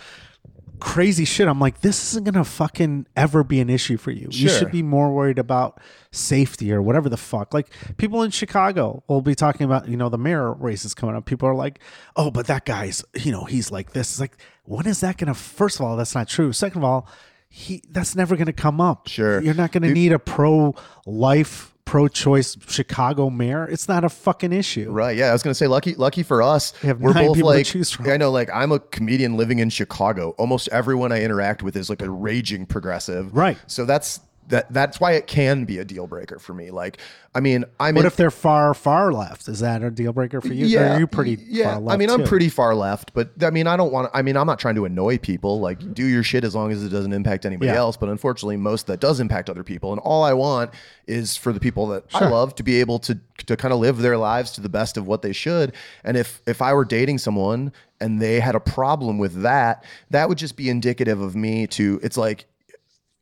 crazy 0.80 1.24
shit. 1.24 1.48
I'm 1.48 1.60
like 1.60 1.80
this 1.80 2.12
isn't 2.12 2.24
gonna 2.24 2.44
fucking 2.44 3.06
ever 3.16 3.44
be 3.44 3.60
an 3.60 3.70
issue 3.70 3.96
for 3.96 4.10
you. 4.10 4.28
You 4.30 4.48
should 4.48 4.70
be 4.70 4.82
more 4.82 5.12
worried 5.12 5.38
about 5.38 5.80
safety 6.10 6.72
or 6.72 6.82
whatever 6.82 7.08
the 7.08 7.16
fuck. 7.16 7.54
Like 7.54 7.68
people 7.96 8.22
in 8.22 8.30
chicago 8.30 9.02
will 9.08 9.20
be 9.20 9.34
talking 9.34 9.64
about 9.64 9.88
you 9.88 9.96
know 9.96 10.08
the 10.08 10.18
mayor 10.18 10.52
races 10.52 10.94
coming 10.94 11.16
up. 11.16 11.26
People 11.26 11.48
are 11.48 11.54
like 11.54 11.80
oh 12.16 12.30
but 12.30 12.46
that 12.46 12.64
guy's 12.64 13.04
you 13.16 13.32
know 13.32 13.44
he's 13.44 13.70
like 13.70 13.92
this. 13.92 14.12
It's 14.12 14.20
like 14.20 14.36
when 14.64 14.86
is 14.86 15.00
that 15.00 15.18
gonna 15.18 15.34
first 15.34 15.78
of 15.78 15.86
all 15.86 15.96
that's 15.96 16.14
not 16.14 16.28
true. 16.28 16.52
Second 16.52 16.78
of 16.78 16.84
all 16.84 17.08
he 17.48 17.82
that's 17.90 18.14
never 18.14 18.36
gonna 18.36 18.52
come 18.52 18.80
up. 18.80 19.08
Sure. 19.08 19.40
you're 19.40 19.54
not 19.54 19.72
gonna 19.72 19.92
need 19.92 20.12
a 20.12 20.18
pro 20.18 20.74
life 21.06 21.74
pro 21.90 22.07
choice 22.07 22.57
chicago 22.68 23.29
mayor 23.29 23.64
it's 23.66 23.88
not 23.88 24.05
a 24.05 24.09
fucking 24.09 24.53
issue 24.53 24.88
Right. 24.88 25.16
Yeah. 25.16 25.31
I 25.31 25.33
was 25.33 25.42
gonna 25.42 25.55
say, 25.55 25.66
lucky, 25.66 25.94
lucky 25.94 26.22
for 26.22 26.40
us, 26.40 26.72
We 26.83 27.12
nine 27.12 27.26
both 27.26 27.38
like. 27.38 27.66
choose 27.66 27.90
from. 27.90 28.09
I 28.09 28.16
know, 28.16 28.31
like, 28.31 28.48
I'm 28.55 28.70
a 28.70 28.79
comedian 28.79 29.37
living 29.37 29.59
in 29.59 29.70
Chicago. 29.70 30.31
Almost 30.38 30.68
everyone 30.68 31.11
I 31.11 31.22
interact 31.22 31.62
with 31.62 31.74
is 31.76 31.90
like 31.90 32.00
a 32.03 32.09
raging 32.11 32.66
progressive. 32.66 33.35
Right. 33.35 33.59
So 33.66 33.85
that's 33.85 34.20
that. 34.50 34.72
That's 34.72 35.00
why 35.00 35.12
it 35.12 35.26
can 35.26 35.64
be 35.64 35.78
a 35.78 35.84
deal 35.84 36.06
breaker 36.06 36.38
for 36.38 36.54
me. 36.54 36.70
Like, 36.70 36.98
I 37.34 37.40
mean, 37.40 37.64
I'm. 37.78 37.94
What 37.94 38.02
in, 38.02 38.06
if 38.06 38.16
they're 38.16 38.30
far, 38.30 38.74
far 38.74 39.12
left? 39.12 39.48
Is 39.48 39.60
that 39.60 39.82
a 39.82 39.90
deal 39.90 40.12
breaker 40.12 40.40
for 40.40 40.52
you? 40.52 40.78
Or 40.78 40.84
are 40.84 40.98
you 40.98 41.06
pretty 41.06 41.38
yeah. 41.46 41.72
far 41.72 41.80
left? 41.80 41.94
I 41.94 41.96
mean, 41.96 42.10
I'm 42.10 42.20
too? 42.20 42.26
pretty 42.26 42.48
far 42.48 42.74
left, 42.74 43.14
but 43.14 43.30
I 43.42 43.50
mean, 43.50 43.66
I 43.66 43.76
don't 43.76 43.92
want. 43.92 44.10
I 44.12 44.22
mean, 44.22 44.36
I'm 44.36 44.46
not 44.46 44.58
trying 44.58 44.74
to 44.74 44.84
annoy 44.84 45.18
people. 45.18 45.60
Like, 45.60 45.78
mm-hmm. 45.78 45.92
do 45.92 46.04
your 46.04 46.22
shit 46.22 46.44
as 46.44 46.54
long 46.54 46.72
as 46.72 46.84
it 46.84 46.90
doesn't 46.90 47.12
impact 47.12 47.46
anybody 47.46 47.70
Yeah. 47.70 47.78
else. 47.78 47.96
But 47.96 48.08
unfortunately, 48.08 48.56
most 48.56 48.86
that 48.88 49.00
does 49.00 49.20
impact 49.20 49.48
other 49.48 49.64
people, 49.64 49.92
and 49.92 50.00
all 50.00 50.22
I 50.24 50.32
want 50.32 50.72
is 51.06 51.36
for 51.36 51.52
the 51.52 51.60
people 51.60 51.86
that 51.88 52.04
I 52.12 52.28
love 52.28 52.54
to 52.56 52.62
be 52.62 52.80
able 52.80 52.98
to 53.00 53.18
to 53.46 53.56
kind 53.56 53.72
of 53.72 53.80
live 53.80 53.98
their 53.98 54.16
lives 54.16 54.50
to 54.52 54.60
the 54.60 54.68
best 54.68 54.96
of 54.96 55.06
what 55.06 55.22
they 55.22 55.32
should. 55.32 55.72
And 56.04 56.16
if 56.16 56.42
if 56.46 56.60
I 56.60 56.72
were 56.72 56.84
dating 56.84 57.18
someone 57.18 57.72
and 58.00 58.20
they 58.20 58.40
had 58.40 58.54
a 58.54 58.60
problem 58.60 59.18
with 59.18 59.42
that, 59.42 59.84
that 60.10 60.28
would 60.28 60.38
just 60.38 60.56
be 60.56 60.68
indicative 60.68 61.20
of 61.20 61.36
me 61.36 61.66
to. 61.68 62.00
It's 62.02 62.16
like 62.16 62.46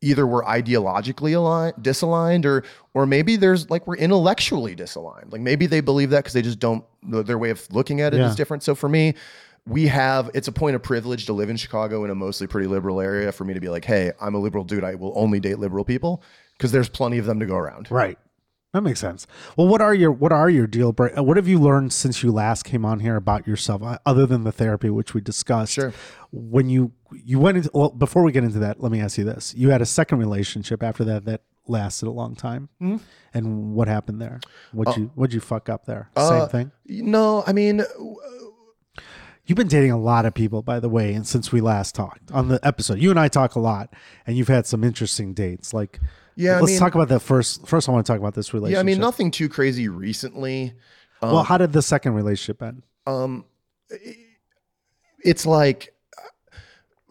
either 0.00 0.26
we're 0.26 0.44
ideologically 0.44 1.34
aligned, 1.34 1.74
disaligned, 1.80 2.44
or 2.44 2.64
or 2.94 3.06
maybe 3.06 3.36
there's 3.36 3.68
like 3.70 3.86
we're 3.86 3.96
intellectually 3.96 4.76
disaligned. 4.76 5.32
Like 5.32 5.40
maybe 5.40 5.66
they 5.66 5.80
believe 5.80 6.10
that 6.10 6.18
because 6.18 6.32
they 6.34 6.42
just 6.42 6.58
don't 6.58 6.84
their 7.02 7.38
way 7.38 7.50
of 7.50 7.66
looking 7.72 8.00
at 8.00 8.14
it 8.14 8.20
is 8.20 8.30
Yeah. 8.32 8.36
different. 8.36 8.62
So 8.62 8.74
for 8.74 8.88
me, 8.88 9.14
we 9.66 9.86
have 9.88 10.30
it's 10.34 10.48
a 10.48 10.52
point 10.52 10.76
of 10.76 10.82
privilege 10.82 11.26
to 11.26 11.32
live 11.32 11.50
in 11.50 11.56
Chicago 11.56 12.04
in 12.04 12.10
a 12.10 12.14
mostly 12.14 12.46
pretty 12.46 12.66
liberal 12.68 13.00
area 13.00 13.32
for 13.32 13.44
me 13.44 13.54
to 13.54 13.60
be 13.60 13.68
like, 13.68 13.84
hey, 13.84 14.12
I'm 14.20 14.34
a 14.34 14.38
liberal 14.38 14.64
dude. 14.64 14.84
I 14.84 14.94
will 14.94 15.12
only 15.16 15.40
date 15.40 15.58
liberal 15.58 15.84
people 15.84 16.22
because 16.56 16.72
there's 16.72 16.88
plenty 16.88 17.18
of 17.18 17.26
them 17.26 17.40
to 17.40 17.46
go 17.46 17.56
around. 17.56 17.90
right. 17.90 18.18
That 18.78 18.82
makes 18.82 19.00
sense. 19.00 19.26
Well, 19.56 19.66
what 19.66 19.80
are 19.80 19.92
your 19.92 20.12
what 20.12 20.30
are 20.30 20.48
your 20.48 20.68
deal 20.68 20.92
break? 20.92 21.16
What 21.16 21.36
have 21.36 21.48
you 21.48 21.58
learned 21.58 21.92
since 21.92 22.22
you 22.22 22.30
last 22.30 22.62
came 22.64 22.84
on 22.84 23.00
here 23.00 23.16
about 23.16 23.44
yourself, 23.46 23.82
uh, 23.82 23.98
other 24.06 24.24
than 24.24 24.44
the 24.44 24.52
therapy 24.52 24.88
which 24.88 25.14
we 25.14 25.20
discussed? 25.20 25.72
Sure. 25.72 25.92
When 26.30 26.68
you 26.68 26.92
you 27.24 27.40
went 27.40 27.56
into 27.56 27.70
well, 27.74 27.90
before 27.90 28.22
we 28.22 28.30
get 28.30 28.44
into 28.44 28.60
that, 28.60 28.80
let 28.80 28.92
me 28.92 29.00
ask 29.00 29.18
you 29.18 29.24
this: 29.24 29.52
You 29.56 29.70
had 29.70 29.82
a 29.82 29.86
second 29.86 30.18
relationship 30.18 30.82
after 30.82 31.02
that 31.04 31.24
that 31.24 31.42
lasted 31.66 32.06
a 32.06 32.10
long 32.12 32.34
time, 32.36 32.68
Mm-hmm. 32.80 32.96
and 33.34 33.74
what 33.74 33.88
happened 33.88 34.22
there? 34.22 34.38
What 34.72 34.88
Uh, 34.88 34.92
you 34.96 35.10
what'd 35.16 35.34
you 35.34 35.40
fuck 35.40 35.68
up 35.68 35.84
there? 35.86 36.08
Same 36.16 36.48
thing. 36.48 36.70
No, 36.86 37.42
I 37.48 37.52
mean, 37.52 37.82
You've 39.48 39.56
been 39.56 39.66
dating 39.66 39.92
a 39.92 39.98
lot 39.98 40.26
of 40.26 40.34
people, 40.34 40.60
by 40.62 40.78
the 40.78 40.90
way, 40.90 41.14
and 41.14 41.26
since 41.26 41.50
we 41.50 41.62
last 41.62 41.94
talked 41.94 42.30
on 42.32 42.48
the 42.48 42.60
episode, 42.62 42.98
you 42.98 43.08
and 43.10 43.18
I 43.18 43.28
talk 43.28 43.54
a 43.54 43.60
lot, 43.60 43.94
and 44.26 44.36
you've 44.36 44.48
had 44.48 44.66
some 44.66 44.84
interesting 44.84 45.32
dates. 45.32 45.72
Like, 45.72 45.98
Yeah, 46.36 46.56
let's 46.60 46.66
mean- 46.72 46.78
talk 46.78 46.94
about 46.94 47.08
that 47.08 47.20
first. 47.20 47.66
First, 47.66 47.88
I 47.88 47.92
want 47.92 48.04
to 48.06 48.12
talk 48.12 48.20
about 48.20 48.34
this 48.34 48.52
relationship. 48.52 48.76
yeah, 48.76 48.80
I 48.80 48.82
mean, 48.82 49.00
nothing 49.00 49.30
too 49.30 49.48
crazy 49.48 49.88
recently. 49.88 50.74
well, 51.22 51.42
how 51.44 51.56
did 51.58 51.72
the 51.72 51.82
second 51.82 52.12
relationship 52.14 52.62
end? 52.62 52.82
um 53.06 53.44
it's 55.24 55.46
like 55.46 55.94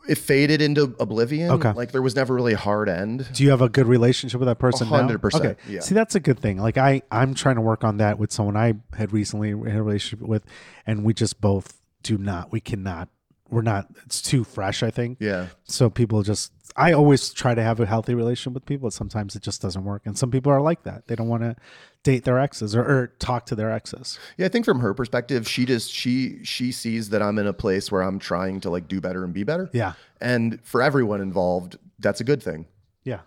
it 0.08 0.18
faded 0.18 0.62
into 0.62 0.96
oblivion 1.00 1.50
Okay. 1.52 1.74
like 1.74 1.92
there 1.92 2.04
was 2.04 2.16
never 2.16 2.36
really 2.36 2.54
a 2.54 2.58
hard 2.58 2.88
end 2.88 3.28
Do 3.34 3.44
you 3.44 3.50
have 3.50 3.62
a 3.62 3.68
good 3.68 3.88
relationship 3.88 4.40
with 4.40 4.48
that 4.48 4.60
person? 4.60 4.88
100%, 4.88 5.34
Okay. 5.36 5.56
yeah. 5.68 5.80
See, 5.82 5.96
that's 5.96 6.14
a 6.16 6.20
good 6.20 6.40
thing. 6.40 6.60
Like 6.60 6.78
I, 6.78 7.02
I'm 7.12 7.34
trying 7.34 7.56
to 7.56 7.62
work 7.62 7.84
on 7.84 7.98
that 7.98 8.20
with 8.20 8.32
someone 8.32 8.56
I 8.56 8.76
had 8.96 9.12
recently 9.12 9.50
had 9.50 9.76
a 9.78 9.84
relationship 9.84 10.26
with, 10.26 10.46
and 10.86 11.04
we 11.04 11.14
just 11.16 11.42
both 11.42 11.74
do 12.04 12.18
not. 12.18 12.52
We 12.52 12.60
cannot. 12.60 13.10
We're 13.50 13.62
not. 13.62 13.88
It's 14.06 14.22
too 14.22 14.44
fresh. 14.44 14.84
I 14.84 14.92
think. 14.92 15.18
yeah 15.22 15.48
So 15.66 15.90
people 15.90 16.24
just. 16.24 16.52
I 16.76 16.92
always 16.94 17.34
try 17.34 17.56
to 17.56 17.64
have 17.64 17.80
a 17.80 17.86
healthy 17.86 18.14
relationship 18.14 18.54
with 18.54 18.66
people. 18.66 18.88
But 18.88 18.94
sometimes 18.94 19.36
it 19.36 19.42
just 19.42 19.62
doesn't 19.62 19.84
work, 19.84 20.04
and 20.06 20.18
some 20.18 20.30
people 20.32 20.52
are 20.52 20.62
like 20.62 20.84
that. 20.84 21.08
They 21.08 21.16
don't 21.16 21.28
want 21.30 21.44
to 21.44 21.56
date 22.04 22.24
their 22.26 22.40
exes 22.40 22.76
or, 22.76 22.82
or 22.84 23.08
talk 23.20 23.46
to 23.48 23.56
their 23.56 23.70
exes. 23.72 24.18
yeah 24.38 24.46
i 24.46 24.50
think 24.50 24.64
from 24.64 24.80
her 24.80 24.94
perspective 24.94 25.46
she 25.46 25.66
just 25.66 25.92
she 25.92 26.40
she 26.44 26.72
sees 26.72 27.10
that 27.10 27.22
i'm 27.22 27.38
in 27.38 27.46
a 27.48 27.52
place 27.52 27.92
where 27.92 28.02
i'm 28.02 28.18
trying 28.18 28.62
to 28.62 28.70
like 28.70 28.88
do 28.88 29.02
better 29.02 29.26
and 29.26 29.34
be 29.34 29.44
better 29.44 29.70
Yeah. 29.74 29.92
and 30.22 30.58
for 30.64 30.82
everyone 30.82 31.20
involved 31.20 31.78
that's 32.00 32.22
a 32.22 32.24
good 32.24 32.42
thing 32.42 32.66
Yeah. 33.04 33.22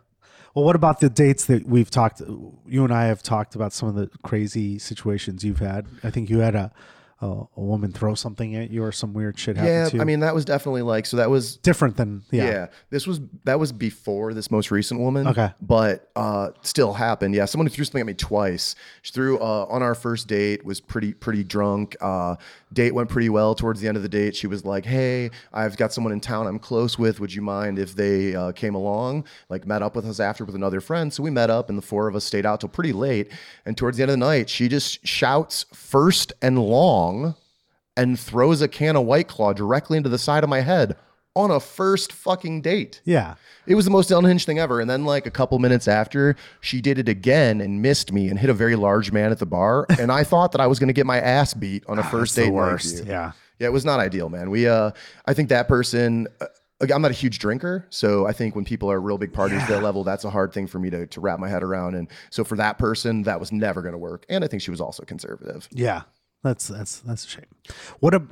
Well, 0.55 0.65
what 0.65 0.77
about 0.77 1.01
the 1.01 1.11
dates 1.11 1.45
that 1.47 1.67
we've 1.67 1.91
talked? 1.91 2.21
You 2.67 2.85
and 2.85 2.93
I 2.95 3.05
have 3.07 3.23
talked 3.23 3.55
about 3.55 3.73
some 3.75 3.89
of 3.91 3.95
the 3.97 4.09
crazy 4.23 4.79
situations 4.79 5.45
you've 5.45 5.59
had. 5.59 5.87
I 6.03 6.11
think 6.11 6.31
you 6.31 6.39
had 6.39 6.55
a 6.55 6.73
a, 7.21 7.27
a 7.27 7.61
woman 7.61 7.93
throw 7.93 8.15
something 8.15 8.57
at 8.57 8.71
you 8.71 8.83
or 8.83 8.93
some 8.93 9.13
weird 9.13 9.39
shit 9.39 9.57
happen 9.57 9.71
yeah 9.71 9.89
to 9.89 9.97
you. 9.97 10.03
i 10.03 10.05
mean 10.05 10.21
that 10.21 10.35
was 10.35 10.45
definitely 10.45 10.83
like 10.83 11.05
so 11.07 11.17
that 11.17 11.31
was 11.31 11.57
different 11.59 11.97
than 11.97 12.23
yeah. 12.31 12.45
Yeah. 12.45 12.67
this 12.91 13.07
was 13.07 13.21
that 13.45 13.59
was 13.59 13.73
before 13.73 14.33
this 14.35 14.51
most 14.51 14.71
recent 14.71 15.01
woman. 15.01 15.27
Okay. 15.27 15.51
but 15.61 16.11
uh, 16.17 16.51
still 16.63 16.93
happened. 16.93 17.35
Yeah, 17.35 17.45
someone 17.45 17.67
who 17.67 17.73
threw 17.73 17.85
something 17.85 18.01
at 18.01 18.07
me 18.07 18.15
twice. 18.15 18.75
She 19.03 19.13
threw 19.13 19.39
uh, 19.39 19.67
on 19.69 19.83
our 19.83 19.95
first 19.95 20.29
date. 20.29 20.65
Was 20.65 20.81
pretty 20.81 21.13
pretty 21.13 21.45
drunk. 21.45 21.97
Uh, 22.01 22.37
date 22.73 22.95
went 22.95 23.09
pretty 23.09 23.29
well. 23.29 23.55
Towards 23.55 23.81
the 23.81 23.89
end 23.89 23.97
of 23.97 24.03
the 24.03 24.09
date, 24.09 24.37
she 24.37 24.47
was 24.47 24.65
like, 24.65 24.85
"Hey, 24.85 25.31
I've 25.53 25.77
got 25.77 25.93
someone 25.93 26.13
in 26.13 26.21
town 26.21 26.47
I'm 26.47 26.59
close 26.59 26.99
with. 26.99 27.21
Would 27.21 27.35
you 27.35 27.43
mind 27.43 27.79
if 27.79 27.95
they 27.95 28.35
uh, 28.35 28.53
came 28.53 28.75
along? 28.75 29.25
Like 29.49 29.67
met 29.67 29.83
up 29.83 29.97
with 29.97 30.07
us 30.07 30.21
after 30.21 30.45
with 30.45 30.55
another 30.55 30.81
friend." 30.81 31.13
So 31.13 31.23
we 31.23 31.31
met 31.31 31.51
up, 31.51 31.69
and 31.69 31.79
the 31.79 31.83
four 31.83 32.09
of 32.09 32.15
us 32.15 32.25
stayed 32.25 32.47
out 32.47 32.61
till 32.61 32.69
pretty 32.69 32.93
late. 32.93 33.31
And 33.65 33.77
towards 33.77 33.97
the 33.97 34.03
end 34.03 34.11
of 34.11 34.19
the 34.19 34.25
night, 34.25 34.49
she 34.51 34.69
just 34.69 35.07
shouts 35.07 35.67
first 35.73 36.33
and 36.43 36.59
long 36.59 37.10
and 37.97 38.19
throws 38.19 38.63
a 38.63 38.69
can 38.69 38.97
of 38.97 39.05
White 39.05 39.29
Claw 39.29 39.53
directly 39.53 39.97
into 39.97 40.09
the 40.09 40.19
side 40.19 40.45
of 40.45 40.51
my 40.51 40.61
head 40.61 40.97
on 41.37 41.51
a 41.51 41.61
first 41.61 42.13
fucking 42.13 42.61
date. 42.61 43.01
Yeah. 43.05 43.35
It 43.67 43.75
was 43.75 43.85
the 43.85 43.91
most 43.91 44.11
unhinged 44.11 44.47
thing 44.47 44.59
ever. 44.59 44.81
And 44.81 44.91
then, 44.91 45.05
like 45.05 45.27
a 45.27 45.31
couple 45.31 45.59
minutes 45.59 45.87
after, 45.87 46.37
she 46.61 46.81
did 46.81 46.99
it 46.99 47.09
again 47.09 47.61
and 47.61 47.83
missed 47.83 48.13
me 48.13 48.29
and 48.29 48.39
hit 48.39 48.51
a 48.51 48.55
very 48.55 48.75
large 48.77 49.13
man 49.13 49.31
at 49.31 49.39
the 49.39 49.47
bar. 49.47 49.87
And 50.01 50.11
I 50.11 50.25
thought 50.25 50.53
that 50.53 50.61
I 50.61 50.67
was 50.67 50.79
going 50.79 50.89
to 50.89 50.95
get 50.95 51.07
my 51.07 51.21
ass 51.21 51.53
beat 51.55 51.85
on 51.87 51.99
a 51.99 52.03
first 52.03 52.35
date. 52.35 52.51
worst. 52.51 53.05
Yeah. 53.05 53.33
Yeah, 53.59 53.67
it 53.67 53.73
was 53.73 53.85
not 53.85 54.01
ideal, 54.01 54.31
man. 54.31 54.51
We, 54.51 54.67
uh, 54.67 54.93
I 55.27 55.35
think 55.35 55.51
that 55.51 55.69
person. 55.69 56.27
Uh, 56.41 56.47
I'm 56.91 57.03
not 57.03 57.11
a 57.11 57.15
huge 57.15 57.39
drinker, 57.39 57.87
so 57.91 58.27
I 58.27 58.33
think 58.33 58.57
when 58.57 58.65
people 58.65 58.91
are 58.91 58.99
real 58.99 59.19
big 59.19 59.35
parties 59.35 59.61
at 59.61 59.69
that 59.69 59.83
level, 59.83 60.03
that's 60.03 60.25
a 60.25 60.31
hard 60.31 60.55
thing 60.55 60.67
for 60.67 60.79
me 60.79 60.89
to, 60.89 61.07
to 61.09 61.21
wrap 61.21 61.39
my 61.39 61.47
head 61.47 61.63
around. 61.63 61.95
And 61.95 62.09
so 62.31 62.43
for 62.43 62.57
that 62.57 62.79
person, 62.79 63.25
that 63.25 63.39
was 63.39 63.53
never 63.53 63.83
going 63.83 63.93
to 63.93 63.99
work. 63.99 64.25
And 64.31 64.43
I 64.43 64.47
think 64.47 64.63
she 64.63 64.71
was 64.71 64.81
also 64.81 65.05
conservative. 65.05 65.69
Yeah. 65.73 66.05
That's 66.43 66.69
that's 66.69 67.01
that's 67.01 67.25
a 67.27 67.29
shame. 67.29 67.47
What 68.01 68.15
a 68.15 68.23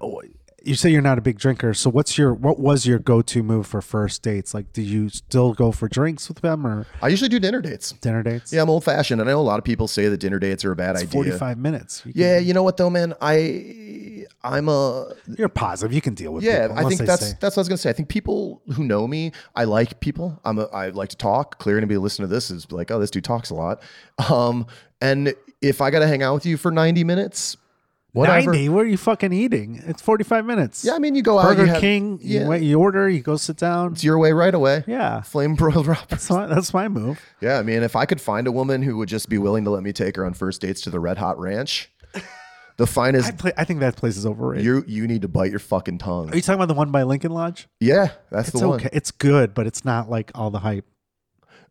you 0.64 0.75
say 0.75 0.90
you're 0.90 1.01
not 1.03 1.18
a 1.18 1.21
big 1.21 1.38
drinker, 1.38 1.73
so 1.73 1.88
what's 1.88 2.18
your 2.18 2.35
what 2.35 2.59
was 2.59 2.85
your 2.85 2.99
go 2.99 3.23
to 3.23 3.42
move 3.42 3.66
for 3.66 3.81
first 3.81 4.23
dates? 4.23 4.55
Like, 4.55 4.73
do 4.73 4.83
you 4.83 5.09
still 5.09 5.55
go 5.55 5.71
for 5.73 5.88
drinks 5.88 6.29
with 6.29 6.40
them 6.40 6.66
or 6.66 6.87
I 7.01 7.09
usually 7.09 7.29
do 7.29 7.38
dinner 7.38 7.61
dates. 7.61 7.92
dinner 7.92 8.23
dates? 8.23 8.53
Yeah, 8.53 8.62
I'm 8.62 8.71
old 8.71 8.83
fashioned. 8.85 9.21
I 9.21 9.25
know 9.25 9.38
a 9.38 9.40
lot 9.40 9.59
of 9.59 9.64
people 9.64 9.87
say 9.87 10.09
that 10.09 10.18
dinner 10.18 10.38
dates 10.38 10.64
are 10.64 10.73
a 10.73 10.77
bad 10.77 10.97
idea. 10.97 11.09
forty 11.09 11.31
five 11.31 11.59
minutes. 11.59 12.03
You 12.05 12.12
can- 12.12 12.21
Yeah, 12.21 12.38
you 12.38 12.55
know 12.55 12.62
what 12.64 12.77
though, 12.77 12.90
man? 12.90 13.14
I 13.21 14.25
I'm 14.42 14.68
a 14.68 15.12
you're 15.38 15.49
positive. 15.49 15.92
You 15.94 16.01
can 16.01 16.14
deal 16.14 16.33
with. 16.33 16.42
yeah. 16.44 16.68
people, 16.68 16.79
I 16.87 16.88
think 16.88 17.01
that's 17.03 17.27
say- 17.29 17.37
that's 17.40 17.57
what 17.57 17.61
I 17.61 17.62
was 17.62 17.68
gonna 17.68 17.79
say. 17.79 17.90
I 17.90 17.94
think 17.94 18.09
people 18.09 18.61
who 18.75 18.85
know 18.85 19.07
me, 19.07 19.33
I 19.55 19.64
like 19.64 20.01
people. 20.01 20.40
I'm 20.44 20.59
a, 20.59 20.64
I 20.64 20.88
like 20.88 21.11
to 21.11 21.16
talk. 21.16 21.59
Clear 21.59 21.79
anybody 21.79 21.99
listening 21.99 22.29
to 22.29 22.35
this 22.35 22.51
is 22.51 22.71
like, 22.73 22.90
oh, 22.90 22.99
this 22.99 23.11
dude 23.11 23.25
talks 23.25 23.51
a 23.51 23.55
lot. 23.55 23.81
Um, 24.29 24.66
and 25.01 25.35
if 25.62 25.81
I 25.81 25.90
got 25.90 26.01
to 26.01 26.09
hang 26.09 26.23
out 26.25 26.35
with 26.35 26.44
you 26.47 26.57
for 26.57 26.73
90 26.73 27.05
minutes, 27.05 27.57
Whatever. 28.12 28.53
90? 28.53 28.68
Where 28.71 28.85
are 28.85 28.88
you 28.88 28.97
fucking 28.97 29.33
eating? 29.33 29.83
It's 29.87 30.01
45 30.01 30.44
minutes. 30.47 30.85
Yeah, 30.85 30.94
I 30.94 30.99
mean, 30.99 31.14
you 31.14 31.23
go 31.23 31.38
out. 31.38 31.44
Burger 31.44 31.66
you 31.66 31.68
have- 31.73 31.81
King, 31.81 32.18
you, 32.23 32.40
yeah. 32.40 32.49
wait, 32.49 32.62
you 32.62 32.79
order, 32.81 33.09
you 33.09 33.21
go 33.21 33.37
sit 33.37 33.59
down. 33.59 33.92
It's 33.92 34.03
your 34.03 34.18
way 34.18 34.33
right 34.33 34.55
away. 34.55 34.83
Yeah. 34.87 35.21
Flame 35.21 35.55
broiled 35.55 35.87
Roberts. 35.87 36.07
That's 36.09 36.31
my, 36.31 36.47
that's 36.47 36.73
my 36.75 36.88
move. 36.88 37.21
Yeah, 37.40 37.59
I 37.59 37.62
mean, 37.62 37.83
if 37.83 37.94
I 37.97 38.07
could 38.07 38.21
find 38.21 38.47
a 38.47 38.53
woman 38.53 38.83
who 38.83 38.97
would 38.97 39.09
just 39.11 39.29
be 39.29 39.37
willing 39.38 39.64
to 39.64 39.71
let 39.71 39.83
me 39.83 39.92
take 39.92 40.16
her 40.16 40.25
on 40.25 40.33
first 40.35 40.61
dates 40.62 40.81
to 40.83 40.90
the 40.90 40.99
Red 41.01 41.18
Hot 41.18 41.38
Ranch, 41.38 41.90
the 42.79 42.87
finest. 42.87 43.29
I, 43.29 43.33
play, 43.33 43.53
I 43.59 43.64
think 43.64 43.81
that 43.81 43.97
place 43.97 44.16
is 44.16 44.25
overrated. 44.25 44.64
you 44.64 44.85
you 44.87 45.07
need 45.07 45.23
to 45.23 45.29
bite 45.29 45.51
your 45.51 45.59
fucking 45.61 45.99
tongue. 45.99 46.31
are 46.31 46.37
you 46.37 46.40
talking 46.42 46.59
about 46.59 46.68
the 46.68 46.75
one 46.75 46.90
by 46.90 47.03
Lincoln 47.03 47.33
Lodge? 47.33 47.68
Yeah, 47.81 48.12
that's 48.31 48.49
It's 48.49 48.61
the 48.61 48.68
one. 48.68 48.81
okay. 48.81 48.88
It's 48.92 49.11
good, 49.11 49.53
but 49.53 49.66
it's 49.66 49.85
not 49.85 50.09
like 50.09 50.31
all 50.35 50.51
the 50.51 50.61
hype. 50.61 50.87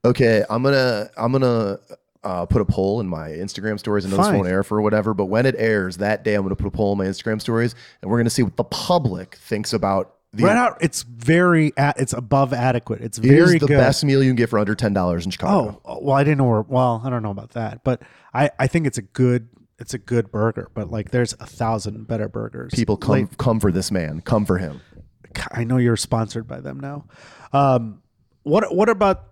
Okay, 0.05 0.43
I'm 0.49 0.61
gonna 0.63 1.09
I'm 1.17 1.31
gonna 1.31 1.79
uh, 2.23 2.45
put 2.45 2.61
a 2.61 2.65
poll 2.65 2.99
in 2.99 3.07
my 3.07 3.29
Instagram 3.29 3.79
stories. 3.79 4.05
I 4.05 4.09
know 4.09 4.17
this 4.17 4.25
Fine. 4.27 4.35
won't 4.37 4.47
air 4.47 4.63
for 4.63 4.81
whatever, 4.81 5.13
but 5.13 5.25
when 5.25 5.45
it 5.45 5.55
airs 5.57 5.97
that 5.97 6.23
day, 6.23 6.33
I'm 6.35 6.43
gonna 6.43 6.55
put 6.55 6.67
a 6.67 6.71
poll 6.71 6.91
in 6.93 6.97
my 6.97 7.05
Instagram 7.05 7.39
stories, 7.41 7.75
and 8.01 8.09
we're 8.11 8.17
gonna 8.17 8.29
see 8.29 8.43
what 8.43 8.57
the 8.57 8.63
public 8.63 9.35
thinks 9.35 9.73
about 9.73 10.15
the. 10.33 10.43
Red 10.43 10.57
Hot, 10.57 10.77
it's 10.81 11.03
very, 11.03 11.71
a- 11.77 11.93
it's 11.97 12.13
above 12.13 12.53
adequate. 12.53 13.01
It's 13.01 13.17
it 13.17 13.25
is 13.25 13.31
very 13.31 13.59
the 13.59 13.67
good. 13.67 13.77
best 13.77 14.03
meal 14.03 14.21
you 14.21 14.29
can 14.29 14.35
get 14.35 14.49
for 14.49 14.59
under 14.59 14.75
ten 14.75 14.93
dollars 14.93 15.25
in 15.25 15.31
Chicago. 15.31 15.81
Oh, 15.85 15.99
well, 16.01 16.15
I 16.15 16.23
didn't 16.23 16.39
know 16.39 16.45
where. 16.49 16.61
Well, 16.61 17.01
I 17.03 17.09
don't 17.09 17.23
know 17.23 17.31
about 17.31 17.51
that, 17.51 17.83
but 17.83 18.01
I, 18.33 18.51
I 18.59 18.67
think 18.67 18.87
it's 18.87 18.97
a 18.97 19.03
good, 19.03 19.47
it's 19.79 19.93
a 19.93 19.97
good 19.97 20.31
burger. 20.31 20.69
But 20.73 20.91
like, 20.91 21.11
there's 21.11 21.33
a 21.33 21.45
thousand 21.45 22.07
better 22.07 22.27
burgers. 22.27 22.73
People 22.73 22.97
come 22.97 23.27
come 23.37 23.59
for 23.59 23.71
this 23.71 23.89
man. 23.91 24.21
Come 24.21 24.45
for 24.45 24.57
him. 24.57 24.81
I 25.51 25.63
know 25.65 25.77
you're 25.77 25.97
sponsored 25.97 26.47
by 26.47 26.59
them 26.61 26.79
now. 26.79 27.05
Um, 27.53 28.01
what, 28.43 28.73
what 28.75 28.89
about, 28.89 29.23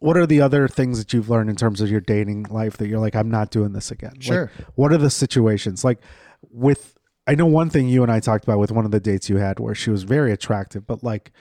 what 0.00 0.16
are 0.16 0.26
the 0.26 0.40
other 0.40 0.68
things 0.68 0.98
that 0.98 1.12
you've 1.12 1.30
learned 1.30 1.48
in 1.50 1.56
terms 1.56 1.80
of 1.80 1.90
your 1.90 2.00
dating 2.00 2.44
life 2.44 2.76
that 2.76 2.88
you're 2.88 2.98
like, 3.00 3.14
I'm 3.16 3.30
not 3.30 3.50
doing 3.50 3.72
this 3.72 3.90
again? 3.90 4.12
Like, 4.14 4.22
Sure. 4.22 4.50
what 4.74 4.92
are 4.92 4.98
the 4.98 5.10
situations 5.10 5.84
like 5.84 5.98
with? 6.50 6.96
I 7.26 7.34
know 7.34 7.46
one 7.46 7.70
thing 7.70 7.88
you 7.88 8.02
and 8.02 8.12
I 8.12 8.20
talked 8.20 8.44
about 8.44 8.58
with 8.58 8.70
one 8.70 8.84
of 8.84 8.90
the 8.90 9.00
dates 9.00 9.30
you 9.30 9.38
had 9.38 9.58
where 9.58 9.74
she 9.74 9.90
was 9.90 10.02
very 10.02 10.32
attractive, 10.32 10.86
but 10.86 11.02
like. 11.02 11.32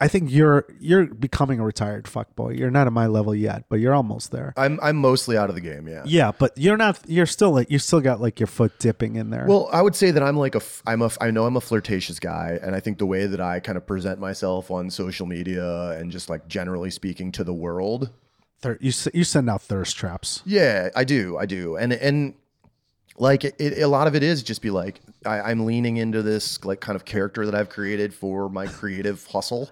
I 0.00 0.06
think 0.06 0.30
you're 0.30 0.64
you're 0.78 1.06
becoming 1.06 1.58
a 1.58 1.64
retired 1.64 2.04
fuckboy. 2.04 2.56
You're 2.56 2.70
not 2.70 2.86
at 2.86 2.92
my 2.92 3.08
level 3.08 3.34
yet, 3.34 3.64
but 3.68 3.80
you're 3.80 3.94
almost 3.94 4.30
there. 4.30 4.54
I'm 4.56 4.78
I'm 4.80 4.96
mostly 4.96 5.36
out 5.36 5.48
of 5.48 5.56
the 5.56 5.60
game. 5.60 5.88
Yeah. 5.88 6.02
Yeah, 6.06 6.30
but 6.38 6.56
you're 6.56 6.76
not. 6.76 7.00
You're 7.08 7.26
still 7.26 7.50
like 7.50 7.68
you 7.70 7.80
still 7.80 8.00
got 8.00 8.20
like 8.20 8.38
your 8.38 8.46
foot 8.46 8.78
dipping 8.78 9.16
in 9.16 9.30
there. 9.30 9.44
Well, 9.48 9.68
I 9.72 9.82
would 9.82 9.96
say 9.96 10.12
that 10.12 10.22
I'm 10.22 10.36
like 10.36 10.54
a 10.54 10.60
I'm 10.86 11.02
a 11.02 11.10
I 11.20 11.32
know 11.32 11.46
I'm 11.46 11.56
a 11.56 11.60
flirtatious 11.60 12.20
guy, 12.20 12.58
and 12.62 12.76
I 12.76 12.80
think 12.80 12.98
the 12.98 13.06
way 13.06 13.26
that 13.26 13.40
I 13.40 13.58
kind 13.58 13.76
of 13.76 13.86
present 13.86 14.20
myself 14.20 14.70
on 14.70 14.88
social 14.90 15.26
media 15.26 15.90
and 15.98 16.12
just 16.12 16.28
like 16.30 16.46
generally 16.46 16.90
speaking 16.90 17.32
to 17.32 17.42
the 17.42 17.54
world, 17.54 18.10
Thir- 18.60 18.78
you 18.80 18.92
you 19.12 19.24
send 19.24 19.50
out 19.50 19.62
thirst 19.62 19.96
traps. 19.96 20.42
yeah, 20.46 20.90
I 20.94 21.02
do, 21.02 21.36
I 21.38 21.46
do, 21.46 21.76
and 21.76 21.92
and 21.92 22.34
like 23.18 23.44
it, 23.44 23.54
it, 23.58 23.82
a 23.82 23.88
lot 23.88 24.06
of 24.06 24.14
it 24.14 24.22
is 24.22 24.42
just 24.42 24.62
be 24.62 24.70
like 24.70 25.00
I, 25.24 25.40
I'm 25.40 25.64
leaning 25.64 25.96
into 25.96 26.22
this 26.22 26.64
like 26.64 26.80
kind 26.80 26.96
of 26.96 27.04
character 27.04 27.44
that 27.46 27.54
I've 27.54 27.68
created 27.68 28.14
for 28.14 28.48
my 28.48 28.66
creative 28.66 29.26
hustle. 29.26 29.70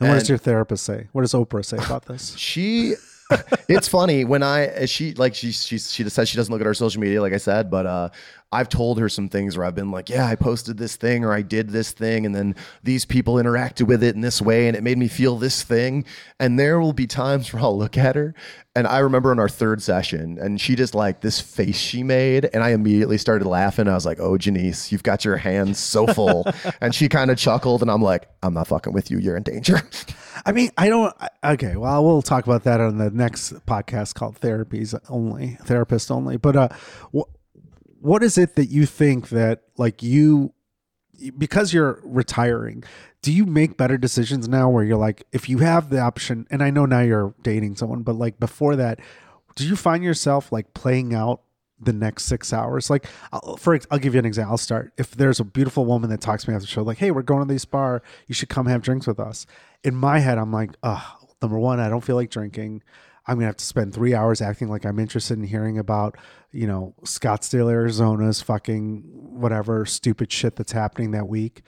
And 0.00 0.08
what 0.08 0.18
does 0.18 0.28
your 0.28 0.38
therapist 0.38 0.84
say? 0.84 1.08
What 1.12 1.22
does 1.22 1.32
Oprah 1.32 1.64
say 1.64 1.76
about 1.76 2.06
this? 2.06 2.34
she 2.36 2.94
it's 3.68 3.88
funny 3.88 4.24
when 4.24 4.42
i 4.42 4.84
she 4.84 5.14
like 5.14 5.34
she 5.34 5.50
she 5.50 5.78
she 5.78 6.08
says 6.08 6.28
she 6.28 6.36
doesn't 6.36 6.52
look 6.52 6.60
at 6.60 6.66
our 6.66 6.74
social 6.74 7.00
media 7.00 7.22
like 7.22 7.32
i 7.32 7.38
said 7.38 7.70
but 7.70 7.86
uh 7.86 8.08
i've 8.54 8.68
told 8.68 8.98
her 8.98 9.08
some 9.08 9.28
things 9.28 9.56
where 9.56 9.66
i've 9.66 9.74
been 9.74 9.90
like 9.90 10.08
yeah 10.08 10.26
i 10.26 10.34
posted 10.34 10.78
this 10.78 10.96
thing 10.96 11.24
or 11.24 11.32
i 11.32 11.42
did 11.42 11.70
this 11.70 11.92
thing 11.92 12.24
and 12.24 12.34
then 12.34 12.54
these 12.82 13.04
people 13.04 13.34
interacted 13.34 13.86
with 13.86 14.02
it 14.02 14.14
in 14.14 14.20
this 14.20 14.40
way 14.40 14.68
and 14.68 14.76
it 14.76 14.82
made 14.82 14.96
me 14.96 15.08
feel 15.08 15.36
this 15.36 15.62
thing 15.62 16.04
and 16.38 16.58
there 16.58 16.80
will 16.80 16.92
be 16.92 17.06
times 17.06 17.52
where 17.52 17.62
i'll 17.62 17.76
look 17.76 17.98
at 17.98 18.16
her 18.16 18.34
and 18.74 18.86
i 18.86 18.98
remember 18.98 19.32
in 19.32 19.38
our 19.38 19.48
third 19.48 19.82
session 19.82 20.38
and 20.40 20.60
she 20.60 20.74
just 20.74 20.94
like 20.94 21.20
this 21.20 21.40
face 21.40 21.76
she 21.76 22.02
made 22.02 22.48
and 22.54 22.62
i 22.62 22.70
immediately 22.70 23.18
started 23.18 23.46
laughing 23.46 23.88
i 23.88 23.94
was 23.94 24.06
like 24.06 24.20
oh 24.20 24.38
janice 24.38 24.90
you've 24.90 25.02
got 25.02 25.24
your 25.24 25.36
hands 25.36 25.78
so 25.78 26.06
full 26.06 26.46
and 26.80 26.94
she 26.94 27.08
kind 27.08 27.30
of 27.30 27.36
chuckled 27.36 27.82
and 27.82 27.90
i'm 27.90 28.02
like 28.02 28.28
i'm 28.42 28.54
not 28.54 28.66
fucking 28.68 28.92
with 28.92 29.10
you 29.10 29.18
you're 29.18 29.36
in 29.36 29.42
danger 29.42 29.82
I 30.44 30.52
mean, 30.52 30.70
I 30.76 30.88
don't. 30.88 31.14
Okay, 31.42 31.76
well, 31.76 32.04
we'll 32.04 32.22
talk 32.22 32.44
about 32.44 32.64
that 32.64 32.80
on 32.80 32.98
the 32.98 33.10
next 33.10 33.54
podcast 33.66 34.14
called 34.14 34.40
"Therapies 34.40 34.98
Only," 35.08 35.56
therapist 35.64 36.10
only. 36.10 36.36
But 36.36 36.56
uh, 36.56 36.68
what 37.12 37.28
what 38.04 38.22
is 38.22 38.36
it 38.36 38.54
that 38.56 38.66
you 38.66 38.84
think 38.84 39.30
that 39.30 39.62
like 39.78 40.02
you 40.02 40.52
because 41.38 41.72
you're 41.72 42.02
retiring? 42.04 42.84
Do 43.22 43.32
you 43.32 43.46
make 43.46 43.78
better 43.78 43.96
decisions 43.96 44.46
now 44.46 44.68
where 44.68 44.84
you're 44.84 44.98
like, 44.98 45.26
if 45.32 45.48
you 45.48 45.58
have 45.58 45.88
the 45.88 46.00
option, 46.00 46.46
and 46.50 46.62
I 46.62 46.68
know 46.68 46.84
now 46.84 47.00
you're 47.00 47.34
dating 47.42 47.76
someone, 47.76 48.02
but 48.02 48.16
like 48.16 48.38
before 48.38 48.76
that, 48.76 49.00
do 49.56 49.66
you 49.66 49.74
find 49.74 50.04
yourself 50.04 50.52
like 50.52 50.74
playing 50.74 51.14
out 51.14 51.40
the 51.80 51.94
next 51.94 52.24
six 52.24 52.52
hours? 52.52 52.90
Like, 52.90 53.06
I'll, 53.32 53.56
for 53.56 53.78
I'll 53.90 53.98
give 53.98 54.12
you 54.12 54.18
an 54.18 54.26
example. 54.26 54.52
I'll 54.52 54.58
start. 54.58 54.92
If 54.98 55.12
there's 55.12 55.40
a 55.40 55.44
beautiful 55.44 55.86
woman 55.86 56.10
that 56.10 56.20
talks 56.20 56.44
to 56.44 56.50
me 56.50 56.56
after 56.56 56.66
the 56.66 56.70
show, 56.70 56.82
like, 56.82 56.98
hey, 56.98 57.10
we're 57.10 57.22
going 57.22 57.48
to 57.48 57.54
this 57.54 57.64
bar, 57.64 58.02
you 58.26 58.34
should 58.34 58.50
come 58.50 58.66
have 58.66 58.82
drinks 58.82 59.06
with 59.06 59.18
us. 59.18 59.46
In 59.82 59.94
my 59.94 60.18
head, 60.18 60.36
I'm 60.36 60.52
like, 60.52 60.72
oh, 60.82 61.16
number 61.40 61.58
one, 61.58 61.80
I 61.80 61.88
don't 61.88 62.04
feel 62.04 62.16
like 62.16 62.28
drinking. 62.28 62.82
I'm 63.26 63.36
gonna 63.36 63.46
have 63.46 63.56
to 63.56 63.64
spend 63.64 63.94
three 63.94 64.14
hours 64.14 64.40
acting 64.40 64.68
like 64.68 64.84
I'm 64.84 64.98
interested 64.98 65.38
in 65.38 65.44
hearing 65.44 65.78
about, 65.78 66.16
you 66.52 66.66
know, 66.66 66.94
Scottsdale, 67.04 67.70
Arizona's 67.70 68.42
fucking 68.42 69.02
whatever 69.04 69.86
stupid 69.86 70.30
shit 70.30 70.56
that's 70.56 70.72
happening 70.72 71.12
that 71.12 71.28
week. 71.28 71.62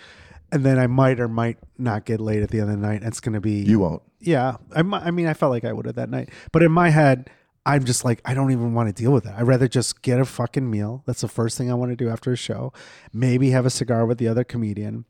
And 0.52 0.64
then 0.64 0.78
I 0.78 0.86
might 0.86 1.18
or 1.18 1.28
might 1.28 1.58
not 1.76 2.04
get 2.04 2.20
laid 2.20 2.42
at 2.42 2.50
the 2.50 2.60
end 2.60 2.70
of 2.70 2.80
the 2.80 2.86
night. 2.86 3.02
It's 3.02 3.20
gonna 3.20 3.40
be 3.40 3.62
you 3.62 3.80
won't 3.80 4.02
yeah, 4.20 4.56
I, 4.74 4.80
I 4.80 5.10
mean, 5.10 5.26
I 5.26 5.34
felt 5.34 5.50
like 5.50 5.64
I 5.64 5.72
would 5.72 5.86
have 5.86 5.96
that 5.96 6.10
night, 6.10 6.30
but 6.52 6.62
in 6.62 6.72
my 6.72 6.90
head, 6.90 7.30
I'm 7.64 7.84
just 7.84 8.04
like, 8.04 8.20
I 8.24 8.34
don't 8.34 8.52
even 8.52 8.74
want 8.74 8.88
to 8.88 9.02
deal 9.02 9.12
with 9.12 9.26
it. 9.26 9.32
I'd 9.36 9.42
rather 9.42 9.68
just 9.68 10.02
get 10.02 10.20
a 10.20 10.24
fucking 10.24 10.70
meal. 10.70 11.02
That's 11.06 11.20
the 11.20 11.28
first 11.28 11.58
thing 11.58 11.70
I 11.70 11.74
want 11.74 11.90
to 11.90 11.96
do 11.96 12.08
after 12.08 12.32
a 12.32 12.36
show. 12.36 12.72
Maybe 13.12 13.50
have 13.50 13.66
a 13.66 13.70
cigar 13.70 14.06
with 14.06 14.18
the 14.18 14.28
other 14.28 14.44
comedian, 14.44 15.04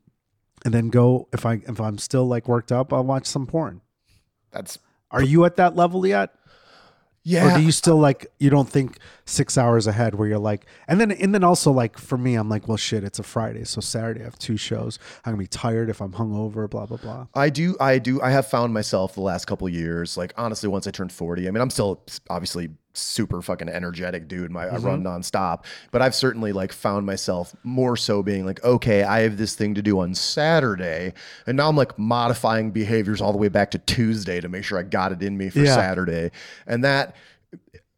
and 0.64 0.72
then 0.72 0.88
go. 0.88 1.28
If 1.32 1.44
I 1.44 1.60
if 1.68 1.80
I'm 1.80 1.98
still 1.98 2.26
like 2.26 2.48
worked 2.48 2.72
up, 2.72 2.92
I'll 2.92 3.04
watch 3.04 3.26
some 3.26 3.46
porn. 3.46 3.82
that's 4.50 4.78
Are 5.10 5.22
you 5.22 5.44
at 5.44 5.56
that 5.56 5.76
level 5.76 6.06
yet? 6.06 6.32
yeah 7.22 7.54
Or 7.54 7.58
do 7.58 7.64
you 7.64 7.72
still 7.72 7.96
like 7.96 8.28
you 8.38 8.50
don't 8.50 8.68
think 8.68 8.98
six 9.24 9.58
hours 9.58 9.88
ahead 9.88 10.14
where 10.14 10.28
you're 10.28 10.38
like 10.38 10.64
and 10.86 11.00
then 11.00 11.10
and 11.10 11.34
then 11.34 11.42
also 11.42 11.72
like 11.72 11.98
for 11.98 12.16
me 12.16 12.36
I'm 12.36 12.48
like 12.48 12.68
well 12.68 12.76
shit 12.76 13.02
it's 13.02 13.18
a 13.18 13.24
Friday 13.24 13.64
so 13.64 13.80
Saturday 13.80 14.20
I 14.20 14.24
have 14.24 14.38
two 14.38 14.56
shows. 14.56 15.00
I'm 15.24 15.32
gonna 15.32 15.42
be 15.42 15.48
tired 15.48 15.90
if 15.90 16.00
I'm 16.00 16.12
hungover 16.12 16.70
blah 16.70 16.86
blah 16.86 16.98
blah. 16.98 17.26
I 17.34 17.50
do, 17.50 17.76
I 17.80 17.98
do, 17.98 18.22
I 18.22 18.30
have 18.30 18.46
found 18.46 18.72
myself 18.72 19.14
the 19.14 19.22
last 19.22 19.46
couple 19.46 19.66
of 19.66 19.74
years, 19.74 20.16
like 20.16 20.32
honestly, 20.36 20.68
once 20.68 20.86
I 20.86 20.92
turned 20.92 21.10
40, 21.10 21.48
I 21.48 21.50
mean, 21.50 21.60
I'm 21.60 21.70
still 21.70 22.00
obviously 22.30 22.70
super 22.96 23.42
fucking 23.42 23.68
energetic 23.68 24.28
dude. 24.28 24.50
My, 24.50 24.66
I 24.66 24.76
mm-hmm. 24.76 24.86
run 24.86 25.04
nonstop, 25.04 25.64
but 25.90 26.02
I've 26.02 26.14
certainly 26.14 26.52
like 26.52 26.72
found 26.72 27.06
myself 27.06 27.54
more 27.62 27.96
so 27.96 28.22
being 28.22 28.44
like, 28.44 28.62
okay, 28.64 29.02
I 29.02 29.20
have 29.20 29.36
this 29.36 29.54
thing 29.54 29.74
to 29.74 29.82
do 29.82 30.00
on 30.00 30.14
Saturday. 30.14 31.12
And 31.46 31.56
now 31.56 31.68
I'm 31.68 31.76
like 31.76 31.98
modifying 31.98 32.70
behaviors 32.70 33.20
all 33.20 33.32
the 33.32 33.38
way 33.38 33.48
back 33.48 33.70
to 33.72 33.78
Tuesday 33.78 34.40
to 34.40 34.48
make 34.48 34.64
sure 34.64 34.78
I 34.78 34.82
got 34.82 35.12
it 35.12 35.22
in 35.22 35.36
me 35.36 35.50
for 35.50 35.60
Yeah. 35.60 35.74
Saturday. 35.74 36.30
And 36.66 36.84
that, 36.84 37.14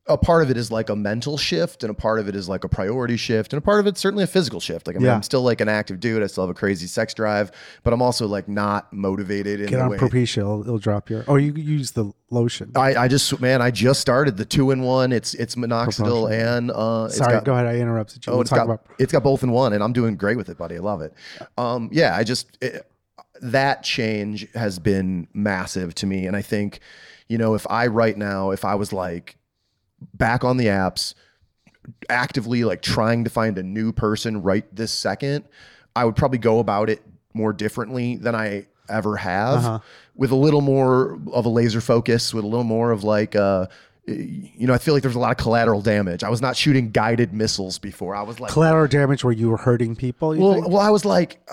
a 0.09 0.17
part 0.17 0.43
of 0.43 0.51
it 0.51 0.57
is 0.57 0.71
like 0.71 0.89
a 0.89 0.97
mental 0.97 1.37
shift 1.37 1.83
and 1.85 1.91
a 1.91 1.95
part 1.95 2.19
of 2.19 2.29
it 2.29 2.35
is 2.35 2.49
like 2.49 2.65
a 2.65 2.69
priority 2.69 3.17
shift 3.17 3.53
and 3.53 3.59
a 3.59 3.61
part 3.61 3.81
of 3.81 3.87
it's 3.87 4.01
certainly 4.01 4.25
a 4.25 4.27
physical 4.27 4.61
shift. 4.61 4.87
Like 4.87 4.97
I 4.97 4.99
mean, 4.99 5.07
Yeah. 5.07 5.15
i'm 5.15 5.23
still 5.23 5.43
like 5.43 5.61
an 5.61 5.69
active 5.69 6.01
dude. 6.01 6.23
I 6.23 6.27
still 6.27 6.45
have 6.45 6.51
a 6.51 6.59
crazy 6.59 6.87
sex 6.87 7.15
drive 7.15 7.51
but 7.83 7.93
i'm 7.93 8.03
also 8.03 8.27
like 8.27 8.49
not 8.49 8.93
motivated 8.93 9.61
in 9.61 9.67
get 9.69 9.77
the 9.77 9.83
on 9.83 9.91
way 9.91 9.99
Propecia 9.99 10.39
it'll, 10.39 10.61
it'll 10.63 10.79
drop 10.79 11.11
your 11.11 11.25
oh 11.29 11.37
you 11.37 11.53
use 11.53 11.93
the 11.93 12.13
lotion. 12.31 12.73
I, 12.77 12.95
I 12.95 13.09
just 13.09 13.41
man 13.41 13.63
I 13.63 13.71
just 13.71 14.01
started 14.01 14.37
the 14.37 14.45
two 14.45 14.71
in 14.71 14.83
one 14.83 15.13
it's 15.13 15.35
it's 15.35 15.55
minoxidil 15.55 16.31
and 16.31 16.71
uh 16.71 17.05
it's 17.07 17.17
sorry 17.17 17.33
got, 17.35 17.45
go 17.45 17.55
ahead. 17.55 17.67
I 17.67 17.77
interrupted 17.77 18.27
you. 18.27 18.33
Oh 18.33 18.37
we'll 18.37 18.43
it's 18.43 18.51
got 18.51 18.65
about 18.65 18.85
it's 18.99 19.13
got 19.13 19.23
both 19.23 19.43
in 19.43 19.51
one 19.51 19.73
and 19.73 19.83
I'm 19.83 19.93
doing 19.93 20.17
great 20.17 20.37
with 20.37 20.49
it 20.49 20.59
buddy. 20.59 20.77
I 20.77 20.81
love 20.81 21.01
it. 21.03 21.15
Um 21.57 21.89
yeah 21.93 22.15
I 22.17 22.25
just 22.25 22.59
it, 22.61 22.87
that 23.41 23.83
change 23.85 24.47
has 24.55 24.79
been 24.79 25.29
massive 25.33 25.95
to 25.97 26.07
me 26.07 26.27
and 26.27 26.35
I 26.37 26.43
think 26.43 26.81
you 27.29 27.39
know 27.39 27.55
if 27.55 27.67
I 27.71 27.87
right 27.87 28.17
now 28.19 28.51
if 28.51 28.65
I 28.65 28.75
was 28.75 28.93
like 28.93 29.37
back 30.15 30.45
on 30.45 30.57
the 30.57 30.67
apps 30.67 31.15
actively 32.11 32.65
like 32.65 32.83
trying 32.83 33.25
to 33.25 33.31
find 33.31 33.59
a 33.59 33.63
new 33.63 33.93
person 33.93 34.43
right 34.43 34.65
this 34.75 34.93
second 34.93 35.45
I 35.97 36.05
would 36.05 36.17
probably 36.17 36.39
go 36.39 36.59
about 36.59 36.91
it 36.91 37.03
more 37.35 37.53
differently 37.53 38.17
than 38.17 38.35
I 38.35 38.67
ever 38.89 39.17
have 39.17 39.59
Uh-huh. 39.65 39.79
with 40.15 40.31
a 40.31 40.37
little 40.37 40.61
more 40.61 41.19
of 41.33 41.47
a 41.47 41.49
laser 41.49 41.81
focus 41.81 42.33
with 42.35 42.45
a 42.45 42.47
little 42.47 42.65
more 42.65 42.91
of 42.91 43.05
like 43.05 43.35
uh 43.37 43.67
you 44.11 44.67
know, 44.67 44.73
I 44.73 44.79
feel 44.79 44.95
like 44.95 45.03
there's 45.03 45.17
a 45.17 45.19
lot 45.19 45.33
of 45.33 45.37
collateral 45.37 45.83
damage. 45.83 46.25
I 46.25 46.31
was 46.31 46.41
not 46.41 46.57
shooting 46.57 46.91
guided 46.93 47.35
missiles 47.35 47.79
before. 47.79 48.17
I 48.17 48.23
was 48.23 48.41
like, 48.41 48.51
collateral 48.51 48.87
damage 48.89 49.23
where 49.23 49.35
you 49.35 49.51
were 49.51 49.59
hurting 49.59 49.97
people 49.97 50.35
you 50.35 50.41
well, 50.41 50.55
think? 50.55 50.69
well, 50.69 50.79
I 50.79 50.89
was 50.89 51.05
like, 51.05 51.47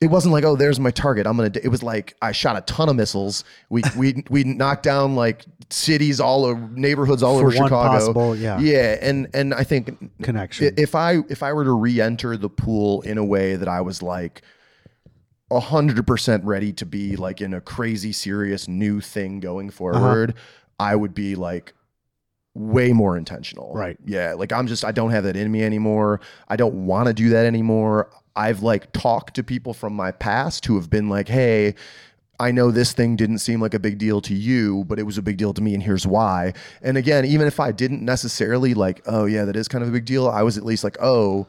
it 0.00 0.06
wasn't 0.08 0.32
like, 0.32 0.44
oh, 0.44 0.56
there's 0.56 0.80
my 0.80 0.90
target. 0.90 1.26
I'm 1.26 1.36
gonna. 1.36 1.50
d-" 1.50 1.60
It 1.62 1.68
was 1.68 1.82
like 1.82 2.14
I 2.22 2.32
shot 2.32 2.56
a 2.56 2.62
ton 2.62 2.88
of 2.88 2.96
missiles. 2.96 3.44
We 3.68 3.82
we 3.96 4.24
we 4.30 4.44
knocked 4.44 4.82
down 4.82 5.14
like 5.16 5.44
cities 5.70 6.20
all 6.20 6.44
over 6.46 6.68
neighborhoods 6.74 7.22
all 7.22 7.38
For 7.38 7.46
over 7.48 7.56
one 7.56 7.66
Chicago. 7.68 7.88
possible- 7.98 8.36
yeah. 8.36 8.58
yeah, 8.58 8.96
and 9.02 9.28
and 9.34 9.52
I 9.54 9.62
think 9.64 10.10
connection 10.22 10.74
if 10.76 10.94
I 10.94 11.18
if 11.28 11.42
I 11.42 11.52
were 11.52 11.64
to 11.64 11.72
re-enter 11.72 12.36
the 12.36 12.48
pool 12.48 13.02
in 13.02 13.18
a 13.18 13.24
way 13.24 13.56
that 13.56 13.68
I 13.68 13.80
was 13.82 14.02
like 14.02 14.42
hundred 15.52 16.06
percent 16.06 16.44
ready 16.44 16.72
to 16.74 16.86
be 16.86 17.16
like 17.16 17.40
in 17.40 17.52
a 17.54 17.60
crazy 17.60 18.12
serious 18.12 18.68
new 18.68 19.00
thing 19.00 19.40
going 19.40 19.68
Uh-huh. 19.68 19.76
forward, 19.76 20.34
I 20.78 20.94
would 20.96 21.12
be 21.14 21.34
like 21.34 21.74
way 22.54 22.92
more 22.92 23.16
intentional. 23.16 23.72
Right. 23.74 23.96
Yeah. 24.04 24.34
Like 24.34 24.52
I'm 24.52 24.66
just 24.66 24.84
I 24.84 24.92
don't 24.92 25.10
have 25.10 25.24
that 25.24 25.36
in 25.36 25.50
me 25.50 25.62
anymore. 25.62 26.20
I 26.48 26.56
don't 26.56 26.86
want 26.86 27.08
to 27.08 27.12
do 27.14 27.30
that 27.30 27.46
anymore. 27.46 28.10
I've 28.36 28.62
like 28.62 28.92
talked 28.92 29.34
to 29.36 29.42
people 29.42 29.74
from 29.74 29.92
my 29.94 30.12
past 30.12 30.66
who 30.66 30.76
have 30.76 30.90
been 30.90 31.08
like, 31.08 31.28
"Hey, 31.28 31.74
I 32.40 32.52
know 32.52 32.70
this 32.70 32.92
thing 32.94 33.16
didn't 33.16 33.38
seem 33.38 33.60
like 33.60 33.74
a 33.74 33.78
big 33.78 33.98
deal 33.98 34.22
to 34.22 34.34
you, 34.34 34.84
but 34.86 34.98
it 34.98 35.02
was 35.02 35.18
a 35.18 35.22
big 35.22 35.36
deal 35.36 35.52
to 35.52 35.60
me, 35.60 35.74
and 35.74 35.82
here's 35.82 36.06
why. 36.06 36.54
And 36.80 36.96
again, 36.96 37.26
even 37.26 37.46
if 37.46 37.60
I 37.60 37.70
didn't 37.70 38.02
necessarily 38.02 38.72
like, 38.72 39.02
oh, 39.06 39.26
yeah, 39.26 39.44
that 39.44 39.56
is 39.56 39.68
kind 39.68 39.82
of 39.82 39.90
a 39.90 39.92
big 39.92 40.06
deal, 40.06 40.26
I 40.26 40.42
was 40.42 40.56
at 40.56 40.64
least 40.64 40.82
like, 40.82 40.96
oh, 41.02 41.46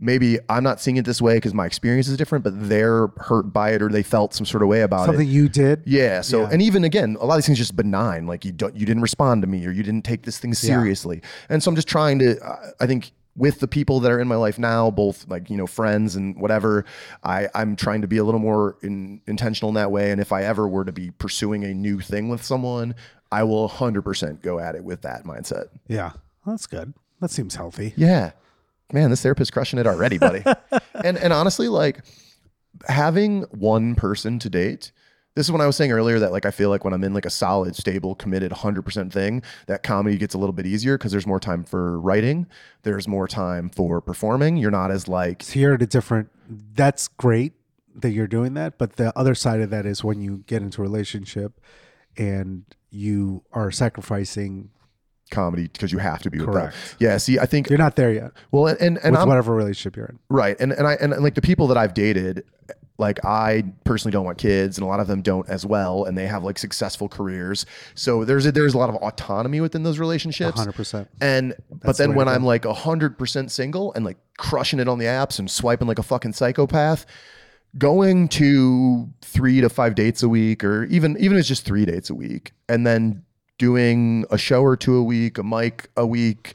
maybe 0.00 0.38
I'm 0.48 0.64
not 0.64 0.80
seeing 0.80 0.96
it 0.96 1.04
this 1.04 1.20
way 1.20 1.36
because 1.36 1.52
my 1.52 1.66
experience 1.66 2.08
is 2.08 2.16
different, 2.16 2.42
but 2.42 2.54
they're 2.70 3.08
hurt 3.18 3.52
by 3.52 3.72
it 3.72 3.82
or 3.82 3.90
they 3.90 4.02
felt 4.02 4.32
some 4.32 4.46
sort 4.46 4.62
of 4.62 4.68
way 4.70 4.80
about 4.80 5.02
it. 5.02 5.06
Something 5.06 5.28
it. 5.28 5.32
you 5.32 5.46
did. 5.50 5.82
Yeah. 5.84 6.22
So, 6.22 6.40
Yeah. 6.40 6.48
and 6.52 6.62
even 6.62 6.84
again, 6.84 7.18
a 7.20 7.26
lot 7.26 7.34
of 7.34 7.40
these 7.40 7.46
things 7.46 7.58
just 7.58 7.76
benign. 7.76 8.26
Like 8.26 8.46
you 8.46 8.52
don't, 8.52 8.74
you 8.74 8.86
didn't 8.86 9.02
respond 9.02 9.42
to 9.42 9.46
me 9.46 9.66
or 9.66 9.70
you 9.70 9.82
didn't 9.82 10.06
take 10.06 10.22
this 10.22 10.38
thing 10.38 10.54
seriously. 10.54 11.20
And 11.50 11.62
so 11.62 11.68
I'm 11.70 11.74
just 11.74 11.86
trying 11.88 12.18
to, 12.20 12.72
I 12.80 12.86
think 12.86 13.12
with 13.36 13.60
the 13.60 13.68
people 13.68 14.00
that 14.00 14.10
are 14.10 14.18
in 14.18 14.28
my 14.28 14.36
life 14.36 14.58
now, 14.58 14.90
both 14.90 15.28
like, 15.28 15.48
you 15.50 15.56
know, 15.56 15.66
friends 15.66 16.16
and 16.16 16.40
whatever, 16.40 16.84
I, 17.22 17.48
I'm 17.54 17.76
trying 17.76 18.02
to 18.02 18.08
be 18.08 18.18
a 18.18 18.24
little 18.24 18.40
more 18.40 18.76
in, 18.82 19.20
intentional 19.26 19.68
in 19.70 19.76
that 19.76 19.90
way. 19.90 20.10
And 20.10 20.20
if 20.20 20.32
I 20.32 20.44
ever 20.44 20.66
were 20.68 20.84
to 20.84 20.92
be 20.92 21.10
pursuing 21.12 21.64
a 21.64 21.72
new 21.72 22.00
thing 22.00 22.28
with 22.28 22.42
someone, 22.42 22.94
I 23.32 23.44
will 23.44 23.68
100% 23.68 24.42
go 24.42 24.58
at 24.58 24.74
it 24.74 24.84
with 24.84 25.02
that 25.02 25.24
mindset. 25.24 25.68
Yeah. 25.86 26.12
Well, 26.44 26.54
that's 26.54 26.66
good. 26.66 26.92
That 27.20 27.30
seems 27.30 27.54
healthy. 27.54 27.94
Yeah. 27.96 28.32
Man, 28.92 29.10
this 29.10 29.22
therapist 29.22 29.52
crushing 29.52 29.78
it 29.78 29.86
already, 29.86 30.18
buddy. 30.18 30.42
and 31.04 31.16
and 31.16 31.32
honestly, 31.32 31.68
like 31.68 32.00
having 32.88 33.42
one 33.50 33.94
person 33.94 34.38
to 34.40 34.50
date, 34.50 34.90
this 35.34 35.46
is 35.46 35.52
when 35.52 35.60
I 35.60 35.66
was 35.66 35.76
saying 35.76 35.92
earlier 35.92 36.18
that 36.18 36.32
like 36.32 36.44
I 36.44 36.50
feel 36.50 36.70
like 36.70 36.84
when 36.84 36.92
I'm 36.92 37.04
in 37.04 37.14
like 37.14 37.24
a 37.24 37.30
solid, 37.30 37.76
stable, 37.76 38.14
committed 38.14 38.50
100% 38.50 39.12
thing, 39.12 39.42
that 39.66 39.82
comedy 39.82 40.18
gets 40.18 40.34
a 40.34 40.38
little 40.38 40.52
bit 40.52 40.66
easier 40.66 40.98
because 40.98 41.12
there's 41.12 41.26
more 41.26 41.40
time 41.40 41.62
for 41.64 42.00
writing, 42.00 42.46
there's 42.82 43.06
more 43.06 43.28
time 43.28 43.70
for 43.70 44.00
performing. 44.00 44.56
You're 44.56 44.70
not 44.70 44.90
as 44.90 45.06
like 45.06 45.54
you're 45.54 45.74
at 45.74 45.82
a 45.82 45.86
different. 45.86 46.30
That's 46.48 47.06
great 47.08 47.52
that 47.94 48.10
you're 48.10 48.26
doing 48.26 48.54
that, 48.54 48.76
but 48.78 48.96
the 48.96 49.16
other 49.16 49.34
side 49.34 49.60
of 49.60 49.70
that 49.70 49.86
is 49.86 50.02
when 50.02 50.20
you 50.20 50.44
get 50.46 50.62
into 50.62 50.82
a 50.82 50.84
relationship 50.84 51.60
and 52.16 52.64
you 52.90 53.44
are 53.52 53.70
sacrificing. 53.70 54.70
Comedy 55.30 55.68
because 55.68 55.92
you 55.92 55.98
have 55.98 56.22
to 56.22 56.30
be 56.30 56.38
with 56.38 56.48
Correct. 56.48 56.72
them. 56.72 56.96
Yeah, 56.98 57.16
see, 57.18 57.38
I 57.38 57.46
think 57.46 57.68
You're 57.68 57.78
not 57.78 57.96
there 57.96 58.12
yet 58.12 58.32
well 58.50 58.66
and 58.66 58.78
and, 58.80 58.98
and 58.98 59.12
with 59.12 59.20
I'm 59.20 59.28
whatever 59.28 59.54
relationship 59.54 59.96
you're 59.96 60.06
in. 60.06 60.18
Right. 60.28 60.56
And 60.60 60.72
and 60.72 60.86
I 60.86 60.94
and 60.94 61.12
like 61.22 61.34
the 61.34 61.42
people 61.42 61.66
that 61.68 61.76
I've 61.76 61.94
dated, 61.94 62.44
like 62.98 63.24
I 63.24 63.64
personally 63.84 64.12
don't 64.12 64.24
want 64.24 64.38
kids, 64.38 64.76
and 64.76 64.84
a 64.84 64.86
lot 64.86 65.00
of 65.00 65.06
them 65.06 65.22
don't 65.22 65.48
as 65.48 65.64
well, 65.64 66.04
and 66.04 66.16
they 66.16 66.26
have 66.26 66.44
like 66.44 66.58
successful 66.58 67.08
careers. 67.08 67.64
So 67.94 68.24
there's 68.24 68.46
a, 68.46 68.52
there's 68.52 68.74
a 68.74 68.78
lot 68.78 68.90
of 68.90 68.96
autonomy 68.96 69.60
within 69.60 69.82
those 69.82 69.98
relationships. 69.98 70.58
hundred 70.58 70.74
percent. 70.74 71.08
And 71.20 71.54
but 71.70 71.80
That's 71.80 71.98
the 71.98 72.08
then 72.08 72.14
when. 72.14 72.28
I'm 72.28 72.44
like 72.44 72.64
hundred 72.66 73.18
percent 73.18 73.50
single 73.50 73.92
and 73.94 74.04
like 74.04 74.18
crushing 74.36 74.78
it 74.80 74.88
on 74.88 74.98
the 74.98 75.06
apps 75.06 75.38
and 75.38 75.50
swiping 75.50 75.88
like 75.88 75.98
a 75.98 76.02
fucking 76.02 76.34
psychopath, 76.34 77.06
going 77.78 78.28
to 78.28 79.08
three 79.22 79.60
to 79.62 79.70
five 79.70 79.94
dates 79.94 80.22
a 80.22 80.28
week, 80.28 80.62
or 80.62 80.84
even 80.84 81.16
even 81.18 81.36
if 81.36 81.40
it's 81.40 81.48
just 81.48 81.64
three 81.64 81.86
dates 81.86 82.10
a 82.10 82.14
week, 82.14 82.52
and 82.68 82.86
then 82.86 83.24
doing 83.60 84.24
a 84.30 84.38
show 84.38 84.62
or 84.62 84.74
two 84.74 84.96
a 84.96 85.04
week, 85.04 85.36
a 85.36 85.42
mic 85.42 85.90
a 85.94 86.06
week, 86.06 86.54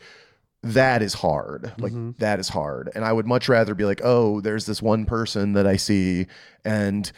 that 0.63 1.03
is 1.03 1.13
hard. 1.13 1.71
Like 1.77 1.93
mm-hmm. 1.93 2.11
that 2.17 2.39
is 2.39 2.49
hard. 2.49 2.89
And 2.95 3.05
I 3.05 3.13
would 3.13 3.27
much 3.27 3.47
rather 3.47 3.75
be 3.75 3.85
like, 3.85 4.01
oh, 4.03 4.41
there's 4.41 4.65
this 4.65 4.81
one 4.81 5.05
person 5.05 5.53
that 5.53 5.67
I 5.67 5.75
see 5.75 6.25
and 6.65 7.09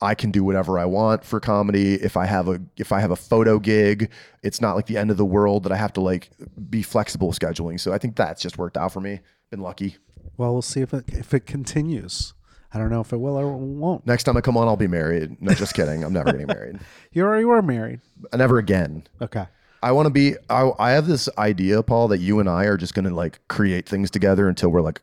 I 0.00 0.14
can 0.14 0.30
do 0.30 0.44
whatever 0.44 0.78
I 0.78 0.84
want 0.84 1.24
for 1.24 1.40
comedy. 1.40 1.94
If 1.94 2.16
I 2.16 2.24
have 2.26 2.46
a 2.46 2.60
if 2.76 2.92
I 2.92 3.00
have 3.00 3.10
a 3.10 3.16
photo 3.16 3.58
gig, 3.58 4.10
it's 4.44 4.60
not 4.60 4.76
like 4.76 4.86
the 4.86 4.96
end 4.96 5.10
of 5.10 5.16
the 5.16 5.26
world 5.26 5.64
that 5.64 5.72
I 5.72 5.76
have 5.76 5.92
to 5.94 6.00
like 6.00 6.30
be 6.70 6.82
flexible 6.82 7.32
scheduling. 7.32 7.80
So 7.80 7.92
I 7.92 7.98
think 7.98 8.14
that's 8.14 8.40
just 8.40 8.58
worked 8.58 8.76
out 8.76 8.92
for 8.92 9.00
me. 9.00 9.20
Been 9.50 9.60
lucky. 9.60 9.96
Well, 10.36 10.52
we'll 10.52 10.62
see 10.62 10.82
if 10.82 10.94
it 10.94 11.04
if 11.08 11.34
it 11.34 11.46
continues. 11.46 12.32
I 12.72 12.78
don't 12.78 12.90
know 12.90 13.00
if 13.00 13.12
it 13.12 13.16
will 13.16 13.36
or 13.36 13.56
won't. 13.56 14.06
Next 14.06 14.24
time 14.24 14.36
I 14.36 14.40
come 14.40 14.56
on, 14.56 14.68
I'll 14.68 14.76
be 14.76 14.86
married. 14.86 15.40
No, 15.40 15.52
just 15.54 15.74
kidding. 15.74 16.04
I'm 16.04 16.12
never 16.12 16.32
getting 16.32 16.46
married. 16.46 16.78
You 17.12 17.24
already 17.24 17.44
were 17.44 17.60
married. 17.60 18.00
Never 18.32 18.58
again. 18.58 19.02
Okay. 19.20 19.44
I 19.82 19.90
want 19.90 20.06
to 20.06 20.10
be. 20.10 20.34
I, 20.48 20.70
I 20.78 20.92
have 20.92 21.08
this 21.08 21.28
idea, 21.38 21.82
Paul, 21.82 22.06
that 22.08 22.18
you 22.18 22.38
and 22.38 22.48
I 22.48 22.66
are 22.66 22.76
just 22.76 22.94
going 22.94 23.06
to 23.06 23.12
like 23.12 23.40
create 23.48 23.88
things 23.88 24.12
together 24.12 24.48
until 24.48 24.68
we're 24.68 24.80
like 24.80 25.02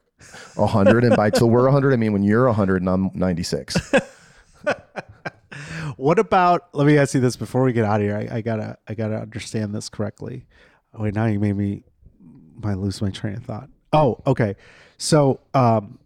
hundred, 0.58 1.04
and 1.04 1.18
by 1.18 1.30
till 1.30 1.50
we're 1.50 1.70
hundred, 1.70 1.92
I 1.92 1.98
mean 1.98 2.14
when 2.14 2.24
you're 2.24 2.50
hundred 2.54 2.82
and 2.82 2.90
I'm 2.90 3.12
ninety 3.14 3.44
six. 3.44 3.76
What 5.98 6.20
about? 6.20 6.70
Let 6.74 6.86
me 6.86 6.98
ask 6.98 7.16
you 7.16 7.20
this 7.20 7.36
before 7.36 7.64
we 7.64 7.74
get 7.74 7.84
out 7.84 8.02
of 8.02 8.06
here. 8.06 8.16
I, 8.16 8.38
I 8.38 8.42
gotta 8.42 8.78
I 8.88 8.94
gotta 8.94 9.16
understand 9.16 9.74
this 9.74 9.90
correctly. 9.90 10.46
Oh, 10.94 11.04
wait, 11.04 11.16
now 11.16 11.26
you 11.26 11.40
made 11.40 11.54
me 11.58 11.84
might 12.56 12.78
lose 12.78 13.02
my 13.02 13.10
train 13.10 13.36
of 13.36 13.44
thought. 13.44 13.70
Oh, 13.94 14.20
okay. 14.28 14.56
So, 14.98 15.40
um, 15.56 15.98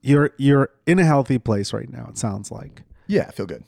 you're 0.00 0.30
you're 0.36 0.70
in 0.86 0.98
a 0.98 1.04
healthy 1.04 1.38
place 1.38 1.72
right 1.72 1.90
now. 1.90 2.06
It 2.08 2.18
sounds 2.18 2.50
like. 2.50 2.82
Yeah, 3.06 3.26
I 3.28 3.32
feel 3.32 3.46
good. 3.46 3.64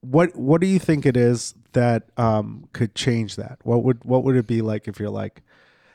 What 0.00 0.36
What 0.36 0.60
do 0.60 0.66
you 0.66 0.78
think 0.78 1.06
it 1.06 1.16
is 1.16 1.54
that 1.72 2.04
um 2.16 2.68
could 2.72 2.94
change 2.94 3.36
that? 3.36 3.58
What 3.62 3.82
would 3.82 4.04
What 4.04 4.24
would 4.24 4.36
it 4.36 4.46
be 4.46 4.62
like 4.62 4.88
if 4.88 4.98
you're 4.98 5.10
like? 5.10 5.42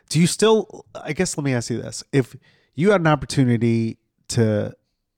Do 0.09 0.19
you 0.19 0.27
still? 0.27 0.85
I 0.93 1.13
guess 1.13 1.37
let 1.37 1.43
me 1.43 1.53
ask 1.53 1.69
you 1.69 1.81
this: 1.81 2.03
If 2.11 2.35
you 2.75 2.91
had 2.91 3.01
an 3.01 3.07
opportunity 3.07 3.97
to 4.29 4.75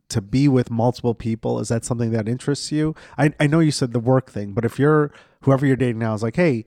to 0.10 0.22
be 0.22 0.48
with 0.48 0.70
multiple 0.70 1.16
people, 1.16 1.60
is 1.60 1.70
that 1.70 1.84
something 1.84 2.12
that 2.12 2.28
interests 2.28 2.72
you? 2.72 2.96
I 3.18 3.34
I 3.40 3.48
know 3.48 3.60
you 3.60 3.72
said 3.72 3.94
the 3.94 4.00
work 4.00 4.30
thing, 4.32 4.54
but 4.54 4.66
if 4.66 4.78
you're 4.78 5.12
whoever 5.42 5.66
you're 5.66 5.76
dating 5.76 6.00
now 6.00 6.14
is 6.14 6.24
like, 6.24 6.36
hey, 6.36 6.66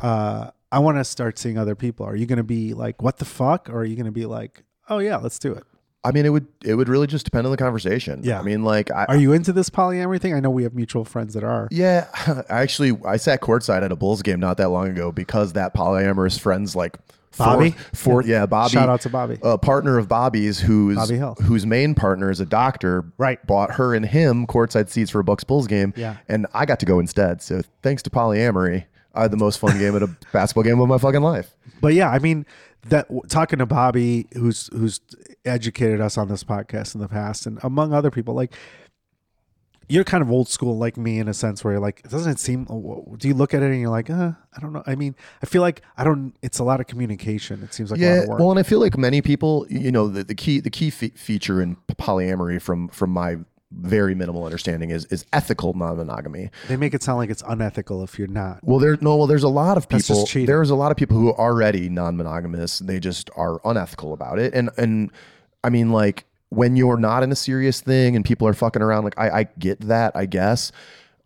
uh, 0.00 0.50
I 0.72 0.78
want 0.78 0.96
to 0.98 1.04
start 1.04 1.38
seeing 1.38 1.58
other 1.58 1.74
people. 1.74 2.06
Are 2.06 2.16
you 2.16 2.26
going 2.26 2.38
to 2.38 2.42
be 2.44 2.74
like, 2.74 3.00
what 3.02 3.18
the 3.18 3.24
fuck, 3.24 3.70
or 3.70 3.80
are 3.80 3.84
you 3.84 3.94
going 3.96 4.06
to 4.06 4.12
be 4.12 4.26
like, 4.26 4.64
oh 4.88 4.98
yeah, 4.98 5.16
let's 5.16 5.38
do 5.38 5.52
it? 5.52 5.64
I 6.06 6.12
mean, 6.12 6.24
it 6.24 6.30
would 6.30 6.46
it 6.64 6.74
would 6.74 6.88
really 6.88 7.06
just 7.06 7.24
depend 7.24 7.46
on 7.46 7.50
the 7.50 7.56
conversation. 7.56 8.20
Yeah. 8.22 8.38
I 8.38 8.42
mean, 8.42 8.62
like 8.62 8.90
I, 8.90 9.06
Are 9.06 9.16
you 9.16 9.32
into 9.32 9.52
this 9.52 9.70
polyamory 9.70 10.20
thing? 10.20 10.34
I 10.34 10.40
know 10.40 10.50
we 10.50 10.62
have 10.62 10.74
mutual 10.74 11.04
friends 11.04 11.34
that 11.34 11.44
are. 11.44 11.68
Yeah, 11.70 12.06
I 12.48 12.60
actually 12.62 12.98
I 13.04 13.16
sat 13.16 13.40
courtside 13.40 13.82
at 13.82 13.92
a 13.92 13.96
Bulls 13.96 14.22
game 14.22 14.40
not 14.40 14.56
that 14.58 14.70
long 14.70 14.88
ago 14.88 15.10
because 15.12 15.54
that 15.54 15.74
polyamorous 15.74 16.38
friend's 16.38 16.76
like 16.76 16.96
Bobby? 17.36 17.74
four, 17.92 18.22
yeah, 18.22 18.46
Bobby. 18.46 18.72
Shout 18.72 18.88
out 18.88 19.00
to 19.02 19.10
Bobby. 19.10 19.38
A 19.42 19.58
partner 19.58 19.98
of 19.98 20.08
Bobby's 20.08 20.58
who's 20.60 20.96
Bobby 20.96 21.16
Hill. 21.16 21.36
whose 21.42 21.66
main 21.66 21.94
partner 21.94 22.30
is 22.30 22.40
a 22.40 22.46
doctor. 22.46 23.04
Right. 23.18 23.44
Bought 23.46 23.72
her 23.74 23.94
and 23.94 24.06
him 24.06 24.46
courtside 24.46 24.88
seats 24.88 25.10
for 25.10 25.20
a 25.20 25.24
Bucks 25.24 25.44
Bulls 25.44 25.66
game. 25.66 25.92
Yeah. 25.96 26.16
And 26.28 26.46
I 26.54 26.64
got 26.66 26.80
to 26.80 26.86
go 26.86 26.98
instead. 26.98 27.42
So 27.42 27.62
thanks 27.82 28.02
to 28.04 28.10
polyamory, 28.10 28.84
I 29.16 29.22
had 29.22 29.30
the 29.30 29.36
most 29.36 29.58
fun 29.58 29.78
game 29.78 29.96
at 29.96 30.02
a 30.08 30.08
basketball 30.32 30.64
game 30.64 30.80
of 30.80 30.88
my 30.88 30.98
fucking 30.98 31.22
life. 31.22 31.54
But 31.80 31.94
yeah, 31.94 32.10
I 32.10 32.18
mean 32.18 32.46
that 32.88 33.06
talking 33.28 33.58
to 33.58 33.66
Bobby, 33.66 34.26
who's 34.34 34.68
who's 34.72 35.00
educated 35.44 36.00
us 36.00 36.16
on 36.18 36.28
this 36.28 36.44
podcast 36.44 36.94
in 36.94 37.00
the 37.00 37.08
past, 37.08 37.46
and 37.46 37.58
among 37.62 37.92
other 37.92 38.10
people, 38.10 38.34
like 38.34 38.52
you're 39.88 40.02
kind 40.04 40.20
of 40.20 40.30
old 40.32 40.48
school 40.48 40.76
like 40.76 40.96
me 40.96 41.20
in 41.20 41.28
a 41.28 41.34
sense 41.34 41.62
where 41.62 41.74
you're 41.74 41.80
like, 41.80 42.02
doesn't 42.08 42.32
it 42.32 42.38
seem? 42.40 42.64
Do 42.64 43.28
you 43.28 43.34
look 43.34 43.54
at 43.54 43.62
it 43.62 43.70
and 43.70 43.80
you're 43.80 43.88
like, 43.90 44.10
uh, 44.10 44.32
I 44.56 44.60
don't 44.60 44.72
know. 44.72 44.82
I 44.84 44.96
mean, 44.96 45.14
I 45.42 45.46
feel 45.46 45.62
like 45.62 45.80
I 45.96 46.02
don't. 46.02 46.34
It's 46.42 46.58
a 46.58 46.64
lot 46.64 46.80
of 46.80 46.88
communication. 46.88 47.62
It 47.62 47.72
seems 47.72 47.92
like 47.92 48.00
a 48.00 48.02
lot 48.02 48.08
Yeah, 48.08 48.22
of 48.22 48.28
work. 48.28 48.38
well, 48.40 48.50
and 48.50 48.58
I 48.58 48.64
feel 48.64 48.80
like 48.80 48.98
many 48.98 49.22
people, 49.22 49.64
you 49.70 49.92
know, 49.92 50.08
the, 50.08 50.24
the 50.24 50.34
key 50.34 50.58
the 50.60 50.70
key 50.70 50.90
fe- 50.90 51.10
feature 51.10 51.62
in 51.62 51.76
polyamory, 51.92 52.60
from 52.60 52.88
from 52.88 53.10
my 53.10 53.36
very 53.72 54.14
minimal 54.14 54.44
understanding, 54.44 54.90
is 54.90 55.04
is 55.06 55.24
ethical 55.32 55.74
non-monogamy. 55.74 56.50
they 56.68 56.76
make 56.76 56.94
it 56.94 57.02
sound 57.02 57.18
like 57.18 57.30
it's 57.30 57.42
unethical 57.46 58.02
if 58.02 58.18
you're 58.18 58.28
not. 58.28 58.60
Well, 58.62 58.78
there 58.78 58.96
no. 59.00 59.16
Well, 59.16 59.26
there's 59.26 59.42
a 59.42 59.48
lot 59.48 59.76
of 59.76 59.88
people. 59.88 60.26
There's 60.26 60.70
a 60.70 60.76
lot 60.76 60.90
of 60.90 60.96
people 60.96 61.16
who 61.16 61.30
are 61.30 61.38
already 61.38 61.88
non-monogamous. 61.88 62.80
They 62.80 63.00
just 63.00 63.30
are 63.36 63.60
unethical 63.64 64.12
about 64.12 64.38
it. 64.38 64.54
And 64.54 64.70
and 64.76 65.10
I 65.64 65.70
mean, 65.70 65.90
like 65.90 66.24
when 66.50 66.76
you're 66.76 66.98
not 66.98 67.22
in 67.22 67.32
a 67.32 67.36
serious 67.36 67.80
thing 67.80 68.14
and 68.14 68.24
people 68.24 68.46
are 68.46 68.54
fucking 68.54 68.82
around, 68.82 69.04
like 69.04 69.18
I, 69.18 69.30
I 69.30 69.44
get 69.58 69.80
that, 69.82 70.14
I 70.14 70.26
guess, 70.26 70.70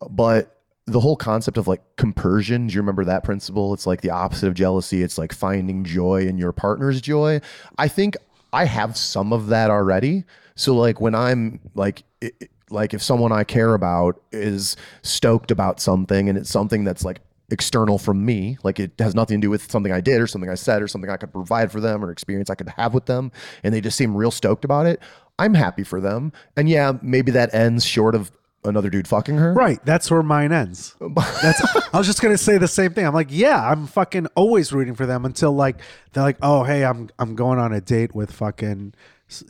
but 0.09 0.57
the 0.87 1.01
whole 1.01 1.17
concept 1.17 1.57
of 1.57 1.69
like 1.69 1.83
compersion. 1.97 2.67
Do 2.67 2.75
you 2.75 2.81
remember 2.81 3.05
that 3.05 3.23
principle? 3.23 3.75
It's 3.75 3.87
like 3.87 4.01
the 4.01 4.11
opposite 4.11 4.49
of 4.49 4.55
jealousy. 4.55 5.03
It's 5.03 5.19
like 5.19 5.33
finding 5.33 5.85
joy 5.85 6.27
in 6.27 6.39
your 6.39 6.53
partner's 6.53 7.01
joy. 7.01 7.41
I 7.79 7.89
think 7.89 8.17
I 8.53 8.65
have 8.65 8.97
some 8.97 9.33
of 9.33 9.49
that 9.49 9.71
already. 9.71 10.25
So 10.61 10.75
like 10.75 11.01
when 11.01 11.15
I'm 11.15 11.61
like. 11.75 12.05
It, 12.21 12.51
like 12.73 12.95
if 12.95 13.03
someone 13.03 13.33
I 13.33 13.43
care 13.43 13.75
about 13.75 14.23
is 14.31 14.77
stoked 15.03 15.51
about 15.51 15.81
something 15.81 16.29
and 16.29 16.39
it's 16.39 16.51
something 16.51 16.85
that's 16.85 17.05
like 17.05 17.21
external 17.51 17.99
from 17.99 18.25
me, 18.25 18.59
like 18.63 18.79
it 18.79 18.93
has 18.99 19.15
nothing 19.15 19.41
to 19.41 19.47
do 19.47 19.51
with 19.51 19.71
something 19.71 19.93
I 19.93 20.01
did 20.01 20.21
or 20.21 20.27
something 20.27 20.49
I 20.49 20.55
said 20.55 20.81
or 20.83 20.89
something 20.89 21.11
I 21.11 21.17
could 21.17 21.33
provide 21.33 21.73
for 21.73 21.81
them 21.81 22.05
or 22.05 22.11
experience 22.11 22.49
I 22.49 22.55
could 22.55 22.69
have 22.69 22.95
with 22.95 23.07
them, 23.07 23.33
and 23.63 23.75
they 23.75 23.81
just 23.81 23.97
seem 23.97 24.17
real 24.17 24.31
stoked 24.31 24.65
about 24.65 24.87
it, 24.87 25.01
I'm 25.39 25.55
happy 25.55 25.85
for 25.85 26.01
them. 26.01 26.33
And 26.57 26.69
yeah, 26.69 26.93
maybe 27.03 27.33
that 27.33 27.55
ends 27.55 27.85
short 27.85 28.15
of 28.15 28.31
another 28.63 28.91
dude 28.91 29.09
fucking 29.09 29.37
her. 29.37 29.55
Right. 29.55 29.85
That's 29.87 30.11
where 30.11 30.23
mine 30.23 30.53
ends. 30.53 30.95
That's 31.43 31.77
I 31.95 31.99
was 31.99 32.07
just 32.07 32.21
gonna 32.21 32.39
say 32.39 32.59
the 32.59 32.69
same 32.69 32.93
thing. 32.93 33.07
I'm 33.07 33.15
like, 33.15 33.29
yeah, 33.31 33.69
I'm 33.69 33.87
fucking 33.87 34.27
always 34.35 34.73
rooting 34.73 34.95
for 34.95 35.07
them 35.07 35.25
until 35.25 35.53
like 35.53 35.81
they're 36.13 36.23
like, 36.23 36.39
oh 36.43 36.65
hey, 36.65 36.85
I'm 36.85 37.09
I'm 37.19 37.35
going 37.35 37.59
on 37.59 37.73
a 37.73 37.81
date 37.81 38.15
with 38.15 38.31
fucking 38.33 38.95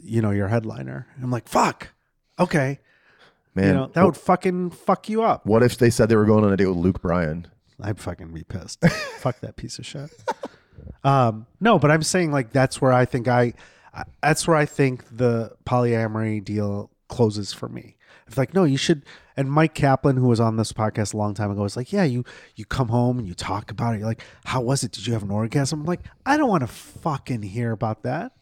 you 0.02 0.20
know, 0.22 0.30
your 0.30 0.48
headliner. 0.48 1.06
I'm 1.22 1.30
like, 1.30 1.48
fuck. 1.48 1.88
Okay. 2.38 2.78
Man, 3.54 3.66
you 3.66 3.72
know, 3.74 3.86
that 3.94 4.04
would 4.04 4.16
fucking 4.16 4.70
fuck 4.70 5.08
you 5.08 5.22
up. 5.22 5.44
what 5.44 5.62
if 5.62 5.76
they 5.78 5.90
said 5.90 6.08
they 6.08 6.16
were 6.16 6.24
going 6.24 6.44
on 6.44 6.52
a 6.52 6.56
date 6.56 6.66
with 6.66 6.76
Luke 6.76 7.02
Bryan? 7.02 7.46
I'd 7.82 7.98
fucking 7.98 8.32
be 8.32 8.44
pissed. 8.44 8.80
fuck 9.18 9.40
that 9.40 9.56
piece 9.56 9.78
of 9.78 9.86
shit. 9.86 10.10
Um, 11.02 11.46
no, 11.60 11.78
but 11.78 11.90
I'm 11.90 12.02
saying 12.02 12.30
like 12.32 12.50
that's 12.52 12.80
where 12.80 12.92
I 12.92 13.04
think 13.04 13.26
I, 13.28 13.54
I- 13.94 14.04
that's 14.22 14.46
where 14.46 14.56
I 14.56 14.66
think 14.66 15.04
the 15.16 15.52
polyamory 15.66 16.44
deal 16.44 16.90
closes 17.08 17.52
for 17.52 17.68
me. 17.68 17.96
It's 18.26 18.36
like 18.38 18.54
no, 18.54 18.64
you 18.64 18.76
should. 18.76 19.02
And 19.36 19.50
Mike 19.50 19.74
Kaplan, 19.74 20.16
who 20.16 20.28
was 20.28 20.38
on 20.40 20.56
this 20.56 20.72
podcast 20.72 21.14
a 21.14 21.16
long 21.16 21.32
time 21.34 21.50
ago, 21.50 21.62
was 21.62 21.76
like, 21.76 21.92
yeah, 21.92 22.04
you 22.04 22.24
you 22.54 22.64
come 22.64 22.88
home 22.88 23.18
and 23.18 23.26
you 23.26 23.34
talk 23.34 23.70
about 23.70 23.94
it. 23.94 23.98
You're 23.98 24.06
like, 24.08 24.22
how 24.44 24.60
was 24.60 24.84
it? 24.84 24.92
Did 24.92 25.06
you 25.06 25.12
have 25.14 25.22
an 25.22 25.30
orgasm? 25.30 25.80
I'm 25.80 25.86
like, 25.86 26.02
I 26.26 26.36
don't 26.36 26.48
want 26.50 26.60
to 26.62 26.66
fucking 26.68 27.42
hear 27.42 27.72
about 27.72 28.02
that. 28.04 28.32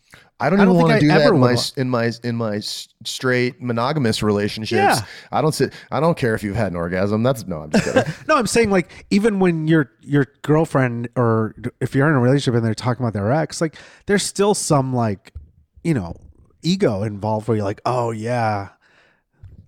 I 0.40 0.50
don't 0.50 0.60
even 0.60 0.74
want 0.74 0.88
to 0.90 0.94
I 0.94 1.00
do 1.00 1.08
that 1.08 1.22
ever 1.22 1.34
in 1.34 1.40
my 1.40 1.56
in 1.76 1.90
my 1.90 2.12
in 2.22 2.36
my 2.36 2.60
straight 2.60 3.60
monogamous 3.60 4.22
relationships. 4.22 5.00
Yeah. 5.00 5.04
I 5.32 5.42
don't 5.42 5.52
sit. 5.52 5.72
I 5.90 5.98
don't 5.98 6.16
care 6.16 6.34
if 6.34 6.44
you've 6.44 6.54
had 6.54 6.70
an 6.70 6.76
orgasm. 6.76 7.24
That's 7.24 7.46
no. 7.46 7.62
I'm 7.62 7.70
just 7.70 7.84
kidding. 7.84 8.04
No, 8.28 8.36
I'm 8.36 8.46
saying 8.46 8.70
like 8.70 9.06
even 9.10 9.40
when 9.40 9.66
your 9.66 9.90
your 10.00 10.26
girlfriend 10.42 11.08
or 11.16 11.54
if 11.80 11.94
you're 11.94 12.08
in 12.08 12.14
a 12.14 12.20
relationship 12.20 12.56
and 12.56 12.64
they're 12.64 12.74
talking 12.74 13.02
about 13.04 13.14
their 13.14 13.32
ex, 13.32 13.60
like 13.60 13.74
there's 14.06 14.22
still 14.22 14.54
some 14.54 14.94
like 14.94 15.32
you 15.82 15.94
know 15.94 16.14
ego 16.62 17.02
involved 17.02 17.48
where 17.48 17.56
you're 17.56 17.64
like, 17.64 17.80
oh 17.84 18.12
yeah, 18.12 18.68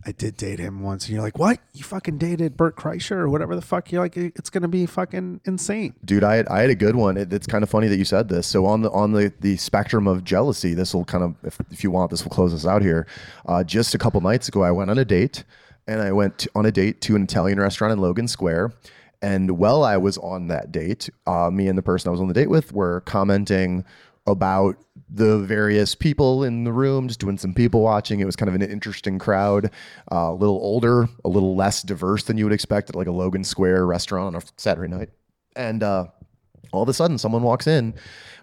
I 0.04 0.12
did 0.12 0.36
date 0.36 0.58
him 0.58 0.80
once, 0.80 1.04
and 1.04 1.14
you're 1.14 1.22
like, 1.22 1.38
what? 1.38 1.58
You 1.74 1.84
fucking 1.84 2.16
dated 2.16 2.56
Bert 2.56 2.74
Kreischer 2.74 3.16
or 3.16 3.28
whatever 3.28 3.54
the 3.54 3.62
fuck? 3.62 3.92
You're 3.92 4.02
like, 4.02 4.16
it's 4.16 4.48
gonna 4.48 4.68
be 4.68 4.86
fucking 4.86 5.42
insane. 5.44 5.94
Dude, 6.04 6.24
I 6.24 6.36
had, 6.36 6.48
I 6.48 6.60
had 6.60 6.70
a 6.70 6.74
good 6.74 6.96
one. 6.96 7.18
It, 7.18 7.32
it's 7.32 7.46
kind 7.46 7.62
of 7.62 7.68
funny 7.68 7.88
that 7.88 7.96
you 7.96 8.06
said 8.06 8.28
this. 8.28 8.46
So 8.46 8.64
on 8.64 8.80
the 8.82 8.90
on 8.92 9.12
the, 9.12 9.32
the 9.40 9.56
spectrum 9.58 10.06
of 10.06 10.24
jealousy, 10.24 10.72
this 10.72 10.94
will 10.94 11.04
kind 11.04 11.24
of, 11.24 11.34
if, 11.44 11.58
if 11.70 11.84
you 11.84 11.90
want, 11.90 12.10
this 12.10 12.24
will 12.24 12.30
close 12.30 12.54
us 12.54 12.64
out 12.64 12.80
here. 12.80 13.06
Uh, 13.46 13.62
just 13.62 13.94
a 13.94 13.98
couple 13.98 14.20
nights 14.22 14.48
ago, 14.48 14.62
I 14.62 14.70
went 14.70 14.90
on 14.90 14.98
a 14.98 15.04
date, 15.04 15.44
and 15.86 16.00
I 16.00 16.12
went 16.12 16.38
to, 16.38 16.50
on 16.54 16.64
a 16.64 16.72
date 16.72 17.02
to 17.02 17.16
an 17.16 17.22
Italian 17.24 17.60
restaurant 17.60 17.92
in 17.92 17.98
Logan 17.98 18.28
Square. 18.28 18.72
And 19.22 19.58
while 19.58 19.84
I 19.84 19.98
was 19.98 20.16
on 20.18 20.48
that 20.48 20.72
date, 20.72 21.10
uh, 21.26 21.50
me 21.50 21.68
and 21.68 21.76
the 21.76 21.82
person 21.82 22.08
I 22.08 22.12
was 22.12 22.22
on 22.22 22.28
the 22.28 22.34
date 22.34 22.48
with 22.48 22.72
were 22.72 23.02
commenting 23.02 23.84
about 24.26 24.76
the 25.12 25.38
various 25.38 25.94
people 25.94 26.44
in 26.44 26.64
the 26.64 26.72
room, 26.72 27.08
just 27.08 27.20
doing 27.20 27.36
some 27.36 27.52
people 27.52 27.80
watching. 27.80 28.20
It 28.20 28.26
was 28.26 28.36
kind 28.36 28.48
of 28.48 28.54
an 28.54 28.62
interesting 28.62 29.18
crowd, 29.18 29.70
uh, 30.12 30.30
a 30.30 30.34
little 30.34 30.58
older, 30.58 31.08
a 31.24 31.28
little 31.28 31.56
less 31.56 31.82
diverse 31.82 32.24
than 32.24 32.38
you 32.38 32.44
would 32.44 32.52
expect 32.52 32.90
at 32.90 32.96
like 32.96 33.08
a 33.08 33.12
Logan 33.12 33.44
Square 33.44 33.86
restaurant 33.86 34.34
on 34.34 34.42
a 34.42 34.44
Saturday 34.56 34.88
night. 34.88 35.10
And 35.56 35.82
uh, 35.82 36.06
all 36.72 36.82
of 36.82 36.88
a 36.88 36.94
sudden, 36.94 37.18
someone 37.18 37.42
walks 37.42 37.66
in, 37.66 37.94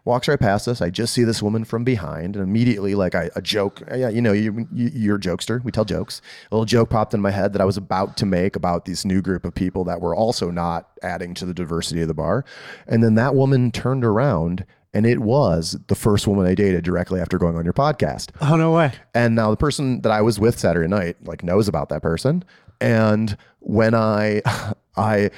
walks 0.03 0.27
right 0.27 0.39
past 0.39 0.67
us. 0.67 0.81
I 0.81 0.89
just 0.89 1.13
see 1.13 1.23
this 1.23 1.41
woman 1.41 1.63
from 1.63 1.85
behind, 1.85 2.35
and 2.35 2.43
immediately, 2.43 2.95
like 2.95 3.15
I, 3.15 3.29
a 3.35 3.41
joke, 3.41 3.81
yeah, 3.95 4.09
you 4.09 4.21
know, 4.21 4.33
you, 4.33 4.67
you, 4.73 4.91
you're 4.93 5.15
a 5.15 5.19
jokester. 5.19 5.63
We 5.63 5.71
tell 5.71 5.85
jokes. 5.85 6.21
A 6.51 6.55
little 6.55 6.65
joke 6.65 6.89
popped 6.89 7.13
in 7.13 7.21
my 7.21 7.31
head 7.31 7.53
that 7.53 7.61
I 7.61 7.65
was 7.65 7.77
about 7.77 8.17
to 8.17 8.25
make 8.25 8.57
about 8.57 8.83
this 8.83 9.05
new 9.05 9.21
group 9.21 9.45
of 9.45 9.55
people 9.55 9.85
that 9.85 10.01
were 10.01 10.13
also 10.13 10.51
not 10.51 10.89
adding 11.01 11.33
to 11.35 11.45
the 11.45 11.53
diversity 11.53 12.01
of 12.01 12.09
the 12.09 12.13
bar. 12.13 12.43
And 12.87 13.01
then 13.01 13.15
that 13.15 13.35
woman 13.35 13.71
turned 13.71 14.03
around, 14.03 14.65
and 14.97 15.05
it 15.05 15.19
was 15.19 15.77
the 15.89 15.93
first 15.93 16.25
woman 16.25 16.47
I 16.47 16.55
dated 16.55 16.83
directly 16.83 17.21
after 17.21 17.37
going 17.37 17.55
on 17.55 17.63
your 17.63 17.73
podcast. 17.73 18.31
Oh 18.41 18.55
no 18.55 18.71
way. 18.71 18.93
And 19.13 19.35
now 19.35 19.51
the 19.51 19.55
person 19.55 20.01
that 20.01 20.11
I 20.11 20.21
was 20.21 20.39
with 20.39 20.57
Saturday 20.57 20.87
night 20.87 21.17
like 21.23 21.43
knows 21.43 21.67
about 21.67 21.89
that 21.89 22.01
person. 22.01 22.43
And 22.81 23.37
when 23.59 23.93
I 23.93 24.41
I 24.97 25.29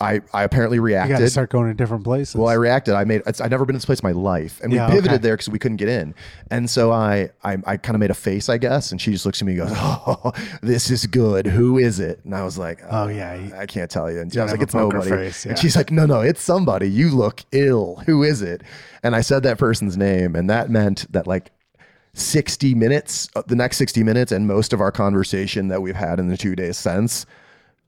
I, 0.00 0.20
I 0.32 0.42
apparently 0.42 0.80
reacted. 0.80 1.10
You 1.10 1.14
got 1.14 1.20
to 1.20 1.30
start 1.30 1.50
going 1.50 1.68
to 1.68 1.74
different 1.74 2.02
places. 2.02 2.34
Well, 2.34 2.48
I 2.48 2.54
reacted. 2.54 2.94
I 2.94 3.04
made. 3.04 3.22
I've 3.26 3.50
never 3.50 3.64
been 3.64 3.74
in 3.74 3.78
this 3.78 3.84
place 3.84 4.00
in 4.00 4.06
my 4.08 4.12
life, 4.12 4.60
and 4.60 4.72
we 4.72 4.76
Yeah, 4.78 4.88
pivoted 4.88 5.12
okay. 5.12 5.18
there 5.18 5.34
because 5.34 5.48
we 5.48 5.58
couldn't 5.60 5.76
get 5.76 5.88
in. 5.88 6.14
And 6.50 6.68
so 6.68 6.90
I, 6.90 7.30
I, 7.44 7.58
I 7.64 7.76
kind 7.76 7.94
of 7.94 8.00
made 8.00 8.10
a 8.10 8.14
face, 8.14 8.48
I 8.48 8.58
guess, 8.58 8.90
and 8.90 9.00
she 9.00 9.12
just 9.12 9.24
looks 9.24 9.40
at 9.40 9.46
me 9.46 9.56
and 9.56 9.68
goes, 9.68 9.72
"Oh, 9.80 10.32
this 10.62 10.90
is 10.90 11.06
good. 11.06 11.46
Who 11.46 11.78
is 11.78 12.00
it?" 12.00 12.20
And 12.24 12.34
I 12.34 12.42
was 12.44 12.58
like, 12.58 12.80
Oh, 12.90 13.06
yeah, 13.06 13.34
you- 13.36 13.54
I 13.54 13.66
can't 13.66 13.88
tell 13.90 14.10
you." 14.10 14.20
And 14.20 14.36
I 14.36 14.42
was 14.42 14.52
like, 14.52 14.62
"It's 14.62 14.74
nobody." 14.74 15.08
face, 15.08 15.46
yeah. 15.46 15.50
And 15.52 15.58
she's 15.60 15.76
like, 15.76 15.92
"No, 15.92 16.06
no, 16.06 16.22
it's 16.22 16.42
somebody. 16.42 16.90
You 16.90 17.10
look 17.10 17.42
ill. 17.52 18.02
Who 18.06 18.24
is 18.24 18.42
it?" 18.42 18.62
And 19.04 19.14
I 19.14 19.20
said 19.20 19.44
that 19.44 19.58
person's 19.58 19.96
name, 19.96 20.34
and 20.34 20.50
that 20.50 20.70
meant 20.70 21.06
that 21.12 21.28
like 21.28 21.52
60 22.14 22.74
minutes, 22.74 23.28
uh, 23.36 23.42
the 23.46 23.56
next 23.56 23.76
60 23.76 24.02
minutes, 24.02 24.32
and 24.32 24.46
most 24.46 24.72
of 24.72 24.80
our 24.80 24.92
conversation 24.92 25.68
that 25.68 25.82
we've 25.82 25.96
had 25.96 26.18
in 26.20 26.28
the 26.28 26.36
two 26.36 26.54
days 26.56 26.76
since 26.78 27.26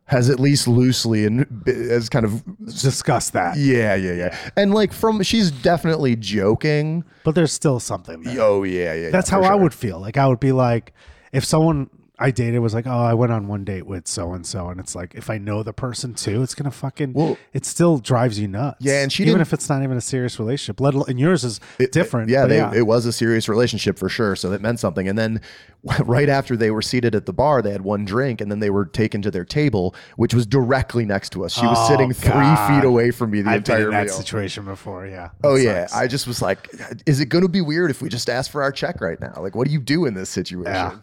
has 0.06 0.30
at 0.30 0.38
least 0.38 0.68
loosely 0.68 1.24
and 1.24 1.46
has 1.66 2.08
kind 2.08 2.24
of 2.24 2.42
discussed 2.64 3.32
that, 3.32 3.56
yeah, 3.56 3.94
yeah, 3.94 4.12
yeah. 4.12 4.36
And 4.56 4.72
like 4.72 4.92
from 4.92 5.22
she's 5.22 5.50
definitely 5.50 6.16
joking. 6.16 7.04
but 7.24 7.34
there's 7.34 7.52
still 7.52 7.80
something. 7.80 8.22
There. 8.22 8.40
Oh 8.40 8.62
yeah, 8.62 8.94
yeah. 8.94 9.10
That's 9.10 9.30
yeah, 9.30 9.36
how 9.38 9.42
I 9.42 9.48
sure. 9.48 9.56
would 9.58 9.74
feel. 9.74 9.98
Like 10.00 10.16
I 10.16 10.26
would 10.28 10.40
be 10.40 10.52
like, 10.52 10.92
if 11.32 11.44
someone 11.44 11.90
I 12.18 12.30
dated 12.30 12.60
was 12.60 12.72
like, 12.72 12.86
oh, 12.86 12.90
I 12.98 13.12
went 13.12 13.30
on 13.30 13.46
one 13.46 13.62
date 13.64 13.86
with 13.86 14.08
so 14.08 14.32
and 14.32 14.46
so, 14.46 14.68
and 14.70 14.80
it's 14.80 14.94
like, 14.94 15.14
if 15.14 15.28
I 15.28 15.36
know 15.36 15.62
the 15.62 15.74
person 15.74 16.14
too, 16.14 16.42
it's 16.42 16.54
gonna 16.54 16.70
fucking. 16.70 17.12
Well- 17.12 17.36
it 17.52 17.66
still 17.66 17.98
drives 17.98 18.38
you 18.40 18.48
nuts. 18.48 18.78
Yeah, 18.80 19.02
and 19.02 19.12
she 19.12 19.24
even 19.24 19.40
if 19.42 19.52
it's 19.52 19.68
not 19.68 19.82
even 19.82 19.96
a 19.96 20.00
serious 20.00 20.38
relationship. 20.38 20.80
Let 20.80 20.94
alone, 20.94 21.06
and 21.08 21.20
yours 21.20 21.44
is 21.44 21.60
different. 21.92 22.30
Yeah, 22.30 22.46
they, 22.46 22.56
yeah. 22.56 22.72
it 22.74 22.86
was 22.86 23.04
a 23.06 23.12
serious 23.12 23.48
relationship 23.48 23.98
for 23.98 24.08
sure. 24.08 24.34
So 24.36 24.48
that 24.50 24.62
meant 24.62 24.80
something. 24.80 25.06
And 25.08 25.18
then 25.18 25.40
right 26.04 26.28
after 26.28 26.56
they 26.56 26.70
were 26.70 26.82
seated 26.82 27.14
at 27.14 27.26
the 27.26 27.32
bar, 27.32 27.60
they 27.62 27.70
had 27.72 27.82
one 27.82 28.04
drink 28.04 28.40
and 28.40 28.50
then 28.50 28.60
they 28.60 28.70
were 28.70 28.86
taken 28.86 29.20
to 29.22 29.30
their 29.30 29.44
table, 29.44 29.94
which 30.16 30.32
was 30.34 30.46
directly 30.46 31.04
next 31.04 31.30
to 31.32 31.44
us. 31.44 31.52
She 31.52 31.66
was 31.66 31.76
Oh, 31.78 31.88
sitting 31.88 32.12
three 32.12 32.30
God. 32.32 32.80
feet 32.80 32.86
away 32.86 33.10
from 33.10 33.30
me 33.30 33.42
the 33.42 33.50
I've 33.50 33.64
been 33.64 33.74
entire 33.76 33.88
in 33.88 33.90
that 33.92 34.06
meal. 34.06 34.14
situation 34.16 34.64
before. 34.64 35.06
Yeah. 35.06 35.30
Oh 35.44 35.56
That 35.58 35.62
yeah. 35.62 35.86
I 35.94 36.06
just 36.06 36.26
was 36.26 36.40
like, 36.42 36.68
is 37.04 37.20
it 37.20 37.26
going 37.26 37.42
to 37.42 37.48
be 37.48 37.60
weird 37.60 37.90
if 37.90 38.00
we 38.00 38.08
just 38.08 38.28
ask 38.30 38.50
for 38.50 38.62
our 38.62 38.72
check 38.72 39.00
right 39.00 39.20
now? 39.20 39.34
Like, 39.38 39.54
what 39.54 39.66
do 39.66 39.72
you 39.72 39.80
do 39.80 40.06
in 40.06 40.14
this 40.14 40.30
situation? 40.30 40.72
Yeah. 40.72 40.96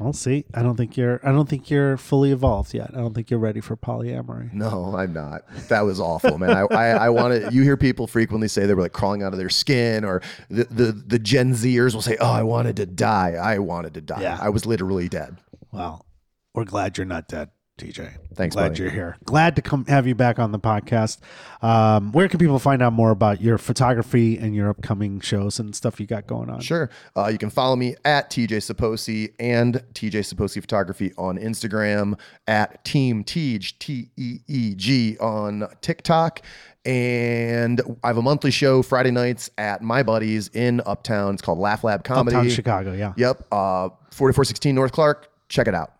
Well, 0.00 0.14
see, 0.14 0.46
I 0.54 0.62
don't 0.62 0.76
think 0.76 0.96
you're. 0.96 1.20
I 1.22 1.30
don't 1.30 1.46
think 1.46 1.68
you're 1.68 1.98
fully 1.98 2.32
evolved 2.32 2.72
yet. 2.72 2.90
I 2.94 2.96
don't 2.96 3.12
think 3.12 3.30
you're 3.30 3.38
ready 3.38 3.60
for 3.60 3.76
polyamory. 3.76 4.50
No, 4.54 4.94
I'm 4.96 5.12
not. 5.12 5.42
That 5.68 5.82
was 5.82 6.00
awful, 6.00 6.38
man. 6.38 6.56
I, 6.56 6.60
I, 6.62 6.86
I 6.88 7.08
want 7.10 7.34
to. 7.34 7.52
You 7.52 7.62
hear 7.62 7.76
people 7.76 8.06
frequently 8.06 8.48
say 8.48 8.64
they 8.64 8.72
were 8.72 8.80
like 8.80 8.94
crawling 8.94 9.22
out 9.22 9.34
of 9.34 9.38
their 9.38 9.50
skin, 9.50 10.02
or 10.04 10.22
the, 10.48 10.64
the 10.64 10.92
the 10.92 11.18
Gen 11.18 11.52
Zers 11.52 11.92
will 11.94 12.00
say, 12.00 12.16
"Oh, 12.18 12.32
I 12.32 12.42
wanted 12.42 12.76
to 12.76 12.86
die. 12.86 13.32
I 13.32 13.58
wanted 13.58 13.92
to 13.92 14.00
die. 14.00 14.22
Yeah. 14.22 14.38
I 14.40 14.48
was 14.48 14.64
literally 14.64 15.10
dead." 15.10 15.36
Well, 15.70 16.06
we're 16.54 16.64
glad 16.64 16.96
you're 16.96 17.04
not 17.04 17.28
dead, 17.28 17.50
TJ. 17.80 18.12
Thanks, 18.34 18.54
Glad 18.54 18.68
buddy. 18.70 18.82
you're 18.82 18.90
here. 18.92 19.16
Glad 19.24 19.56
to 19.56 19.62
come 19.62 19.84
have 19.86 20.06
you 20.06 20.14
back 20.14 20.38
on 20.38 20.52
the 20.52 20.58
podcast. 20.58 21.18
Um, 21.62 22.12
where 22.12 22.28
can 22.28 22.38
people 22.38 22.58
find 22.58 22.82
out 22.82 22.92
more 22.92 23.10
about 23.10 23.40
your 23.40 23.58
photography 23.58 24.36
and 24.38 24.54
your 24.54 24.68
upcoming 24.68 25.20
shows 25.20 25.58
and 25.58 25.74
stuff 25.74 25.98
you 25.98 26.06
got 26.06 26.26
going 26.26 26.50
on? 26.50 26.60
Sure. 26.60 26.90
Uh, 27.16 27.28
you 27.28 27.38
can 27.38 27.50
follow 27.50 27.76
me 27.76 27.94
at 28.04 28.30
TJ 28.30 28.48
Sopoci 28.58 29.32
and 29.40 29.82
TJ 29.94 30.32
Sopoci 30.34 30.60
Photography 30.60 31.12
on 31.16 31.38
Instagram, 31.38 32.18
at 32.46 32.84
Team 32.84 33.24
Teej, 33.24 33.78
T 33.78 34.10
E 34.16 34.38
E 34.46 34.74
G 34.74 35.16
on 35.18 35.66
TikTok. 35.80 36.42
And 36.84 37.80
I 38.02 38.08
have 38.08 38.16
a 38.16 38.22
monthly 38.22 38.50
show 38.50 38.82
Friday 38.82 39.10
nights 39.10 39.50
at 39.58 39.82
my 39.82 40.02
buddies 40.02 40.48
in 40.48 40.80
Uptown. 40.86 41.34
It's 41.34 41.42
called 41.42 41.58
Laugh 41.58 41.84
Lab 41.84 42.04
Comedy. 42.04 42.36
Uptown 42.36 42.50
Chicago. 42.50 42.92
Yeah. 42.92 43.12
Yep. 43.16 43.46
Uh, 43.52 43.88
4416 44.12 44.74
North 44.74 44.92
Clark. 44.92 45.30
Check 45.48 45.68
it 45.68 45.74
out. 45.74 45.92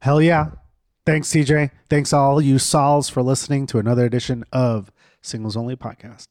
Hell 0.00 0.20
yeah. 0.20 0.50
Thanks, 1.06 1.28
TJ. 1.28 1.70
Thanks, 1.90 2.14
all 2.14 2.40
you 2.40 2.58
sols, 2.58 3.10
for 3.10 3.22
listening 3.22 3.66
to 3.66 3.78
another 3.78 4.06
edition 4.06 4.42
of 4.52 4.90
Singles 5.20 5.54
Only 5.54 5.76
Podcast. 5.76 6.28